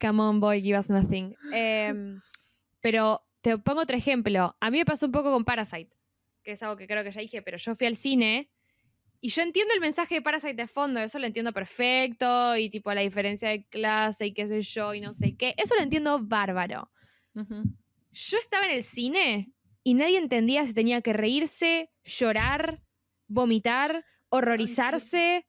Come 0.00 0.20
on, 0.22 0.40
boy, 0.40 0.60
give 0.60 0.78
us 0.78 0.90
nothing. 0.90 1.34
Em, 1.52 2.20
pero 2.80 3.22
te 3.40 3.56
pongo 3.58 3.80
otro 3.82 3.96
ejemplo. 3.96 4.56
A 4.60 4.70
mí 4.70 4.78
me 4.78 4.84
pasó 4.84 5.06
un 5.06 5.12
poco 5.12 5.30
con 5.32 5.44
Parasite, 5.44 5.90
que 6.42 6.52
es 6.52 6.62
algo 6.62 6.76
que 6.76 6.86
creo 6.86 7.02
que 7.02 7.12
ya 7.12 7.20
dije, 7.20 7.40
pero 7.42 7.56
yo 7.56 7.74
fui 7.74 7.86
al 7.86 7.96
cine 7.96 8.50
y 9.20 9.30
yo 9.30 9.42
entiendo 9.42 9.72
el 9.74 9.80
mensaje 9.80 10.16
de 10.16 10.22
Parasite 10.22 10.54
de 10.54 10.66
fondo, 10.68 11.00
eso 11.00 11.18
lo 11.18 11.26
entiendo 11.26 11.52
perfecto, 11.52 12.56
y 12.56 12.68
tipo 12.68 12.92
la 12.92 13.00
diferencia 13.00 13.48
de 13.48 13.64
clase 13.66 14.26
y 14.26 14.34
qué 14.34 14.46
sé 14.46 14.60
yo, 14.60 14.92
y 14.92 15.00
no 15.00 15.14
sé 15.14 15.36
qué. 15.36 15.54
Eso 15.56 15.74
lo 15.74 15.82
entiendo 15.82 16.18
bárbaro. 16.22 16.90
Yo 17.34 18.38
estaba 18.38 18.66
en 18.66 18.72
el 18.72 18.82
cine 18.82 19.52
y 19.82 19.94
nadie 19.94 20.18
entendía 20.18 20.64
si 20.66 20.74
tenía 20.74 21.00
que 21.00 21.12
reírse, 21.12 21.90
llorar, 22.04 22.82
vomitar, 23.26 24.04
horrorizarse, 24.28 25.45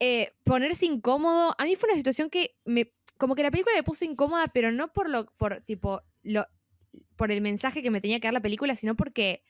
eh, 0.00 0.32
ponerse 0.44 0.86
incómodo. 0.86 1.54
A 1.58 1.64
mí 1.64 1.76
fue 1.76 1.88
una 1.88 1.96
situación 1.96 2.30
que 2.30 2.56
me. 2.64 2.92
Como 3.16 3.34
que 3.34 3.42
la 3.42 3.50
película 3.50 3.74
me 3.76 3.82
puso 3.82 4.04
incómoda, 4.04 4.46
pero 4.48 4.70
no 4.72 4.92
por 4.92 5.08
lo. 5.10 5.26
por 5.36 5.60
tipo. 5.62 6.02
lo 6.22 6.46
por 7.16 7.32
el 7.32 7.40
mensaje 7.40 7.82
que 7.82 7.90
me 7.90 8.00
tenía 8.00 8.20
que 8.20 8.28
dar 8.28 8.34
la 8.34 8.40
película, 8.40 8.74
sino 8.76 8.94
porque 8.96 9.42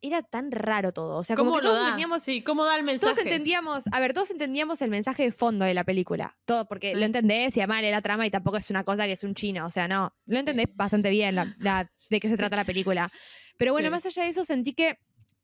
era 0.00 0.22
tan 0.22 0.50
raro 0.52 0.92
todo. 0.92 1.16
O 1.16 1.22
sea, 1.24 1.36
como 1.36 1.50
¿Cómo 1.50 1.60
que 1.60 1.64
lo 1.66 1.70
todos 1.70 1.80
da? 1.82 1.88
entendíamos. 1.88 2.22
Sí, 2.22 2.42
¿cómo 2.42 2.64
da 2.64 2.76
el 2.76 2.82
mensaje? 2.84 3.12
Todos 3.12 3.24
entendíamos, 3.24 3.84
a 3.92 4.00
ver, 4.00 4.12
todos 4.14 4.30
entendíamos 4.30 4.80
el 4.82 4.90
mensaje 4.90 5.24
de 5.24 5.32
fondo 5.32 5.64
de 5.64 5.74
la 5.74 5.84
película. 5.84 6.36
Todo, 6.44 6.66
porque 6.66 6.92
Sí. 6.92 6.98
lo 6.98 7.04
entendés 7.04 7.56
y 7.56 7.60
además 7.60 7.82
la 7.82 8.02
trama 8.02 8.26
y 8.26 8.30
tampoco 8.30 8.56
es 8.56 8.70
una 8.70 8.84
cosa 8.84 9.06
que 9.06 9.12
es 9.12 9.22
un 9.24 9.34
chino. 9.34 9.66
O 9.66 9.70
sea, 9.70 9.86
no, 9.88 10.14
lo 10.26 10.38
entendés 10.38 10.66
bastante 10.74 11.10
bien 11.10 11.34
la- 11.34 11.54
la- 11.58 11.90
de 12.10 12.20
qué 12.20 12.28
se 12.28 12.36
trata 12.36 12.56
la 12.56 12.64
película. 12.64 13.10
Pero 13.58 13.72
bueno, 13.72 13.88
Sí. 13.88 13.90
más 13.92 14.06
allá 14.06 14.22
de 14.24 14.28
eso, 14.30 14.44
sentí 14.44 14.74
que 14.74 14.98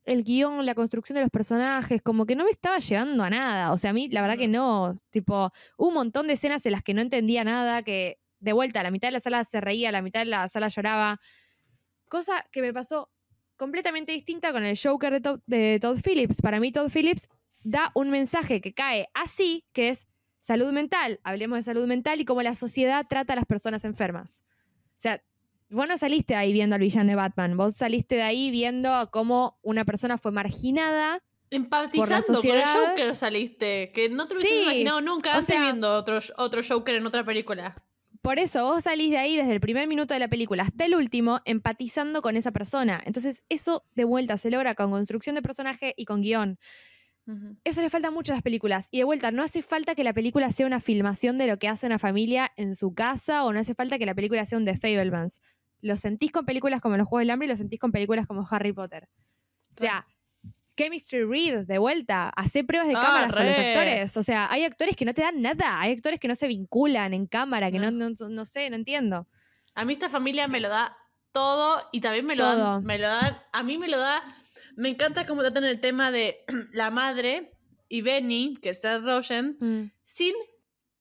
el 0.09 0.23
guion, 0.23 0.65
la 0.65 0.73
construcción 0.73 1.15
de 1.15 1.21
los 1.21 1.29
personajes, 1.29 2.01
como 2.01 2.25
que 2.25 2.35
no 2.35 2.43
me 2.43 2.49
estaba 2.49 2.79
llevando 2.79 3.23
a 3.23 3.29
nada. 3.29 3.71
O 3.71 3.77
sea, 3.77 3.91
a 3.91 3.93
mí, 3.93 4.09
la 4.09 4.21
verdad 4.21 4.39
que 4.39 4.47
no. 4.47 4.99
Tipo, 5.11 5.51
un 5.77 5.93
montón 5.93 6.25
de 6.25 6.33
escenas 6.33 6.65
en 6.65 6.71
las 6.71 6.81
que 6.81 6.95
no 6.95 7.01
entendía 7.01 7.43
nada, 7.43 7.83
que 7.83 8.19
de 8.39 8.53
vuelta, 8.53 8.81
la 8.81 8.89
mitad 8.89 9.09
de 9.09 9.11
la 9.13 9.19
sala 9.19 9.43
se 9.43 9.61
reía, 9.61 9.91
la 9.91 10.01
mitad 10.01 10.21
de 10.21 10.25
la 10.25 10.47
sala 10.47 10.67
lloraba. 10.67 11.19
Cosa 12.07 12.43
que 12.51 12.61
me 12.61 12.73
pasó 12.73 13.11
completamente 13.55 14.11
distinta 14.11 14.51
con 14.51 14.63
el 14.63 14.79
Joker 14.81 15.13
de 15.13 15.21
Todd, 15.21 15.41
de 15.45 15.77
Todd 15.79 15.99
Phillips. 16.03 16.41
Para 16.41 16.59
mí, 16.59 16.71
Todd 16.71 16.89
Phillips 16.91 17.27
da 17.63 17.91
un 17.93 18.09
mensaje 18.09 18.61
que 18.61 18.73
cae 18.73 19.09
así, 19.13 19.63
que 19.73 19.89
es 19.89 20.07
salud 20.39 20.73
mental. 20.73 21.19
Hablemos 21.23 21.59
de 21.59 21.63
salud 21.63 21.85
mental 21.85 22.19
y 22.19 22.25
cómo 22.25 22.41
la 22.41 22.55
sociedad 22.55 23.05
trata 23.07 23.33
a 23.33 23.35
las 23.35 23.45
personas 23.45 23.85
enfermas. 23.85 24.43
O 24.87 25.01
sea, 25.01 25.21
vos 25.69 25.87
no 25.87 25.97
saliste 25.97 26.35
ahí 26.35 26.51
viendo 26.53 26.75
al 26.75 26.81
villano 26.81 27.09
de 27.09 27.15
Batman, 27.15 27.55
vos 27.57 27.75
saliste 27.75 28.15
de 28.15 28.23
ahí 28.23 28.51
viendo 28.51 29.09
cómo 29.11 29.57
una 29.61 29.85
persona 29.85 30.17
fue 30.17 30.31
marginada. 30.31 31.21
Empatizando 31.51 32.21
sociedad. 32.21 32.73
con 32.73 32.83
el 32.83 32.89
Joker 32.89 33.15
saliste, 33.15 33.91
que 33.93 34.09
no 34.09 34.27
te 34.27 34.35
lo 34.35 34.39
hubieses 34.39 34.57
Sí, 34.57 34.63
imaginado 34.63 35.01
nunca 35.01 35.29
o 35.31 35.33
antes 35.33 35.45
sea- 35.45 35.61
viendo 35.61 35.95
otro, 35.95 36.19
otro 36.37 36.61
Joker 36.67 36.95
en 36.95 37.05
otra 37.07 37.23
película. 37.25 37.75
Por 38.21 38.37
eso 38.37 38.65
vos 38.65 38.83
salís 38.83 39.11
de 39.11 39.17
ahí 39.17 39.37
desde 39.37 39.53
el 39.53 39.61
primer 39.61 39.87
minuto 39.87 40.13
de 40.13 40.19
la 40.19 40.27
película 40.27 40.63
hasta 40.63 40.85
el 40.85 40.93
último 40.93 41.39
empatizando 41.45 42.21
con 42.21 42.35
esa 42.35 42.51
persona. 42.51 43.01
Entonces 43.05 43.43
eso 43.49 43.85
de 43.95 44.03
vuelta 44.03 44.37
se 44.37 44.51
logra 44.51 44.75
con 44.75 44.91
construcción 44.91 45.35
de 45.35 45.41
personaje 45.41 45.93
y 45.95 46.05
con 46.05 46.21
guion. 46.21 46.59
Eso 47.63 47.81
le 47.81 47.91
falta 47.91 48.09
mucho 48.09 48.33
a 48.33 48.35
las 48.35 48.41
películas. 48.41 48.87
Y 48.89 48.97
de 48.97 49.03
vuelta, 49.03 49.29
no 49.31 49.43
hace 49.43 49.61
falta 49.61 49.93
que 49.93 50.03
la 50.03 50.13
película 50.13 50.51
sea 50.51 50.65
una 50.65 50.79
filmación 50.79 51.37
de 51.37 51.45
lo 51.45 51.59
que 51.59 51.67
hace 51.67 51.85
una 51.85 51.99
familia 51.99 52.51
en 52.57 52.73
su 52.75 52.93
casa 52.95 53.45
o 53.45 53.53
no 53.53 53.59
hace 53.59 53.75
falta 53.75 53.99
que 53.99 54.07
la 54.07 54.15
película 54.15 54.45
sea 54.45 54.57
un 54.57 54.65
The 54.65 54.75
Fablemans. 54.77 55.39
Lo 55.81 55.95
sentís 55.97 56.31
con 56.31 56.45
películas 56.45 56.81
como 56.81 56.97
Los 56.97 57.07
Juegos 57.07 57.21
del 57.23 57.29
Hambre 57.31 57.47
y 57.47 57.49
lo 57.49 57.55
sentís 57.55 57.79
con 57.79 57.91
películas 57.91 58.27
como 58.27 58.45
Harry 58.49 58.73
Potter. 58.73 59.07
O 59.71 59.75
sea, 59.75 60.05
Chemistry 60.75 61.23
Read, 61.25 61.65
de 61.65 61.77
vuelta, 61.77 62.29
hace 62.29 62.63
pruebas 62.63 62.87
de 62.87 62.95
Ah, 62.95 63.01
cámaras 63.01 63.33
con 63.33 63.45
los 63.45 63.55
re. 63.57 63.69
actores. 63.73 64.15
O 64.17 64.23
sea, 64.23 64.49
hay 64.51 64.63
actores 64.63 64.95
que 64.95 65.05
no 65.05 65.13
te 65.13 65.21
dan 65.21 65.41
nada, 65.41 65.79
hay 65.81 65.91
actores 65.91 66.19
que 66.19 66.27
no 66.27 66.35
se 66.35 66.47
vinculan 66.47 67.13
en 67.13 67.25
cámara, 67.27 67.69
que 67.71 67.79
no, 67.79 67.91
no, 67.91 68.09
no 68.09 68.45
sé, 68.45 68.69
no 68.69 68.75
entiendo. 68.77 69.27
A 69.75 69.83
mí 69.85 69.93
esta 69.93 70.09
familia 70.09 70.47
me 70.47 70.59
lo 70.59 70.69
da 70.69 70.95
todo 71.31 71.81
y 71.91 72.01
también 72.01 72.25
me 72.25 72.35
lo 72.35 72.43
Todo. 72.45 72.57
dan, 72.75 72.83
me 72.83 72.97
lo 72.97 73.07
dan, 73.07 73.37
a 73.53 73.63
mí 73.63 73.77
me 73.77 73.87
lo 73.87 73.97
da, 73.99 74.23
me 74.75 74.89
encanta 74.89 75.25
cómo 75.25 75.41
tratan 75.41 75.63
el 75.65 75.79
tema 75.81 76.11
de 76.11 76.43
la 76.73 76.89
madre 76.91 77.51
y 77.89 78.01
Benny, 78.01 78.55
que 78.61 78.69
es 78.69 78.81
Seth 78.81 79.01
Rogen, 79.03 79.57
Mm. 79.59 79.91
sin 80.05 80.33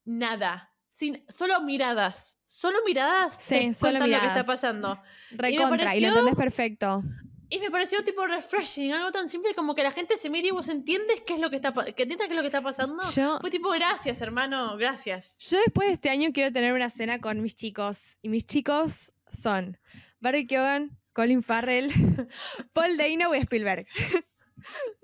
nada, 0.05 0.73
sin 0.91 1.25
solo 1.29 1.61
miradas, 1.63 2.38
solo 2.49 2.79
miradas 2.85 3.37
Sí, 3.41 3.55
te 3.69 3.75
solo 3.75 3.99
cuentan 4.01 4.11
lo 4.11 4.21
que 4.21 4.27
está 4.27 4.43
pasando. 4.45 5.01
Recontra, 5.31 5.51
y, 5.51 5.57
lo 5.57 5.69
pareció- 5.69 6.09
entendés 6.09 6.35
perfecto. 6.35 7.03
Y 7.51 7.61
me 7.61 7.71
pareció 7.71 8.05
tipo 8.05 8.27
refreshing, 8.27 8.93
algo 8.93 9.11
tan 9.13 9.27
simple 9.29 9.55
como 9.55 9.75
que 9.75 9.83
la 9.83 9.91
gente 9.93 10.17
se 10.19 10.29
mire 10.29 10.49
y 10.49 10.51
vos 10.51 10.69
entiendes 10.69 11.23
qué 11.27 11.33
es 11.35 11.41
lo 11.41 11.49
que 11.49 11.57
está 11.57 11.73
que 11.73 12.03
entiendas 12.03 12.27
qué 12.27 12.33
es 12.33 12.37
lo 12.37 12.43
que 12.43 12.49
está 12.49 12.61
pasando. 12.61 13.03
Yo- 13.15 13.39
Fue 13.41 13.51
tipo 13.51 13.71
gracias, 13.71 14.21
hermano, 14.21 14.77
gracias. 14.77 15.39
Yo 15.49 15.59
después 15.59 15.89
de 15.89 15.95
este 15.95 16.11
año 16.11 16.31
quiero 16.35 16.53
tener 16.53 16.73
una 16.75 16.91
cena 16.91 17.21
con 17.21 17.41
mis 17.41 17.55
chicos. 17.55 18.19
Y 18.23 18.29
mis 18.29 18.45
chicos 18.45 19.13
son 19.31 19.79
Barry 20.21 20.47
Keoghan, 20.47 20.99
Colin 21.15 21.43
Farrell, 21.43 21.89
Paul 22.75 22.97
Dano 22.99 23.35
y 23.35 23.39
Spielberg. 23.39 23.87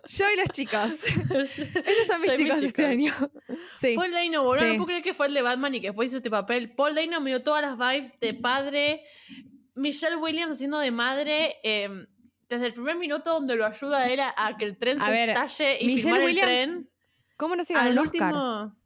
Yo 0.08 0.26
y 0.32 0.36
los 0.38 0.48
chicos. 0.50 1.04
Ellos 1.30 2.06
son 2.06 2.20
mis 2.20 2.30
Soy 2.32 2.38
mi 2.38 2.44
chicos 2.44 2.60
de 2.60 2.66
este 2.66 2.86
año. 2.86 3.12
Sí. 3.76 3.94
Paul 3.96 4.10
Dano, 4.12 4.42
boludo, 4.44 4.60
Sí. 4.64 4.68
no 4.70 4.74
puedo 4.76 4.86
creer 4.86 5.02
que 5.02 5.14
fue 5.14 5.26
el 5.26 5.34
de 5.34 5.42
Batman 5.42 5.74
y 5.74 5.80
que 5.80 5.88
después 5.88 6.08
hizo 6.08 6.16
este 6.18 6.30
papel. 6.30 6.74
Paul 6.74 6.94
Dano 6.94 7.20
me 7.20 7.30
dio 7.30 7.42
todas 7.42 7.62
las 7.62 7.76
vibes 7.78 8.18
de 8.20 8.34
padre. 8.34 9.04
Michelle 9.74 10.16
Williams 10.16 10.52
haciendo 10.54 10.78
de 10.78 10.90
madre. 10.90 11.56
eh, 11.62 12.06
desde 12.48 12.66
el 12.66 12.74
primer 12.74 12.96
minuto 12.96 13.32
donde 13.32 13.56
lo 13.56 13.64
ayuda 13.66 14.00
a 14.00 14.08
él 14.08 14.20
a, 14.20 14.32
a 14.36 14.56
que 14.56 14.64
el 14.66 14.76
tren 14.76 15.00
A 15.00 15.06
se 15.06 15.10
ver, 15.10 15.30
estalle 15.30 15.78
y 15.80 15.86
Michelle 15.86 16.18
el 16.18 16.24
Williams 16.24 16.52
tren. 16.70 16.90
¿Cómo 17.36 17.56
no 17.56 17.64
se 17.64 17.72
ganó 17.74 17.86
Al 17.86 17.92
el 17.92 17.98
Oscar? 17.98 18.22
último. 18.32 18.76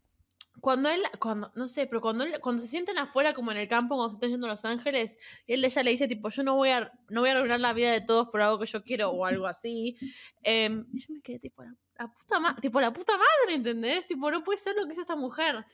Cuando 0.61 0.89
él, 0.91 1.03
cuando, 1.21 1.51
no 1.55 1.69
sé, 1.69 1.87
pero 1.87 2.01
cuando 2.01 2.25
él- 2.25 2.41
cuando 2.41 2.63
se 2.63 2.69
sienten 2.69 2.99
afuera, 2.99 3.35
como 3.35 3.51
en 3.53 3.59
el 3.59 3.69
campo, 3.69 3.97
cuando 3.97 4.11
se 4.11 4.17
están 4.17 4.31
yendo 4.31 4.47
a 4.47 4.51
Los 4.51 4.65
Ángeles, 4.65 5.19
y 5.47 5.55
él 5.55 5.65
ella 5.65 5.83
le 5.83 5.91
dice, 5.93 6.09
tipo, 6.09 6.29
yo 6.31 6.43
no 6.43 6.57
voy 6.57 6.71
a, 6.71 6.93
no 7.09 7.21
voy 7.21 7.31
a 7.31 7.33
arruinar 7.35 7.61
la 7.61 7.73
vida 7.73 7.93
de 7.93 8.01
todos 8.01 8.29
por 8.29 8.41
algo 8.43 8.59
que 8.59 8.67
yo 8.67 8.83
quiero, 8.83 9.11
o 9.11 9.25
algo 9.27 9.47
así. 9.47 9.97
Em, 10.43 10.87
yo 10.93 11.15
me 11.15 11.21
quedé 11.23 11.39
tipo, 11.39 11.63
la, 11.63 11.75
la 11.99 12.07
puta 12.13 12.39
ma- 12.41 12.57
tipo, 12.57 12.81
la 12.81 12.93
puta 12.93 13.13
madre, 13.13 13.55
¿entendés? 13.55 14.07
Tipo, 14.07 14.31
no 14.31 14.45
puede 14.45 14.59
ser 14.59 14.75
lo 14.77 14.87
que 14.87 14.93
hizo 14.93 15.01
esta 15.03 15.17
mujer. 15.17 15.65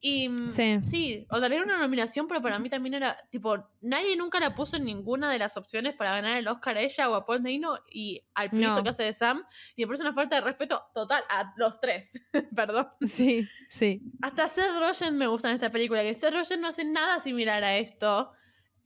Y 0.00 0.28
mm, 0.28 0.48
Sí. 0.48 0.78
sí, 0.84 1.26
o 1.30 1.40
darle 1.40 1.60
una 1.60 1.76
nominación, 1.76 2.28
pero 2.28 2.40
para 2.40 2.58
mí 2.60 2.70
también 2.70 2.94
era, 2.94 3.18
tipo, 3.30 3.56
nadie 3.80 4.16
nunca 4.16 4.38
la 4.38 4.54
puso 4.54 4.76
en 4.76 4.84
ninguna 4.84 5.28
de 5.30 5.38
las 5.40 5.56
opciones 5.56 5.94
para 5.94 6.12
ganar 6.12 6.36
el 6.38 6.46
Oscar 6.46 6.76
a 6.76 6.82
ella 6.82 7.10
o 7.10 7.14
a 7.16 7.26
Paul 7.26 7.42
Dano 7.42 7.78
y 7.90 8.22
al 8.34 8.50
pibito 8.50 8.76
No. 8.76 8.82
que 8.84 8.90
hace 8.90 9.02
de 9.02 9.12
Sam. 9.12 9.42
Y 9.74 9.82
me 9.82 9.88
parece 9.88 10.04
una 10.04 10.12
falta 10.12 10.36
de 10.36 10.42
respeto 10.42 10.84
total 10.94 11.24
a 11.30 11.52
los 11.56 11.80
tres. 11.80 12.12
Perdón. 12.54 12.88
Sí, 13.00 13.48
sí. 13.66 14.00
Hasta 14.22 14.46
Seth 14.46 14.78
Rogen 14.78 15.16
me 15.18 15.26
gusta 15.26 15.48
en 15.48 15.54
esta 15.56 15.70
película, 15.70 16.02
que 16.02 16.14
Seth 16.14 16.32
Rogen 16.32 16.60
no 16.60 16.68
hace 16.68 16.84
nada 16.84 17.18
similar 17.18 17.64
a 17.64 17.76
esto. 17.76 18.30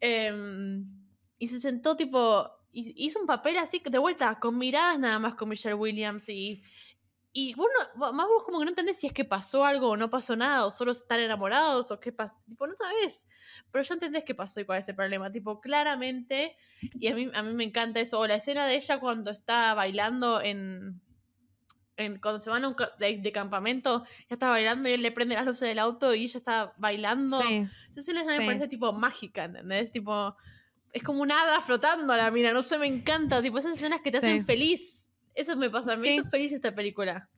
Em, 0.01 0.85
y 1.39 1.49
se 1.49 1.61
sentó 1.61 1.97
tipo, 1.97 2.51
hi- 2.73 2.95
hizo 2.97 3.21
un 3.21 3.27
papel 3.27 3.59
así, 3.59 3.83
de 3.85 3.99
vuelta, 3.99 4.39
con 4.41 4.57
miradas 4.59 4.99
nada 4.99 5.19
más 5.19 5.35
con 5.35 5.49
Michelle 5.49 5.75
Williams 5.75 6.29
y... 6.29 6.63
Y 7.35 7.55
vos 7.55 7.67
no- 7.97 8.13
más 8.13 8.27
vos 8.27 8.45
como 8.45 8.59
que 8.59 8.65
no 8.67 8.71
entendés 8.71 8.99
si 8.99 9.07
es 9.07 9.13
que 9.15 9.25
pasó 9.25 9.65
algo 9.65 9.89
o 9.91 9.97
no 9.97 10.11
pasó 10.11 10.37
nada, 10.37 10.67
o 10.67 10.71
solo 10.71 10.93
están 10.93 11.19
enamorados, 11.21 11.91
o 11.91 11.99
qué 11.99 12.13
pasó. 12.13 12.37
Tipo, 12.47 12.67
no 12.67 12.75
sabés. 12.77 13.27
Pero 13.71 13.83
ya 13.85 13.95
entendés 13.95 14.25
qué 14.25 14.35
pasó 14.35 14.61
y 14.61 14.65
cuál 14.67 14.81
es 14.81 14.89
el 14.89 14.95
problema. 14.95 15.33
Tipo, 15.33 15.59
claramente, 15.61 16.57
y 17.01 17.09
a 17.09 17.15
mí, 17.15 17.31
a 17.33 17.43
mí 17.43 17.55
me 17.55 17.65
encanta 17.65 18.01
eso. 18.01 18.21
O 18.21 18.27
la 18.27 18.35
escena 18.35 18.67
de 18.67 18.75
ella 18.77 19.01
cuando 19.01 19.31
está 19.31 19.73
bailando 19.73 20.43
en, 20.43 21.01
en- 21.97 22.19
cuando 22.21 22.39
se 22.39 22.51
van 22.51 22.65
a 22.65 22.69
un 22.69 22.77
de, 22.99 23.17
de 23.19 23.33
campamento, 23.33 24.05
ella 24.19 24.27
está 24.31 24.51
bailando 24.51 24.89
y 24.89 24.93
él 24.93 25.01
le 25.03 25.11
prende 25.13 25.35
las 25.35 25.47
luces 25.47 25.67
del 25.69 25.79
auto 25.79 26.15
y 26.15 26.25
ella 26.25 26.39
está 26.39 26.75
bailando. 26.77 27.41
Sí. 27.41 27.67
Esa 27.93 28.01
escena 28.01 28.25
ya 28.25 28.33
sí. 28.33 28.39
me 28.41 28.45
parece 28.47 28.69
tipo 28.69 28.93
mágica, 28.93 29.45
¿entendés? 29.45 29.91
Tipo, 29.91 30.37
es 30.93 31.03
como 31.03 31.23
un 31.23 31.33
hada 31.33 31.63
flotando 31.63 32.13
a 32.13 32.19
la 32.19 32.31
mira, 32.31 32.53
no 32.53 32.63
sé, 32.63 32.77
me 32.77 32.87
encanta. 32.89 33.41
Tipo, 33.41 33.57
esas 33.57 33.77
escenas 33.77 34.03
que 34.03 34.11
te 34.11 34.21
Sí. 34.21 34.27
hacen 34.27 34.45
feliz. 34.45 35.02
Eso 35.35 35.57
me 35.57 35.71
pasa, 35.71 35.97
me 35.97 36.03
Sí. 36.09 36.15
hizo 36.15 36.25
feliz 36.29 36.53
esta 36.53 36.75
película. 36.75 37.29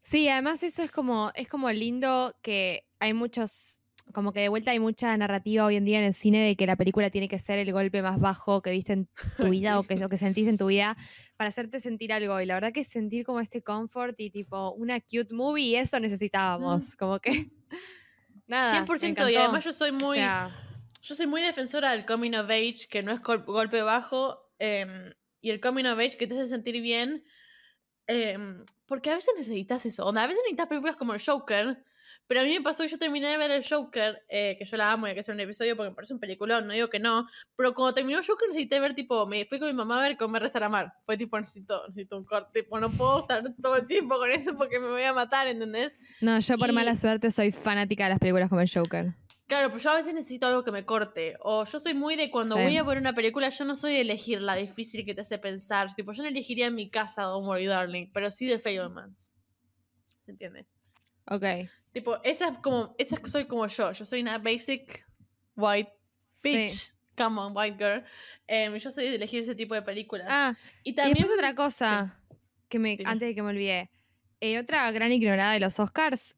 Sí, 0.00 0.28
además 0.28 0.62
eso 0.62 0.82
es 0.82 0.90
como, 0.90 1.32
es 1.34 1.48
como 1.48 1.70
lindo 1.70 2.34
que 2.42 2.86
hay 3.00 3.12
muchos, 3.12 3.80
como 4.14 4.32
que 4.32 4.40
de 4.40 4.48
vuelta 4.48 4.70
hay 4.70 4.78
mucha 4.78 5.14
narrativa 5.16 5.64
hoy 5.66 5.76
en 5.76 5.84
día 5.84 5.98
en 5.98 6.04
el 6.04 6.14
cine 6.14 6.38
de 6.40 6.56
que 6.56 6.66
la 6.66 6.76
película 6.76 7.10
tiene 7.10 7.28
que 7.28 7.38
ser 7.38 7.58
el 7.58 7.72
golpe 7.72 8.00
más 8.00 8.18
bajo 8.20 8.62
que 8.62 8.70
viste 8.70 8.92
en 8.92 9.08
tu 9.36 9.48
vida 9.50 9.78
o, 9.78 9.82
que, 9.82 10.02
o 10.04 10.08
que 10.08 10.16
sentís 10.16 10.46
en 10.48 10.56
tu 10.56 10.66
vida 10.68 10.96
para 11.36 11.48
hacerte 11.48 11.80
sentir 11.80 12.12
algo. 12.12 12.40
Y 12.40 12.46
la 12.46 12.54
verdad 12.54 12.72
que 12.72 12.84
sentir 12.84 13.24
como 13.24 13.40
este 13.40 13.60
comfort 13.62 14.18
y 14.20 14.30
tipo 14.30 14.70
una 14.72 15.00
cute 15.00 15.34
movie, 15.34 15.78
eso 15.78 15.98
necesitábamos. 16.00 16.96
Como 16.96 17.18
que... 17.18 17.50
Nada. 18.46 18.80
me 18.80 18.86
100% 18.86 19.30
y 19.30 19.36
además 19.36 19.64
yo 19.64 19.72
soy 19.72 19.92
muy... 19.92 20.18
O 20.18 20.20
sea, 20.22 20.50
Yo 21.02 21.14
soy 21.14 21.26
muy 21.26 21.42
defensora 21.42 21.90
del 21.92 22.06
coming 22.06 22.34
of 22.34 22.48
age, 22.50 22.86
que 22.88 23.02
no 23.02 23.12
es 23.12 23.20
gol- 23.20 23.44
golpe 23.44 23.82
bajo, 23.82 24.38
em, 24.58 25.12
y 25.40 25.50
el 25.50 25.60
coming 25.60 25.84
of 25.86 25.98
age 25.98 26.16
que 26.16 26.26
te 26.26 26.34
hace 26.34 26.48
sentir 26.48 26.80
bien, 26.82 27.24
em, 28.06 28.64
porque 28.86 29.10
a 29.10 29.14
veces 29.14 29.34
necesitas 29.36 29.84
eso, 29.86 30.06
onda, 30.06 30.22
a 30.22 30.26
veces 30.26 30.40
necesitas 30.44 30.66
películas 30.66 30.96
como 30.96 31.14
el 31.14 31.22
Joker, 31.24 31.82
pero 32.26 32.40
a 32.40 32.42
mí 32.44 32.50
me 32.50 32.60
pasó 32.62 32.82
que 32.82 32.88
yo 32.88 32.98
terminé 32.98 33.28
de 33.28 33.36
ver 33.36 33.50
el 33.50 33.64
Joker, 33.66 34.22
eh, 34.28 34.56
que 34.58 34.64
yo 34.64 34.76
la 34.78 34.92
amo 34.92 35.06
y 35.06 35.10
hay 35.10 35.14
que 35.14 35.20
hacer 35.20 35.34
un 35.34 35.40
episodio 35.40 35.76
porque 35.76 35.90
me 35.90 35.94
parece 35.94 36.14
un 36.14 36.20
peliculón, 36.20 36.66
no 36.66 36.72
digo 36.74 36.88
que 36.88 36.98
no, 36.98 37.26
pero 37.56 37.74
cuando 37.74 37.94
terminó 37.94 38.18
el 38.18 38.26
Joker 38.26 38.48
necesité 38.48 38.80
ver, 38.80 38.94
tipo, 38.94 39.26
me 39.26 39.44
fui 39.44 39.58
con 39.58 39.68
mi 39.68 39.74
mamá 39.74 39.98
a 39.98 40.08
ver 40.08 40.16
Comer, 40.16 40.42
Rezar, 40.42 40.62
Amar, 40.64 40.92
fue 41.04 41.16
tipo, 41.18 41.38
necesito, 41.38 41.86
necesito 41.88 42.16
un 42.18 42.24
corte, 42.24 42.62
tipo, 42.62 42.80
no 42.80 42.90
puedo 42.90 43.20
estar 43.20 43.42
todo 43.62 43.76
el 43.76 43.86
tiempo 43.86 44.16
con 44.16 44.30
eso 44.30 44.56
porque 44.56 44.78
me 44.78 44.88
voy 44.88 45.02
a 45.02 45.12
matar, 45.12 45.46
¿entendés? 45.48 45.98
no, 46.20 46.38
yo 46.40 46.56
por 46.58 46.70
Y- 46.70 46.72
mala 46.72 46.96
suerte 46.96 47.30
soy 47.30 47.52
fanática 47.52 48.04
de 48.04 48.10
las 48.10 48.18
películas 48.18 48.48
como 48.48 48.60
el 48.62 48.70
Joker. 48.72 49.14
Claro, 49.48 49.68
pero 49.70 49.80
yo 49.82 49.90
a 49.90 49.94
veces 49.96 50.12
necesito 50.14 50.46
algo 50.46 50.62
que 50.62 50.70
me 50.70 50.84
corte. 50.84 51.36
O 51.40 51.64
yo 51.64 51.80
soy 51.80 51.94
muy 51.94 52.16
de 52.16 52.30
cuando 52.30 52.56
Sí. 52.56 52.62
voy 52.62 52.76
a 52.76 52.82
ver 52.82 52.98
una 52.98 53.14
película, 53.14 53.48
yo 53.48 53.64
no 53.64 53.74
soy 53.76 53.94
de 53.94 54.02
elegir 54.02 54.40
la 54.42 54.54
difícil 54.54 55.04
que 55.06 55.14
te 55.14 55.22
hace 55.22 55.38
pensar. 55.38 55.94
Tipo, 55.94 56.12
yo 56.12 56.22
no 56.22 56.28
elegiría 56.28 56.66
en 56.66 56.74
mi 56.74 56.90
casa 56.90 57.22
Don't 57.22 57.46
Worry 57.46 57.64
Darling, 57.66 58.10
pero 58.12 58.30
sí 58.30 58.46
de 58.46 58.58
Fablemans. 58.58 59.30
¿Se 60.26 60.32
entiende? 60.32 60.66
Ok. 61.30 61.44
Tipo, 61.92 62.18
esa 62.24 62.48
es 62.50 62.58
como, 62.58 62.94
esa 62.98 63.16
es- 63.16 63.32
soy 63.32 63.46
como 63.46 63.66
yo. 63.66 63.90
Yo 63.92 64.04
soy 64.04 64.20
una 64.20 64.36
basic 64.38 65.06
white 65.56 65.90
bitch. 66.44 66.68
Sí. 66.70 66.90
Come 67.16 67.40
on, 67.40 67.56
white 67.56 67.76
girl. 67.82 68.04
Em, 68.46 68.76
yo 68.76 68.90
soy 68.90 69.08
de 69.08 69.14
elegir 69.16 69.40
ese 69.40 69.54
tipo 69.54 69.74
de 69.74 69.80
películas. 69.82 70.26
Ah, 70.30 70.54
y 70.84 70.90
y 70.90 70.92
también. 70.92 71.14
después 71.16 71.36
otra 71.38 71.54
cosa 71.54 72.20
que 72.68 72.78
me, 72.78 72.98
antes 73.06 73.28
de 73.28 73.34
que 73.34 73.42
me 73.42 73.48
olvide. 73.48 73.90
Eh, 74.40 74.58
otra 74.58 74.88
gran 74.92 75.10
ignorada 75.10 75.52
de 75.54 75.60
los 75.60 75.80
Oscars. 75.80 76.36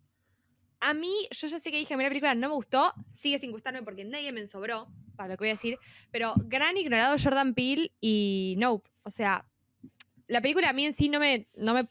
A 0.81 0.95
mí, 0.95 1.13
yo 1.31 1.47
ya 1.47 1.59
sé 1.59 1.71
que 1.71 1.77
dije, 1.79 1.93
a 1.95 1.97
mí 1.97 2.03
la 2.03 2.09
película 2.09 2.35
no 2.35 2.49
me 2.49 2.55
gustó, 2.55 2.93
sigue 3.11 3.39
sin 3.39 3.53
gustarme 3.53 3.83
porque 3.83 4.05
nadie 4.05 4.33
me 4.33 4.47
sobró, 4.47 4.89
para 5.17 5.29
lo 5.29 5.37
que 5.37 5.43
voy 5.43 5.49
a 5.51 5.53
decir, 5.53 5.79
pero 6.11 6.33
gran 6.37 6.77
ignorado 6.77 7.17
Jordan 7.23 7.55
Peele 7.55 7.93
y 8.01 8.55
Nope. 8.59 8.91
O 9.03 9.11
sea, 9.11 9.47
la 10.27 10.41
película 10.41 10.71
a 10.71 10.73
mí 10.73 10.87
en 10.87 10.93
sí 10.93 11.09
no 11.09 11.21
me, 11.21 11.49
no 11.55 11.75
me, 11.75 11.89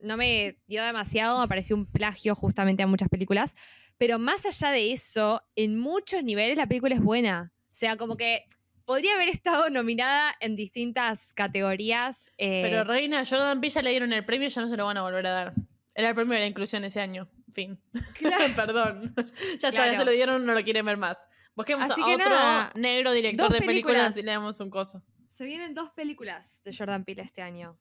no 0.00 0.16
me 0.16 0.56
dio 0.66 0.82
demasiado, 0.82 1.40
me 1.40 1.48
pareció 1.48 1.76
un 1.76 1.86
plagio 1.86 2.34
justamente 2.34 2.82
a 2.82 2.86
muchas 2.86 3.08
películas, 3.08 3.56
pero 3.98 4.18
más 4.18 4.46
allá 4.46 4.70
de 4.70 4.92
eso, 4.92 5.42
en 5.56 5.78
muchos 5.78 6.24
niveles 6.24 6.56
la 6.56 6.66
película 6.66 6.94
es 6.94 7.02
buena. 7.02 7.52
O 7.64 7.74
sea, 7.74 7.96
como 7.96 8.16
que 8.16 8.46
podría 8.86 9.14
haber 9.14 9.28
estado 9.28 9.68
nominada 9.70 10.34
en 10.40 10.56
distintas 10.56 11.34
categorías. 11.34 12.32
eh, 12.38 12.62
Pero 12.64 12.84
Reina, 12.84 13.24
Jordan 13.26 13.60
Peele 13.60 13.74
ya 13.74 13.82
le 13.82 13.90
dieron 13.90 14.12
el 14.12 14.24
premio 14.24 14.48
y 14.48 14.50
ya 14.50 14.62
no 14.62 14.70
se 14.70 14.76
lo 14.76 14.86
van 14.86 14.96
a 14.96 15.02
volver 15.02 15.26
a 15.26 15.30
dar. 15.30 15.54
Era 15.94 16.08
el 16.08 16.14
premio 16.14 16.34
de 16.34 16.40
la 16.40 16.46
inclusión 16.46 16.82
ese 16.84 17.00
año. 17.00 17.28
Fin. 17.52 17.80
Perdón. 18.56 19.14
ya 19.58 19.68
está, 19.68 19.92
ya 19.92 19.98
se 19.98 20.04
lo 20.04 20.10
dieron, 20.10 20.44
no 20.44 20.54
lo 20.54 20.62
quieren 20.62 20.84
ver 20.86 20.96
más. 20.96 21.26
Busquemos 21.54 21.90
Así 21.90 22.00
a 22.00 22.04
que 22.04 22.14
otro 22.14 22.28
nada, 22.28 22.72
negro 22.74 23.12
director 23.12 23.52
de 23.52 23.60
películas 23.60 23.96
películas. 23.96 24.16
y 24.16 24.22
le 24.22 24.32
damos 24.32 24.60
un 24.60 24.70
coso. 24.70 25.02
se 25.34 25.44
vienen 25.44 25.74
dos 25.74 25.90
películas 25.90 26.62
de 26.64 26.74
Jordan 26.76 27.04
Peele 27.04 27.22
este 27.22 27.42
año. 27.42 27.78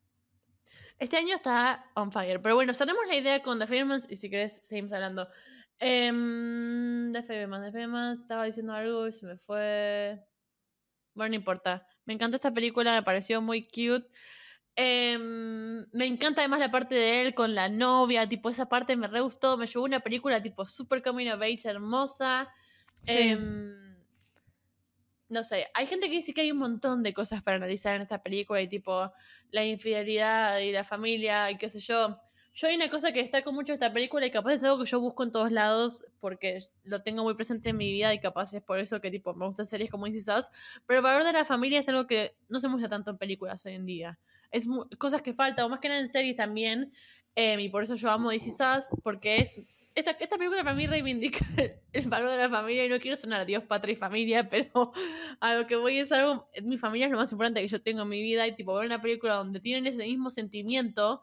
Este 0.98 1.16
año 1.18 1.36
está 1.36 1.90
on 1.96 2.12
fire. 2.12 2.42
Pero 2.42 2.56
bueno, 2.56 2.74
cerramos 2.74 3.08
la 3.08 3.16
idea 3.16 3.42
con 3.42 3.58
The 3.58 3.68
Fablemans 3.68 4.12
y 4.12 4.18
si 4.18 4.30
querés 4.30 4.60
seguimos 4.64 4.92
hablando. 4.92 5.28
Em, 5.80 7.14
The 7.14 7.24
Fablemans, 7.24 7.66
The 7.68 7.72
Fablemans, 7.72 8.20
estaba 8.20 8.44
diciendo 8.44 8.74
algo 8.74 9.08
y 9.08 9.12
se 9.14 9.26
me 9.26 9.38
fue. 9.38 10.26
Bueno, 11.14 11.30
no 11.30 11.36
importa. 11.36 11.88
Me 12.06 12.14
encantó 12.14 12.36
esta 12.36 12.52
película, 12.54 12.94
me 12.94 13.04
pareció 13.04 13.42
muy 13.42 13.64
cute. 13.64 14.08
Em, 14.82 15.86
me 15.92 16.06
encanta 16.06 16.40
además 16.40 16.62
la 16.62 16.72
parte 16.72 16.96
de 16.96 17.22
él 17.22 17.34
con 17.34 17.54
la 17.54 17.68
novia, 17.68 18.30
tipo 18.30 18.50
esa 18.50 18.70
parte 18.70 18.96
me 18.96 19.10
re 19.10 19.20
gustó, 19.20 19.58
me 19.58 19.68
llevó 19.68 19.84
una 19.84 20.00
película 20.00 20.42
tipo 20.42 20.66
super 20.66 21.04
coming 21.04 21.28
of 21.28 21.42
age 21.42 21.64
hermosa. 21.66 22.48
Sí. 23.04 23.12
Em, 23.18 23.98
no 25.28 25.44
sé, 25.44 25.68
hay 25.74 25.86
gente 25.86 26.08
que 26.10 26.16
dice 26.16 26.34
que 26.34 26.42
hay 26.42 26.52
un 26.54 26.60
montón 26.60 27.04
de 27.04 27.14
cosas 27.14 27.44
para 27.44 27.58
analizar 27.58 27.94
en 27.94 28.04
esta 28.04 28.24
película 28.24 28.62
y 28.62 28.70
tipo 28.70 29.12
la 29.52 29.66
infidelidad 29.66 30.60
y 30.60 30.72
la 30.72 30.86
familia 30.86 31.52
y 31.52 31.58
qué 31.58 31.68
sé 31.68 31.82
yo. 31.82 32.18
Yo 32.54 32.68
hay 32.70 32.78
una 32.78 32.90
cosa 32.90 33.12
que 33.12 33.22
destaco 33.22 33.52
mucho 33.52 33.74
de 33.74 33.76
esta 33.76 33.92
película 33.92 34.26
y 34.26 34.32
capaz 34.32 34.54
es 34.54 34.64
algo 34.64 34.82
que 34.82 34.90
yo 34.90 35.02
busco 35.02 35.24
en 35.24 35.34
todos 35.34 35.52
lados 35.52 36.06
porque 36.22 36.60
lo 36.86 37.02
tengo 37.04 37.24
muy 37.24 37.34
presente 37.34 37.72
en 37.72 37.78
mi 37.78 37.92
vida 37.92 38.14
y 38.14 38.22
capaz 38.22 38.54
es 38.54 38.62
por 38.62 38.80
eso 38.80 39.02
que 39.02 39.12
tipo 39.12 39.34
me 39.34 39.46
gustan 39.46 39.66
series 39.66 39.92
como 39.92 40.08
Sauce. 40.22 40.50
Pero 40.88 41.00
el 41.00 41.04
valor 41.04 41.26
de 41.26 41.34
la 41.34 41.44
familia 41.44 41.80
es 41.80 41.90
algo 41.90 42.08
que 42.08 42.38
no 42.48 42.62
se 42.62 42.70
muestra 42.70 42.88
tanto 42.88 43.12
en 43.12 43.18
películas 43.18 43.66
hoy 43.66 43.74
en 43.74 43.86
día. 43.86 44.20
Es 44.52 44.66
cosas 44.98 45.22
que 45.22 45.34
faltan, 45.34 45.66
o 45.66 45.70
más 45.70 45.80
que 45.80 45.88
nada 45.90 46.00
en 46.00 46.10
series 46.10 46.36
también. 46.36 46.92
em, 47.36 47.60
y 47.60 47.70
por 47.70 47.84
eso 47.84 47.96
yo 47.96 48.10
amo 48.10 48.32
Easy 48.32 48.52
Sauce 48.52 48.90
porque 49.04 49.38
es... 49.38 49.62
Esta, 49.96 50.12
esta 50.12 50.38
película 50.38 50.64
para 50.64 50.76
mí 50.76 50.88
reivindica 50.88 51.40
el 51.94 52.08
valor 52.10 52.32
de 52.32 52.38
la 52.38 52.50
familia 52.50 52.86
y 52.86 52.90
no 52.90 53.00
quiero 53.00 53.18
sonar 53.18 53.46
Dios, 53.46 53.64
patria 53.64 53.94
y 53.94 53.96
familia, 53.96 54.48
pero 54.50 54.94
a 55.40 55.54
lo 55.56 55.68
que 55.68 55.76
voy 55.76 56.00
es 56.00 56.12
algo, 56.12 56.48
mi 56.64 56.78
familia 56.78 57.08
es 57.08 57.12
lo 57.12 57.18
más 57.18 57.32
importante 57.32 57.62
que 57.62 57.68
yo 57.68 57.82
tengo 57.82 58.04
en 58.04 58.10
mi 58.10 58.22
vida 58.22 58.48
y 58.48 58.56
tipo 58.56 58.74
ver 58.76 58.86
una 58.86 59.02
película 59.02 59.34
donde 59.36 59.60
tienen 59.60 59.88
ese 59.88 60.06
mismo 60.06 60.30
sentimiento 60.30 61.22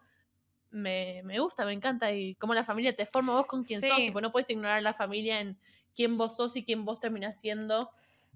me, 0.70 1.22
me 1.24 1.39
gusta, 1.39 1.64
me 1.64 1.72
encanta 1.72 2.12
y 2.12 2.35
cómo 2.35 2.53
la 2.55 2.64
familia 2.64 2.95
te 2.95 3.07
forma 3.07 3.33
vos 3.33 3.47
con 3.47 3.64
quien 3.64 3.81
sos, 3.81 3.91
Sí. 3.97 4.07
tipo 4.07 4.20
no 4.20 4.33
puedes 4.33 4.51
ignorar 4.51 4.83
la 4.83 4.93
familia 4.93 5.41
en 5.41 5.59
quién 5.95 6.18
vos 6.18 6.37
sos 6.37 6.57
y 6.57 6.64
quién 6.64 6.85
vos 6.85 7.01
terminás 7.01 7.41
siendo 7.41 7.91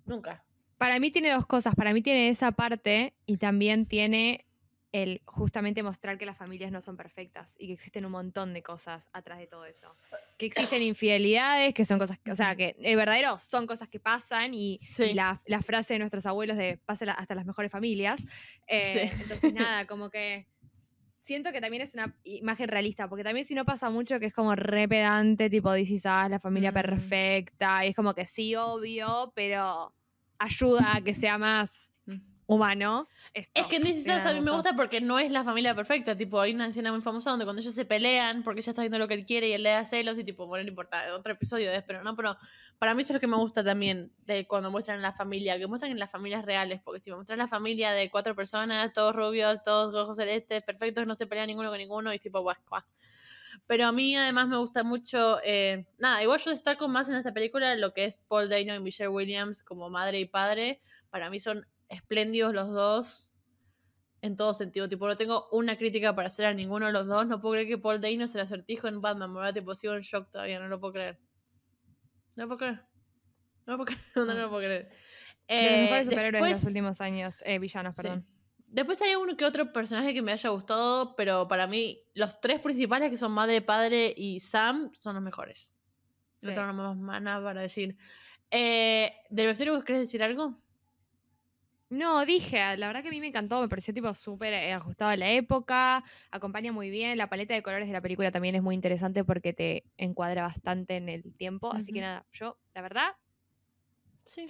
nunca. 0.07 0.45
Para 0.79 0.99
mí 0.99 1.11
tiene 1.11 1.33
dos 1.33 1.45
cosas. 1.47 1.75
Para 1.75 1.93
mí 1.93 2.01
tiene 2.01 2.29
esa 2.29 2.53
parte 2.53 3.13
y 3.27 3.37
también 3.37 3.85
tiene 3.85 4.47
el 4.93 5.23
justamente 5.25 5.83
mostrar 5.85 6.19
que 6.19 6.27
las 6.27 6.37
familias 6.37 6.73
no 6.73 6.81
son 6.81 6.97
perfectas 6.97 7.55
y 7.59 7.69
que 7.69 7.73
existen 7.75 8.05
un 8.05 8.13
montón 8.13 8.53
de 8.53 8.63
cosas 8.63 9.09
atrás 9.13 9.39
de 9.39 9.47
todo 9.47 9.65
eso. 9.65 9.95
Que 10.37 10.47
existen 10.47 10.83
infidelidades, 10.83 11.73
que 11.75 11.85
son 11.85 11.99
cosas, 11.99 12.19
que- 12.19 12.33
o 12.33 12.35
sea, 12.37 12.57
que 12.57 12.75
el 12.81 12.97
verdadero 12.97 13.39
son 13.39 13.67
cosas 13.69 13.89
que 13.89 14.01
pasan 14.01 14.53
y, 14.53 14.79
Sí. 14.81 15.05
y 15.05 15.15
la, 15.15 15.41
la 15.47 15.63
frase 15.63 15.95
de 15.95 16.01
nuestros 16.01 16.27
abuelos 16.27 16.57
de 16.57 16.77
pasa 16.85 17.13
hasta 17.13 17.35
las 17.37 17.47
mejores 17.47 17.71
familias. 17.71 18.27
Eh, 18.67 19.11
Sí. 19.13 19.23
Entonces, 19.23 19.53
nada, 19.55 19.87
como 19.87 20.11
que 20.11 20.49
siento 21.21 21.53
que 21.53 21.61
también 21.61 21.83
es 21.85 21.95
una 21.95 22.17
imagen 22.25 22.67
realista, 22.69 23.09
porque 23.09 23.23
también 23.23 23.45
si 23.45 23.55
no 23.55 23.65
pasa 23.65 23.91
mucho 23.91 24.19
que 24.19 24.27
es 24.27 24.33
como 24.35 24.57
re 24.57 24.89
pedante, 24.89 25.49
tipo 25.49 25.73
dices, 25.73 26.05
ah, 26.07 26.29
la 26.29 26.41
familia 26.41 26.73
Mm. 26.73 26.75
perfecta, 26.75 27.85
y 27.87 27.91
es 27.91 27.95
como 27.95 28.15
que 28.15 28.27
sí, 28.27 28.57
obvio, 28.57 29.31
pero 29.37 29.95
ayuda 30.39 30.97
a 30.97 31.01
que 31.01 31.15
sea 31.15 31.39
más. 31.39 31.93
Humano. 32.51 33.09
esto. 33.33 33.53
Es 33.55 33.67
que 33.69 33.79
This 33.79 33.99
Is 33.99 34.07
Us 34.07 34.27
a 34.27 34.35
mí 34.35 34.41
me 34.41 34.51
gusta 34.51 34.75
porque 34.75 35.01
no 35.01 35.21
es 35.21 35.31
la 35.31 35.45
familia 35.45 35.75
perfecta. 35.75 36.17
Tipo, 36.17 36.41
hay 36.41 36.53
una 36.53 36.67
escena 36.67 36.91
muy 36.91 37.01
famosa 37.01 37.31
donde 37.31 37.45
cuando 37.45 37.63
ellos 37.63 37.75
se 37.75 37.85
pelean 37.85 38.43
porque 38.43 38.61
ella 38.61 38.71
está 38.71 38.83
viendo 38.83 38.99
lo 38.99 39.07
que 39.07 39.15
él 39.15 39.25
quiere 39.25 39.49
y 39.49 39.53
él 39.53 39.63
le 39.63 39.71
da 39.71 39.85
celos 39.85 40.19
y 40.19 40.25
tipo, 40.25 40.47
bueno, 40.47 40.65
no 40.65 40.71
importa, 40.71 41.01
otro 41.15 41.33
episodio 41.33 41.71
es, 41.71 41.85
pero 41.85 42.03
no, 42.03 42.17
pero 42.17 42.37
para 42.79 42.95
mí 42.95 43.03
eso 43.03 43.13
es 43.13 43.15
lo 43.15 43.21
que 43.21 43.29
me 43.29 43.37
gusta 43.37 43.63
también 43.63 44.13
de 44.27 44.49
cuando 44.49 44.71
muestran 44.71 45.01
la 45.01 45.13
familia, 45.13 45.59
que 45.59 45.69
muestran 45.69 45.93
en 45.93 45.99
las 46.01 46.11
familias 46.11 46.45
reales, 46.45 46.81
porque 46.83 46.99
si 46.99 47.13
muestran 47.13 47.39
la 47.39 47.47
familia 47.47 47.93
de 47.93 48.11
cuatro 48.11 48.35
personas, 48.35 48.93
todos 48.93 49.15
rubios, 49.15 49.63
todos 49.63 49.95
ojos 49.95 50.17
celestes, 50.17 50.63
perfectos, 50.63 51.07
no 51.07 51.15
se 51.15 51.29
pelean 51.29 51.47
ninguno 51.47 51.69
con 51.69 51.79
ninguno 51.79 52.13
y 52.13 52.19
tipo, 52.19 52.41
guau. 52.41 52.57
Pero 53.69 53.87
a 53.87 53.93
mí 53.93 54.17
además 54.17 54.49
me 54.49 54.57
gusta 54.57 54.83
mucho, 54.83 55.39
eh, 55.45 55.87
nada, 55.99 56.21
igual 56.23 56.41
yo 56.41 56.51
destaco 56.51 56.89
más 56.89 57.09
en 57.09 57.15
esta 57.15 57.33
película 57.33 57.77
lo 57.77 57.93
que 57.93 58.07
es 58.07 58.17
Paul 58.27 58.49
Dano 58.49 58.75
y 58.75 58.81
Michelle 58.81 59.09
Williams 59.09 59.63
como 59.63 59.89
madre 59.89 60.19
y 60.19 60.25
padre. 60.25 60.81
Para 61.11 61.31
mí 61.31 61.39
son 61.39 61.67
espléndidos 61.91 62.55
los 62.55 62.71
dos 62.71 63.31
en 64.23 64.37
todo 64.37 64.55
sentido. 64.55 64.89
Tipo, 64.89 65.07
no 65.07 65.17
tengo 65.19 65.49
una 65.53 65.77
crítica 65.77 66.15
para 66.15 66.29
hacer 66.29 66.47
a 66.47 66.55
ninguno 66.55 66.87
de 66.87 66.93
los 66.93 67.07
dos. 67.07 67.27
No 67.27 67.41
puedo 67.41 67.53
creer 67.55 67.69
que 67.69 67.77
Paul 67.79 68.01
Dano 68.01 68.27
se 68.29 68.39
el 68.39 68.45
acertijo 68.45 68.89
en 68.89 69.01
Batman. 69.03 69.35
¿verdad? 69.35 69.53
Tipo, 69.55 69.75
sigo 69.75 69.93
en 69.95 70.01
shock 70.01 70.31
todavía, 70.31 70.59
no 70.59 70.69
lo 70.69 70.81
puedo 70.81 70.95
creer. 70.95 71.19
No 72.37 72.45
lo 72.45 72.49
puedo 72.49 72.59
creer. 72.59 72.81
No 73.67 73.77
lo 73.77 73.85
puedo 73.85 73.87
creer. 73.87 74.01
No, 74.17 74.25
no 74.25 74.35
lo 74.35 74.49
puedo 74.49 74.63
creer. 74.63 74.89
De 75.49 75.57
los 75.57 75.71
Eh, 75.71 75.83
mejores 75.83 76.05
superhéroes 76.07 76.33
de 76.33 76.41
los 76.41 76.49
después- 76.59 76.65
últimos 76.69 77.01
años, 77.01 77.43
eh, 77.45 77.59
villanos, 77.59 77.95
Sí. 77.97 78.03
perdón. 78.03 78.27
Después 78.73 79.03
hay 79.03 79.17
uno 79.17 79.37
que 79.37 79.45
otro 79.45 79.73
personaje 79.73 80.15
que 80.15 80.23
me 80.23 80.31
haya 80.31 80.49
gustado, 80.51 81.17
pero 81.17 81.49
para 81.49 81.67
mí 81.67 82.01
los 82.15 82.41
tres 82.41 82.61
principales 82.61 83.11
que 83.11 83.17
son 83.17 83.33
madre, 83.33 83.61
padre 83.63 84.15
y 84.17 84.39
Sam 84.39 84.91
son 84.95 85.15
los 85.17 85.25
mejores. 85.25 85.77
Sí. 86.37 86.47
No 86.51 86.55
tengo 86.55 86.95
más 86.95 87.21
nada 87.21 87.43
para 87.43 87.63
decir. 87.63 87.97
Eh, 88.53 89.13
¿Del 89.29 89.47
vestuario 89.49 89.83
querés 89.85 90.03
decir 90.03 90.23
algo? 90.23 90.57
No, 91.91 92.25
dije, 92.25 92.77
la 92.77 92.87
verdad 92.87 93.03
que 93.03 93.09
a 93.09 93.11
mí 93.11 93.21
me 93.21 93.27
encantó, 93.27 93.61
me 93.61 93.69
pareció 93.69 93.93
tipo 93.93 94.15
súper 94.15 94.53
eh, 94.55 94.73
ajustado 94.73 95.11
a 95.11 95.17
la 95.17 95.31
época, 95.33 96.05
acompaña 96.31 96.71
muy 96.71 96.89
bien, 96.89 97.19
la 97.19 97.29
paleta 97.29 97.53
de 97.53 97.63
colores 97.63 97.89
de 97.89 97.93
la 97.93 98.01
película 98.01 98.31
también 98.31 98.55
es 98.55 98.63
muy 98.63 98.77
interesante 98.77 99.25
porque 99.25 99.53
te 99.53 99.85
encuadra 99.99 100.43
bastante 100.43 100.97
en 100.97 101.09
el 101.09 101.33
tiempo, 101.35 101.73
así 101.73 101.93
que 101.93 102.01
nada, 102.01 102.25
yo, 102.33 102.59
la 102.75 102.83
verdad, 102.83 103.09
Sí. 104.25 104.47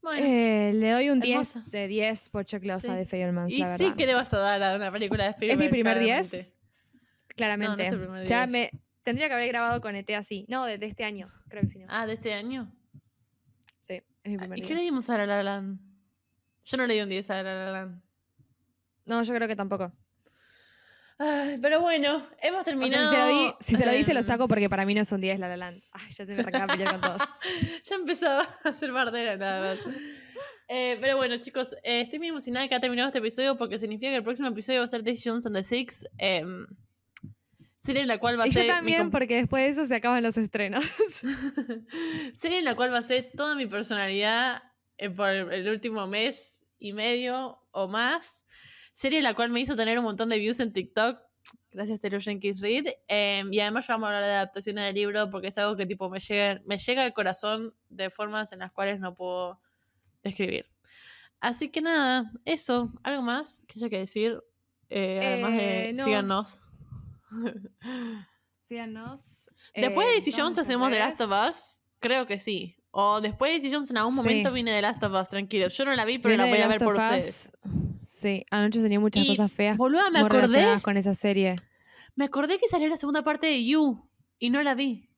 Bueno. 0.00 0.24
eh, 0.24 0.72
le 0.74 0.90
doy 0.92 1.10
un 1.10 1.20
10 1.20 1.32
hermosa. 1.56 1.64
de 1.70 1.88
10 1.88 2.28
pochoclos 2.30 2.82
Sí. 2.82 2.90
a 2.90 2.96
The 2.96 3.04
Fablemans, 3.04 3.52
y 3.52 3.58
la 3.58 3.76
sí 3.76 3.92
que 3.94 4.06
le 4.06 4.14
vas 4.14 4.32
a 4.32 4.38
dar 4.38 4.62
a 4.62 4.76
una 4.76 4.90
película 4.90 5.24
de 5.24 5.30
¿Es 5.30 5.36
Spielberg. 5.36 5.60
mi 5.60 5.68
primer 5.68 5.98
claramente. 5.98 6.36
10? 6.36 6.56
Claramente. 7.36 7.70
No, 7.70 7.76
no 7.76 7.82
es 7.84 7.90
tu 7.90 7.98
primer 7.98 8.26
ya 8.26 8.46
10. 8.46 8.50
me 8.50 8.70
tendría 9.02 9.28
que 9.28 9.34
haber 9.34 9.48
grabado 9.48 9.80
con 9.82 9.94
ET 9.96 10.10
así. 10.16 10.46
No, 10.48 10.64
de, 10.64 10.78
de 10.78 10.86
este 10.86 11.04
año, 11.04 11.26
creo 11.48 11.62
que 11.62 11.68
sí. 11.68 11.78
No. 11.80 11.86
Ah, 11.90 12.06
de 12.06 12.14
este 12.14 12.32
año. 12.32 12.70
Sí, 13.80 14.02
es 14.22 14.30
mi 14.32 14.38
primer 14.38 14.58
¿Y 14.58 14.62
qué 14.62 14.68
10. 14.68 14.78
le 14.78 14.84
dimos 14.84 15.10
a 15.10 15.18
La 15.18 15.26
La 15.26 15.42
Land? 15.42 15.80
Yo 16.64 16.76
no 16.76 16.86
le 16.86 16.94
di 16.94 17.00
un 17.00 17.08
10 17.08 17.30
a 17.30 17.42
La 17.42 17.54
La 17.54 17.70
Land. 17.72 18.02
No, 19.06 19.22
yo 19.22 19.34
creo 19.34 19.46
que 19.48 19.56
tampoco. 19.56 19.92
Ay, 21.18 21.58
pero 21.62 21.80
bueno, 21.80 22.26
hemos 22.42 22.62
O 22.62 22.64
sea, 22.64 22.64
terminado. 22.64 23.04
si 23.04 23.14
se 23.16 23.16
lo 23.18 23.26
di, 23.28 23.54
si 23.60 23.76
se 23.76 23.86
lo 23.86 23.92
di, 23.92 24.02
se 24.02 24.14
lo 24.14 24.20
em, 24.20 24.26
saco 24.26 24.48
porque 24.48 24.68
para 24.68 24.84
mí 24.84 24.94
no 24.94 25.02
es 25.02 25.12
un 25.12 25.20
10 25.20 25.38
La 25.38 25.48
La 25.48 25.56
Land. 25.56 25.80
Ay, 25.92 26.10
ya 26.12 26.26
se 26.26 26.32
me 26.34 26.40
arrancaba 26.40 26.64
a 26.64 26.66
pelear 26.68 26.90
con 26.90 27.00
todos. 27.02 27.22
ya 27.84 27.94
empezaba 27.94 28.42
a 28.64 28.72
ser 28.72 28.90
bardera 28.90 29.36
nada 29.36 29.74
más. 29.74 29.94
Eh, 30.68 30.98
pero 31.00 31.16
bueno, 31.16 31.36
chicos, 31.36 31.74
eh, 31.84 32.00
estoy 32.00 32.18
muy 32.18 32.28
emocionada 32.28 32.66
que 32.66 32.74
ha 32.74 32.80
terminado 32.80 33.08
este 33.08 33.18
episodio 33.20 33.56
porque 33.56 33.78
significa 33.78 34.10
que 34.10 34.16
el 34.16 34.24
próximo 34.24 34.48
episodio 34.48 34.80
va 34.80 34.86
a 34.86 34.88
ser 34.88 35.02
Decisions 35.04 35.46
and 35.46 35.54
the 35.54 35.62
Six. 35.62 36.04
em, 36.18 36.66
serie 37.76 38.00
en 38.02 38.08
la 38.08 38.18
cual 38.18 38.40
va 38.40 38.44
a 38.44 38.46
Y 38.48 38.50
ser. 38.52 38.66
yo 38.66 38.72
también, 38.72 39.10
porque 39.10 39.36
después 39.36 39.62
de 39.62 39.68
eso 39.68 39.86
se 39.86 39.94
acaban 39.94 40.22
los 40.22 40.36
estrenos. 40.38 40.84
serie 42.34 42.58
en 42.58 42.64
la 42.64 42.74
cual 42.74 42.92
va 42.92 42.98
a 42.98 43.02
ser 43.02 43.30
toda 43.36 43.54
mi 43.54 43.66
personalidad 43.66 44.56
eh, 44.56 44.62
por 45.16 45.28
el, 45.28 45.68
último 45.68 46.06
mes 46.06 46.62
y 46.78 46.92
medio 46.92 47.58
o 47.70 47.88
más. 47.88 48.46
Serie 48.92 49.22
la 49.22 49.34
cual 49.34 49.50
me 49.50 49.60
hizo 49.60 49.76
tener 49.76 49.98
un 49.98 50.04
montón 50.04 50.28
de 50.28 50.38
views 50.38 50.60
en 50.60 50.72
TikTok. 50.72 51.18
Gracias, 51.72 52.00
Taylor 52.00 52.22
Jenkins 52.22 52.60
Reid. 52.60 52.88
Em, 53.08 53.52
y 53.52 53.60
además 53.60 53.86
ya 53.86 53.94
vamos 53.94 54.06
a 54.06 54.08
hablar 54.08 54.24
de 54.24 54.36
adaptaciones 54.36 54.84
del 54.84 54.94
libro 54.94 55.30
porque 55.30 55.48
es 55.48 55.58
algo 55.58 55.76
que 55.76 55.86
tipo 55.86 56.08
me 56.08 56.20
llega, 56.20 56.62
me 56.64 56.78
llega 56.78 57.02
al 57.02 57.12
corazón 57.12 57.74
de 57.88 58.10
formas 58.10 58.52
en 58.52 58.60
las 58.60 58.70
cuales 58.70 59.00
no 59.00 59.14
puedo 59.14 59.60
describir. 60.22 60.66
Así 61.40 61.68
que 61.68 61.82
nada, 61.82 62.32
eso. 62.44 62.92
¿Algo 63.02 63.22
más 63.22 63.64
que 63.66 63.78
haya 63.78 63.90
que 63.90 63.98
decir? 63.98 64.42
Eh, 64.88 65.20
además 65.22 65.52
de 65.52 65.88
Eh, 65.88 65.92
no. 65.92 66.04
síganos. 66.04 66.60
Síganos. 68.68 69.50
Después 69.74 70.06
eh, 70.06 70.08
de 70.08 70.14
Daisy 70.16 70.30
todas 70.30 70.44
Jones 70.44 70.58
hacemos 70.58 70.90
The 70.90 70.98
Last 70.98 71.20
of. 71.20 71.30
Us, 71.48 71.84
creo 72.00 72.26
que 72.26 72.38
sí. 72.38 72.76
O 72.96 73.20
después 73.20 73.50
de 73.50 73.58
Daisy 73.58 73.74
Jones 73.74 73.90
en 73.90 73.96
algún 73.96 74.14
momento 74.14 74.50
Sí. 74.50 74.54
viene 74.54 74.70
The 74.70 74.80
Last 74.82 75.02
of 75.02 75.12
Us, 75.20 75.28
tranquilo. 75.28 75.66
Yo 75.68 75.84
no 75.84 75.94
la 75.96 76.04
vi, 76.04 76.18
pero 76.18 76.28
Viene 76.36 76.44
la 76.44 76.48
voy 76.50 76.60
a 76.62 76.68
ver 76.68 76.78
por 76.78 76.94
ustedes. 76.94 77.50
Us. 77.64 78.08
Sí, 78.08 78.46
anoche 78.52 78.80
tenía 78.80 79.00
muchas 79.00 79.24
Y, 79.24 79.26
cosas 79.28 79.50
feas. 79.50 79.76
Boluda, 79.76 80.10
me 80.10 80.20
acordé, 80.20 80.80
con 80.80 80.96
esa 80.96 81.12
serie. 81.14 81.56
me 82.14 82.24
acordé 82.26 82.58
que 82.60 82.68
salió 82.68 82.88
la 82.88 82.96
segunda 82.96 83.22
parte 83.24 83.48
de 83.48 83.64
You 83.66 84.08
y 84.38 84.50
no 84.50 84.62
la 84.62 84.74
vi. 84.76 85.08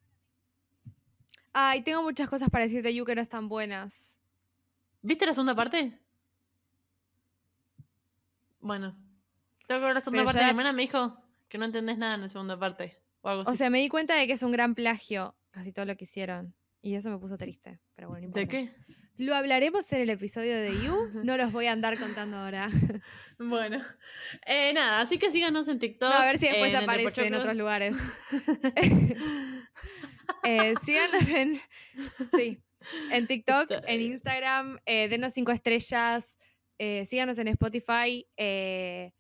Ay, 1.53 1.83
tengo 1.83 2.03
muchas 2.03 2.29
cosas 2.31 2.49
para 2.49 2.65
decir 2.65 2.83
de 2.83 2.95
You 2.95 3.05
que 3.05 3.15
no 3.15 3.21
están 3.21 3.49
buenas. 3.49 4.19
¿Viste 5.03 5.27
la 5.27 5.35
segunda 5.35 5.55
parte? 5.55 5.99
Bueno, 8.61 8.97
Tengo 9.69 9.81
que 9.81 9.87
ver 9.87 9.95
la 9.97 10.01
segunda 10.01 10.21
Pero 10.23 10.27
parte. 10.27 10.39
ya- 10.41 10.45
Mi 10.47 10.51
hermana 10.51 10.73
me 10.73 10.83
dijo 10.83 11.17
que 11.49 11.59
no 11.59 11.65
entendés 11.65 11.99
nada 11.99 12.15
en 12.15 12.23
la 12.23 12.29
segunda 12.29 12.59
parte. 12.59 12.99
O 13.21 13.29
algo 13.29 13.43
así. 13.43 13.51
O 13.51 13.55
sea, 13.57 13.69
me 13.69 13.81
di 13.81 13.89
cuenta 13.89 14.15
de 14.15 14.27
que 14.27 14.33
es 14.35 14.43
un 14.43 14.53
gran 14.53 14.75
plagio 14.75 15.35
casi 15.51 15.73
todo 15.73 15.85
lo 15.85 15.97
que 15.97 16.05
hicieron. 16.05 16.55
Y 16.87 16.95
eso 16.95 17.11
me 17.11 17.19
puso 17.19 17.37
triste. 17.37 17.81
Pero 17.97 18.09
bueno, 18.09 18.29
no 18.29 18.33
¿De 18.35 18.43
importa. 18.43 18.73
qué? 18.73 18.95
Lo 19.19 19.35
hablaremos 19.35 19.91
en 19.93 20.03
el 20.03 20.11
episodio 20.11 20.55
de 20.57 20.71
You. 20.85 21.11
No 21.25 21.37
los 21.37 21.51
voy 21.51 21.67
a 21.67 21.73
andar 21.73 21.99
contando 21.99 22.37
ahora. 22.37 22.69
Bueno. 23.39 23.83
Eh, 24.47 24.73
nada, 24.73 25.01
así 25.03 25.19
que 25.19 25.31
síganos 25.31 25.69
en 25.69 25.79
TikTok. 25.79 26.09
No, 26.09 26.17
a 26.17 26.25
ver 26.25 26.39
si 26.39 26.47
después 26.47 26.73
en 26.73 26.79
Entre 26.81 26.95
aparece 26.95 27.27
en 27.27 27.35
otros 27.35 27.55
lugares. 27.57 27.97
Eh, 30.43 30.75
síganos 30.85 31.29
en, 31.29 31.61
sí, 32.37 32.61
en 33.11 33.27
TikTok, 33.27 33.69
en 33.87 34.01
Instagram, 34.01 34.79
eh, 34.87 35.09
denos 35.09 35.33
cinco 35.33 35.51
estrellas, 35.53 36.37
eh, 36.79 37.05
síganos 37.05 37.39
en 37.39 37.49
Spotify. 37.49 38.27
eh, 38.37 39.13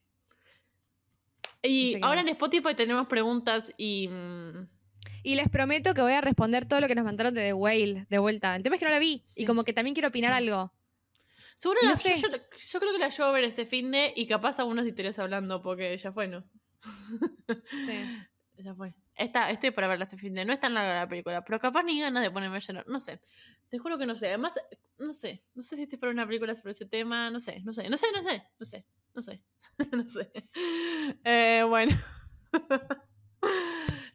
Y 1.62 1.86
No 1.86 1.92
sé 1.92 2.00
qué 2.00 2.06
ahora 2.06 2.20
en. 2.22 2.28
Spotify 2.28 2.74
tenemos 2.76 3.06
preguntas 3.08 3.72
y. 3.76 4.08
mm, 4.08 4.68
y 5.26 5.34
les 5.36 5.48
prometo 5.48 5.92
que 5.94 6.02
voy 6.02 6.12
a 6.12 6.20
responder 6.20 6.66
todo 6.66 6.80
lo 6.80 6.88
que 6.88 6.94
nos 6.94 7.04
mandaron 7.04 7.34
de 7.34 7.42
The 7.42 7.52
Whale 7.52 8.06
de 8.08 8.18
vuelta. 8.18 8.54
El 8.56 8.62
tema 8.62 8.76
es 8.76 8.80
que 8.80 8.86
no 8.86 8.92
la 8.92 8.98
vi 8.98 9.22
Sí. 9.26 9.42
y 9.42 9.44
como 9.46 9.64
que 9.64 9.72
también 9.72 9.94
quiero 9.94 10.08
opinar 10.08 10.32
algo. 10.32 10.72
Seguro 11.58 11.80
No 11.82 11.90
la- 11.90 11.96
sé. 11.96 12.14
yo, 12.20 12.28
yo- 12.30 12.80
creo 12.80 12.92
que 12.92 12.98
la 12.98 13.08
llevo 13.08 13.24
a 13.24 13.32
ver 13.32 13.44
este 13.44 13.66
fin 13.66 13.90
de 13.90 14.12
y 14.14 14.26
capaz 14.26 14.58
algunas 14.58 14.86
historias 14.86 15.18
hablando 15.18 15.62
porque 15.62 15.96
ya 15.96 16.12
fue, 16.12 16.28
¿no? 16.28 16.44
Sí. 17.86 18.04
Ya 18.58 18.74
fue. 18.74 18.94
Está, 19.14 19.50
estoy 19.50 19.70
para 19.70 19.86
verla 19.86 20.04
este 20.06 20.16
fin 20.16 20.32
de. 20.32 20.46
No 20.46 20.52
es 20.54 20.58
tan 20.58 20.72
larga 20.72 20.94
la 21.00 21.06
película, 21.08 21.44
pero 21.44 21.60
capaz 21.60 21.82
ni 21.82 22.00
ganas 22.00 22.22
de 22.22 22.30
ponerme 22.30 22.56
a 22.56 22.60
llorar. 22.60 22.86
No 22.88 22.98
sé. 22.98 23.20
Te 23.68 23.76
juro 23.78 23.98
que 23.98 24.06
no 24.06 24.16
sé. 24.16 24.28
Además, 24.28 24.54
no 24.96 25.12
sé. 25.12 25.44
No 25.54 25.62
sé 25.62 25.76
si 25.76 25.82
estoy 25.82 25.98
para 25.98 26.10
una 26.10 26.26
película 26.26 26.54
sobre 26.54 26.70
ese 26.72 26.86
tema. 26.86 27.28
No 27.30 27.38
sé, 27.38 27.60
no 27.64 27.74
sé, 27.74 27.90
no 27.90 27.98
sé, 27.98 28.06
no 28.14 28.22
sé, 28.22 28.42
no 28.58 28.64
sé, 28.64 28.86
no 29.14 29.20
sé. 29.20 29.42
no 29.92 30.08
sé. 30.08 30.30
Eh, 31.22 31.64
bueno. 31.68 31.94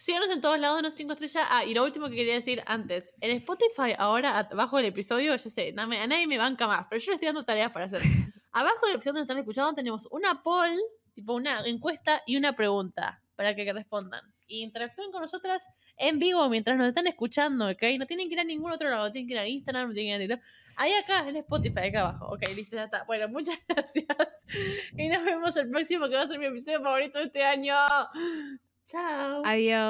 Síganos 0.01 0.31
en 0.31 0.41
todos 0.41 0.59
lados, 0.59 0.79
unos 0.79 0.95
5 0.95 1.13
estrellas. 1.13 1.45
Ah, 1.51 1.63
y 1.63 1.75
lo 1.75 1.83
último 1.83 2.09
que 2.09 2.15
quería 2.15 2.33
decir 2.33 2.63
antes. 2.65 3.13
En 3.21 3.29
Spotify, 3.37 3.93
ahora, 3.95 4.39
abajo 4.39 4.77
del 4.77 4.87
episodio, 4.87 5.35
yo 5.35 5.37
sé, 5.37 5.75
a 5.77 5.85
nadie 5.85 6.25
me 6.25 6.39
banca 6.39 6.65
más, 6.65 6.87
pero 6.89 6.99
yo 6.99 7.11
le 7.11 7.13
estoy 7.13 7.27
dando 7.27 7.43
tareas 7.43 7.71
para 7.71 7.85
hacer. 7.85 8.01
Abajo 8.51 8.87
del 8.87 8.95
episodio 8.95 9.13
donde 9.13 9.21
están 9.21 9.37
escuchando 9.37 9.75
tenemos 9.75 10.07
una 10.09 10.41
poll, 10.41 10.75
tipo 11.13 11.35
una 11.35 11.61
encuesta 11.67 12.23
y 12.25 12.35
una 12.35 12.55
pregunta 12.55 13.21
para 13.35 13.55
que 13.55 13.71
respondan. 13.71 14.21
Y 14.47 14.63
interactúen 14.63 15.11
con 15.11 15.21
nosotras 15.21 15.67
en 15.97 16.17
vivo 16.17 16.49
mientras 16.49 16.79
nos 16.79 16.87
están 16.87 17.05
escuchando, 17.05 17.69
¿ok? 17.69 17.83
No 17.99 18.07
tienen 18.07 18.27
que 18.27 18.33
ir 18.33 18.39
a 18.39 18.43
ningún 18.43 18.71
otro 18.71 18.89
lado, 18.89 19.03
no 19.03 19.11
tienen 19.11 19.27
que 19.27 19.35
ir 19.35 19.39
a 19.39 19.47
Instagram, 19.47 19.89
no 19.89 19.93
tienen 19.93 20.17
que 20.17 20.25
ir 20.25 20.33
a 20.33 20.35
TikTok. 20.35 20.51
Ahí 20.77 20.93
acá, 20.93 21.29
en 21.29 21.35
Spotify, 21.35 21.89
acá 21.89 22.01
abajo. 22.01 22.25
Ok, 22.33 22.41
listo, 22.55 22.75
ya 22.75 22.85
está. 22.85 23.03
Bueno, 23.03 23.29
muchas 23.29 23.59
gracias. 23.67 24.07
Y 24.97 25.09
nos 25.09 25.23
vemos 25.23 25.55
el 25.57 25.69
próximo, 25.69 26.09
que 26.09 26.15
va 26.15 26.23
a 26.23 26.27
ser 26.27 26.39
mi 26.39 26.47
episodio 26.47 26.81
favorito 26.81 27.19
de 27.19 27.25
este 27.25 27.43
año. 27.43 27.75
Chao. 28.91 29.41
Adiós. 29.45 29.89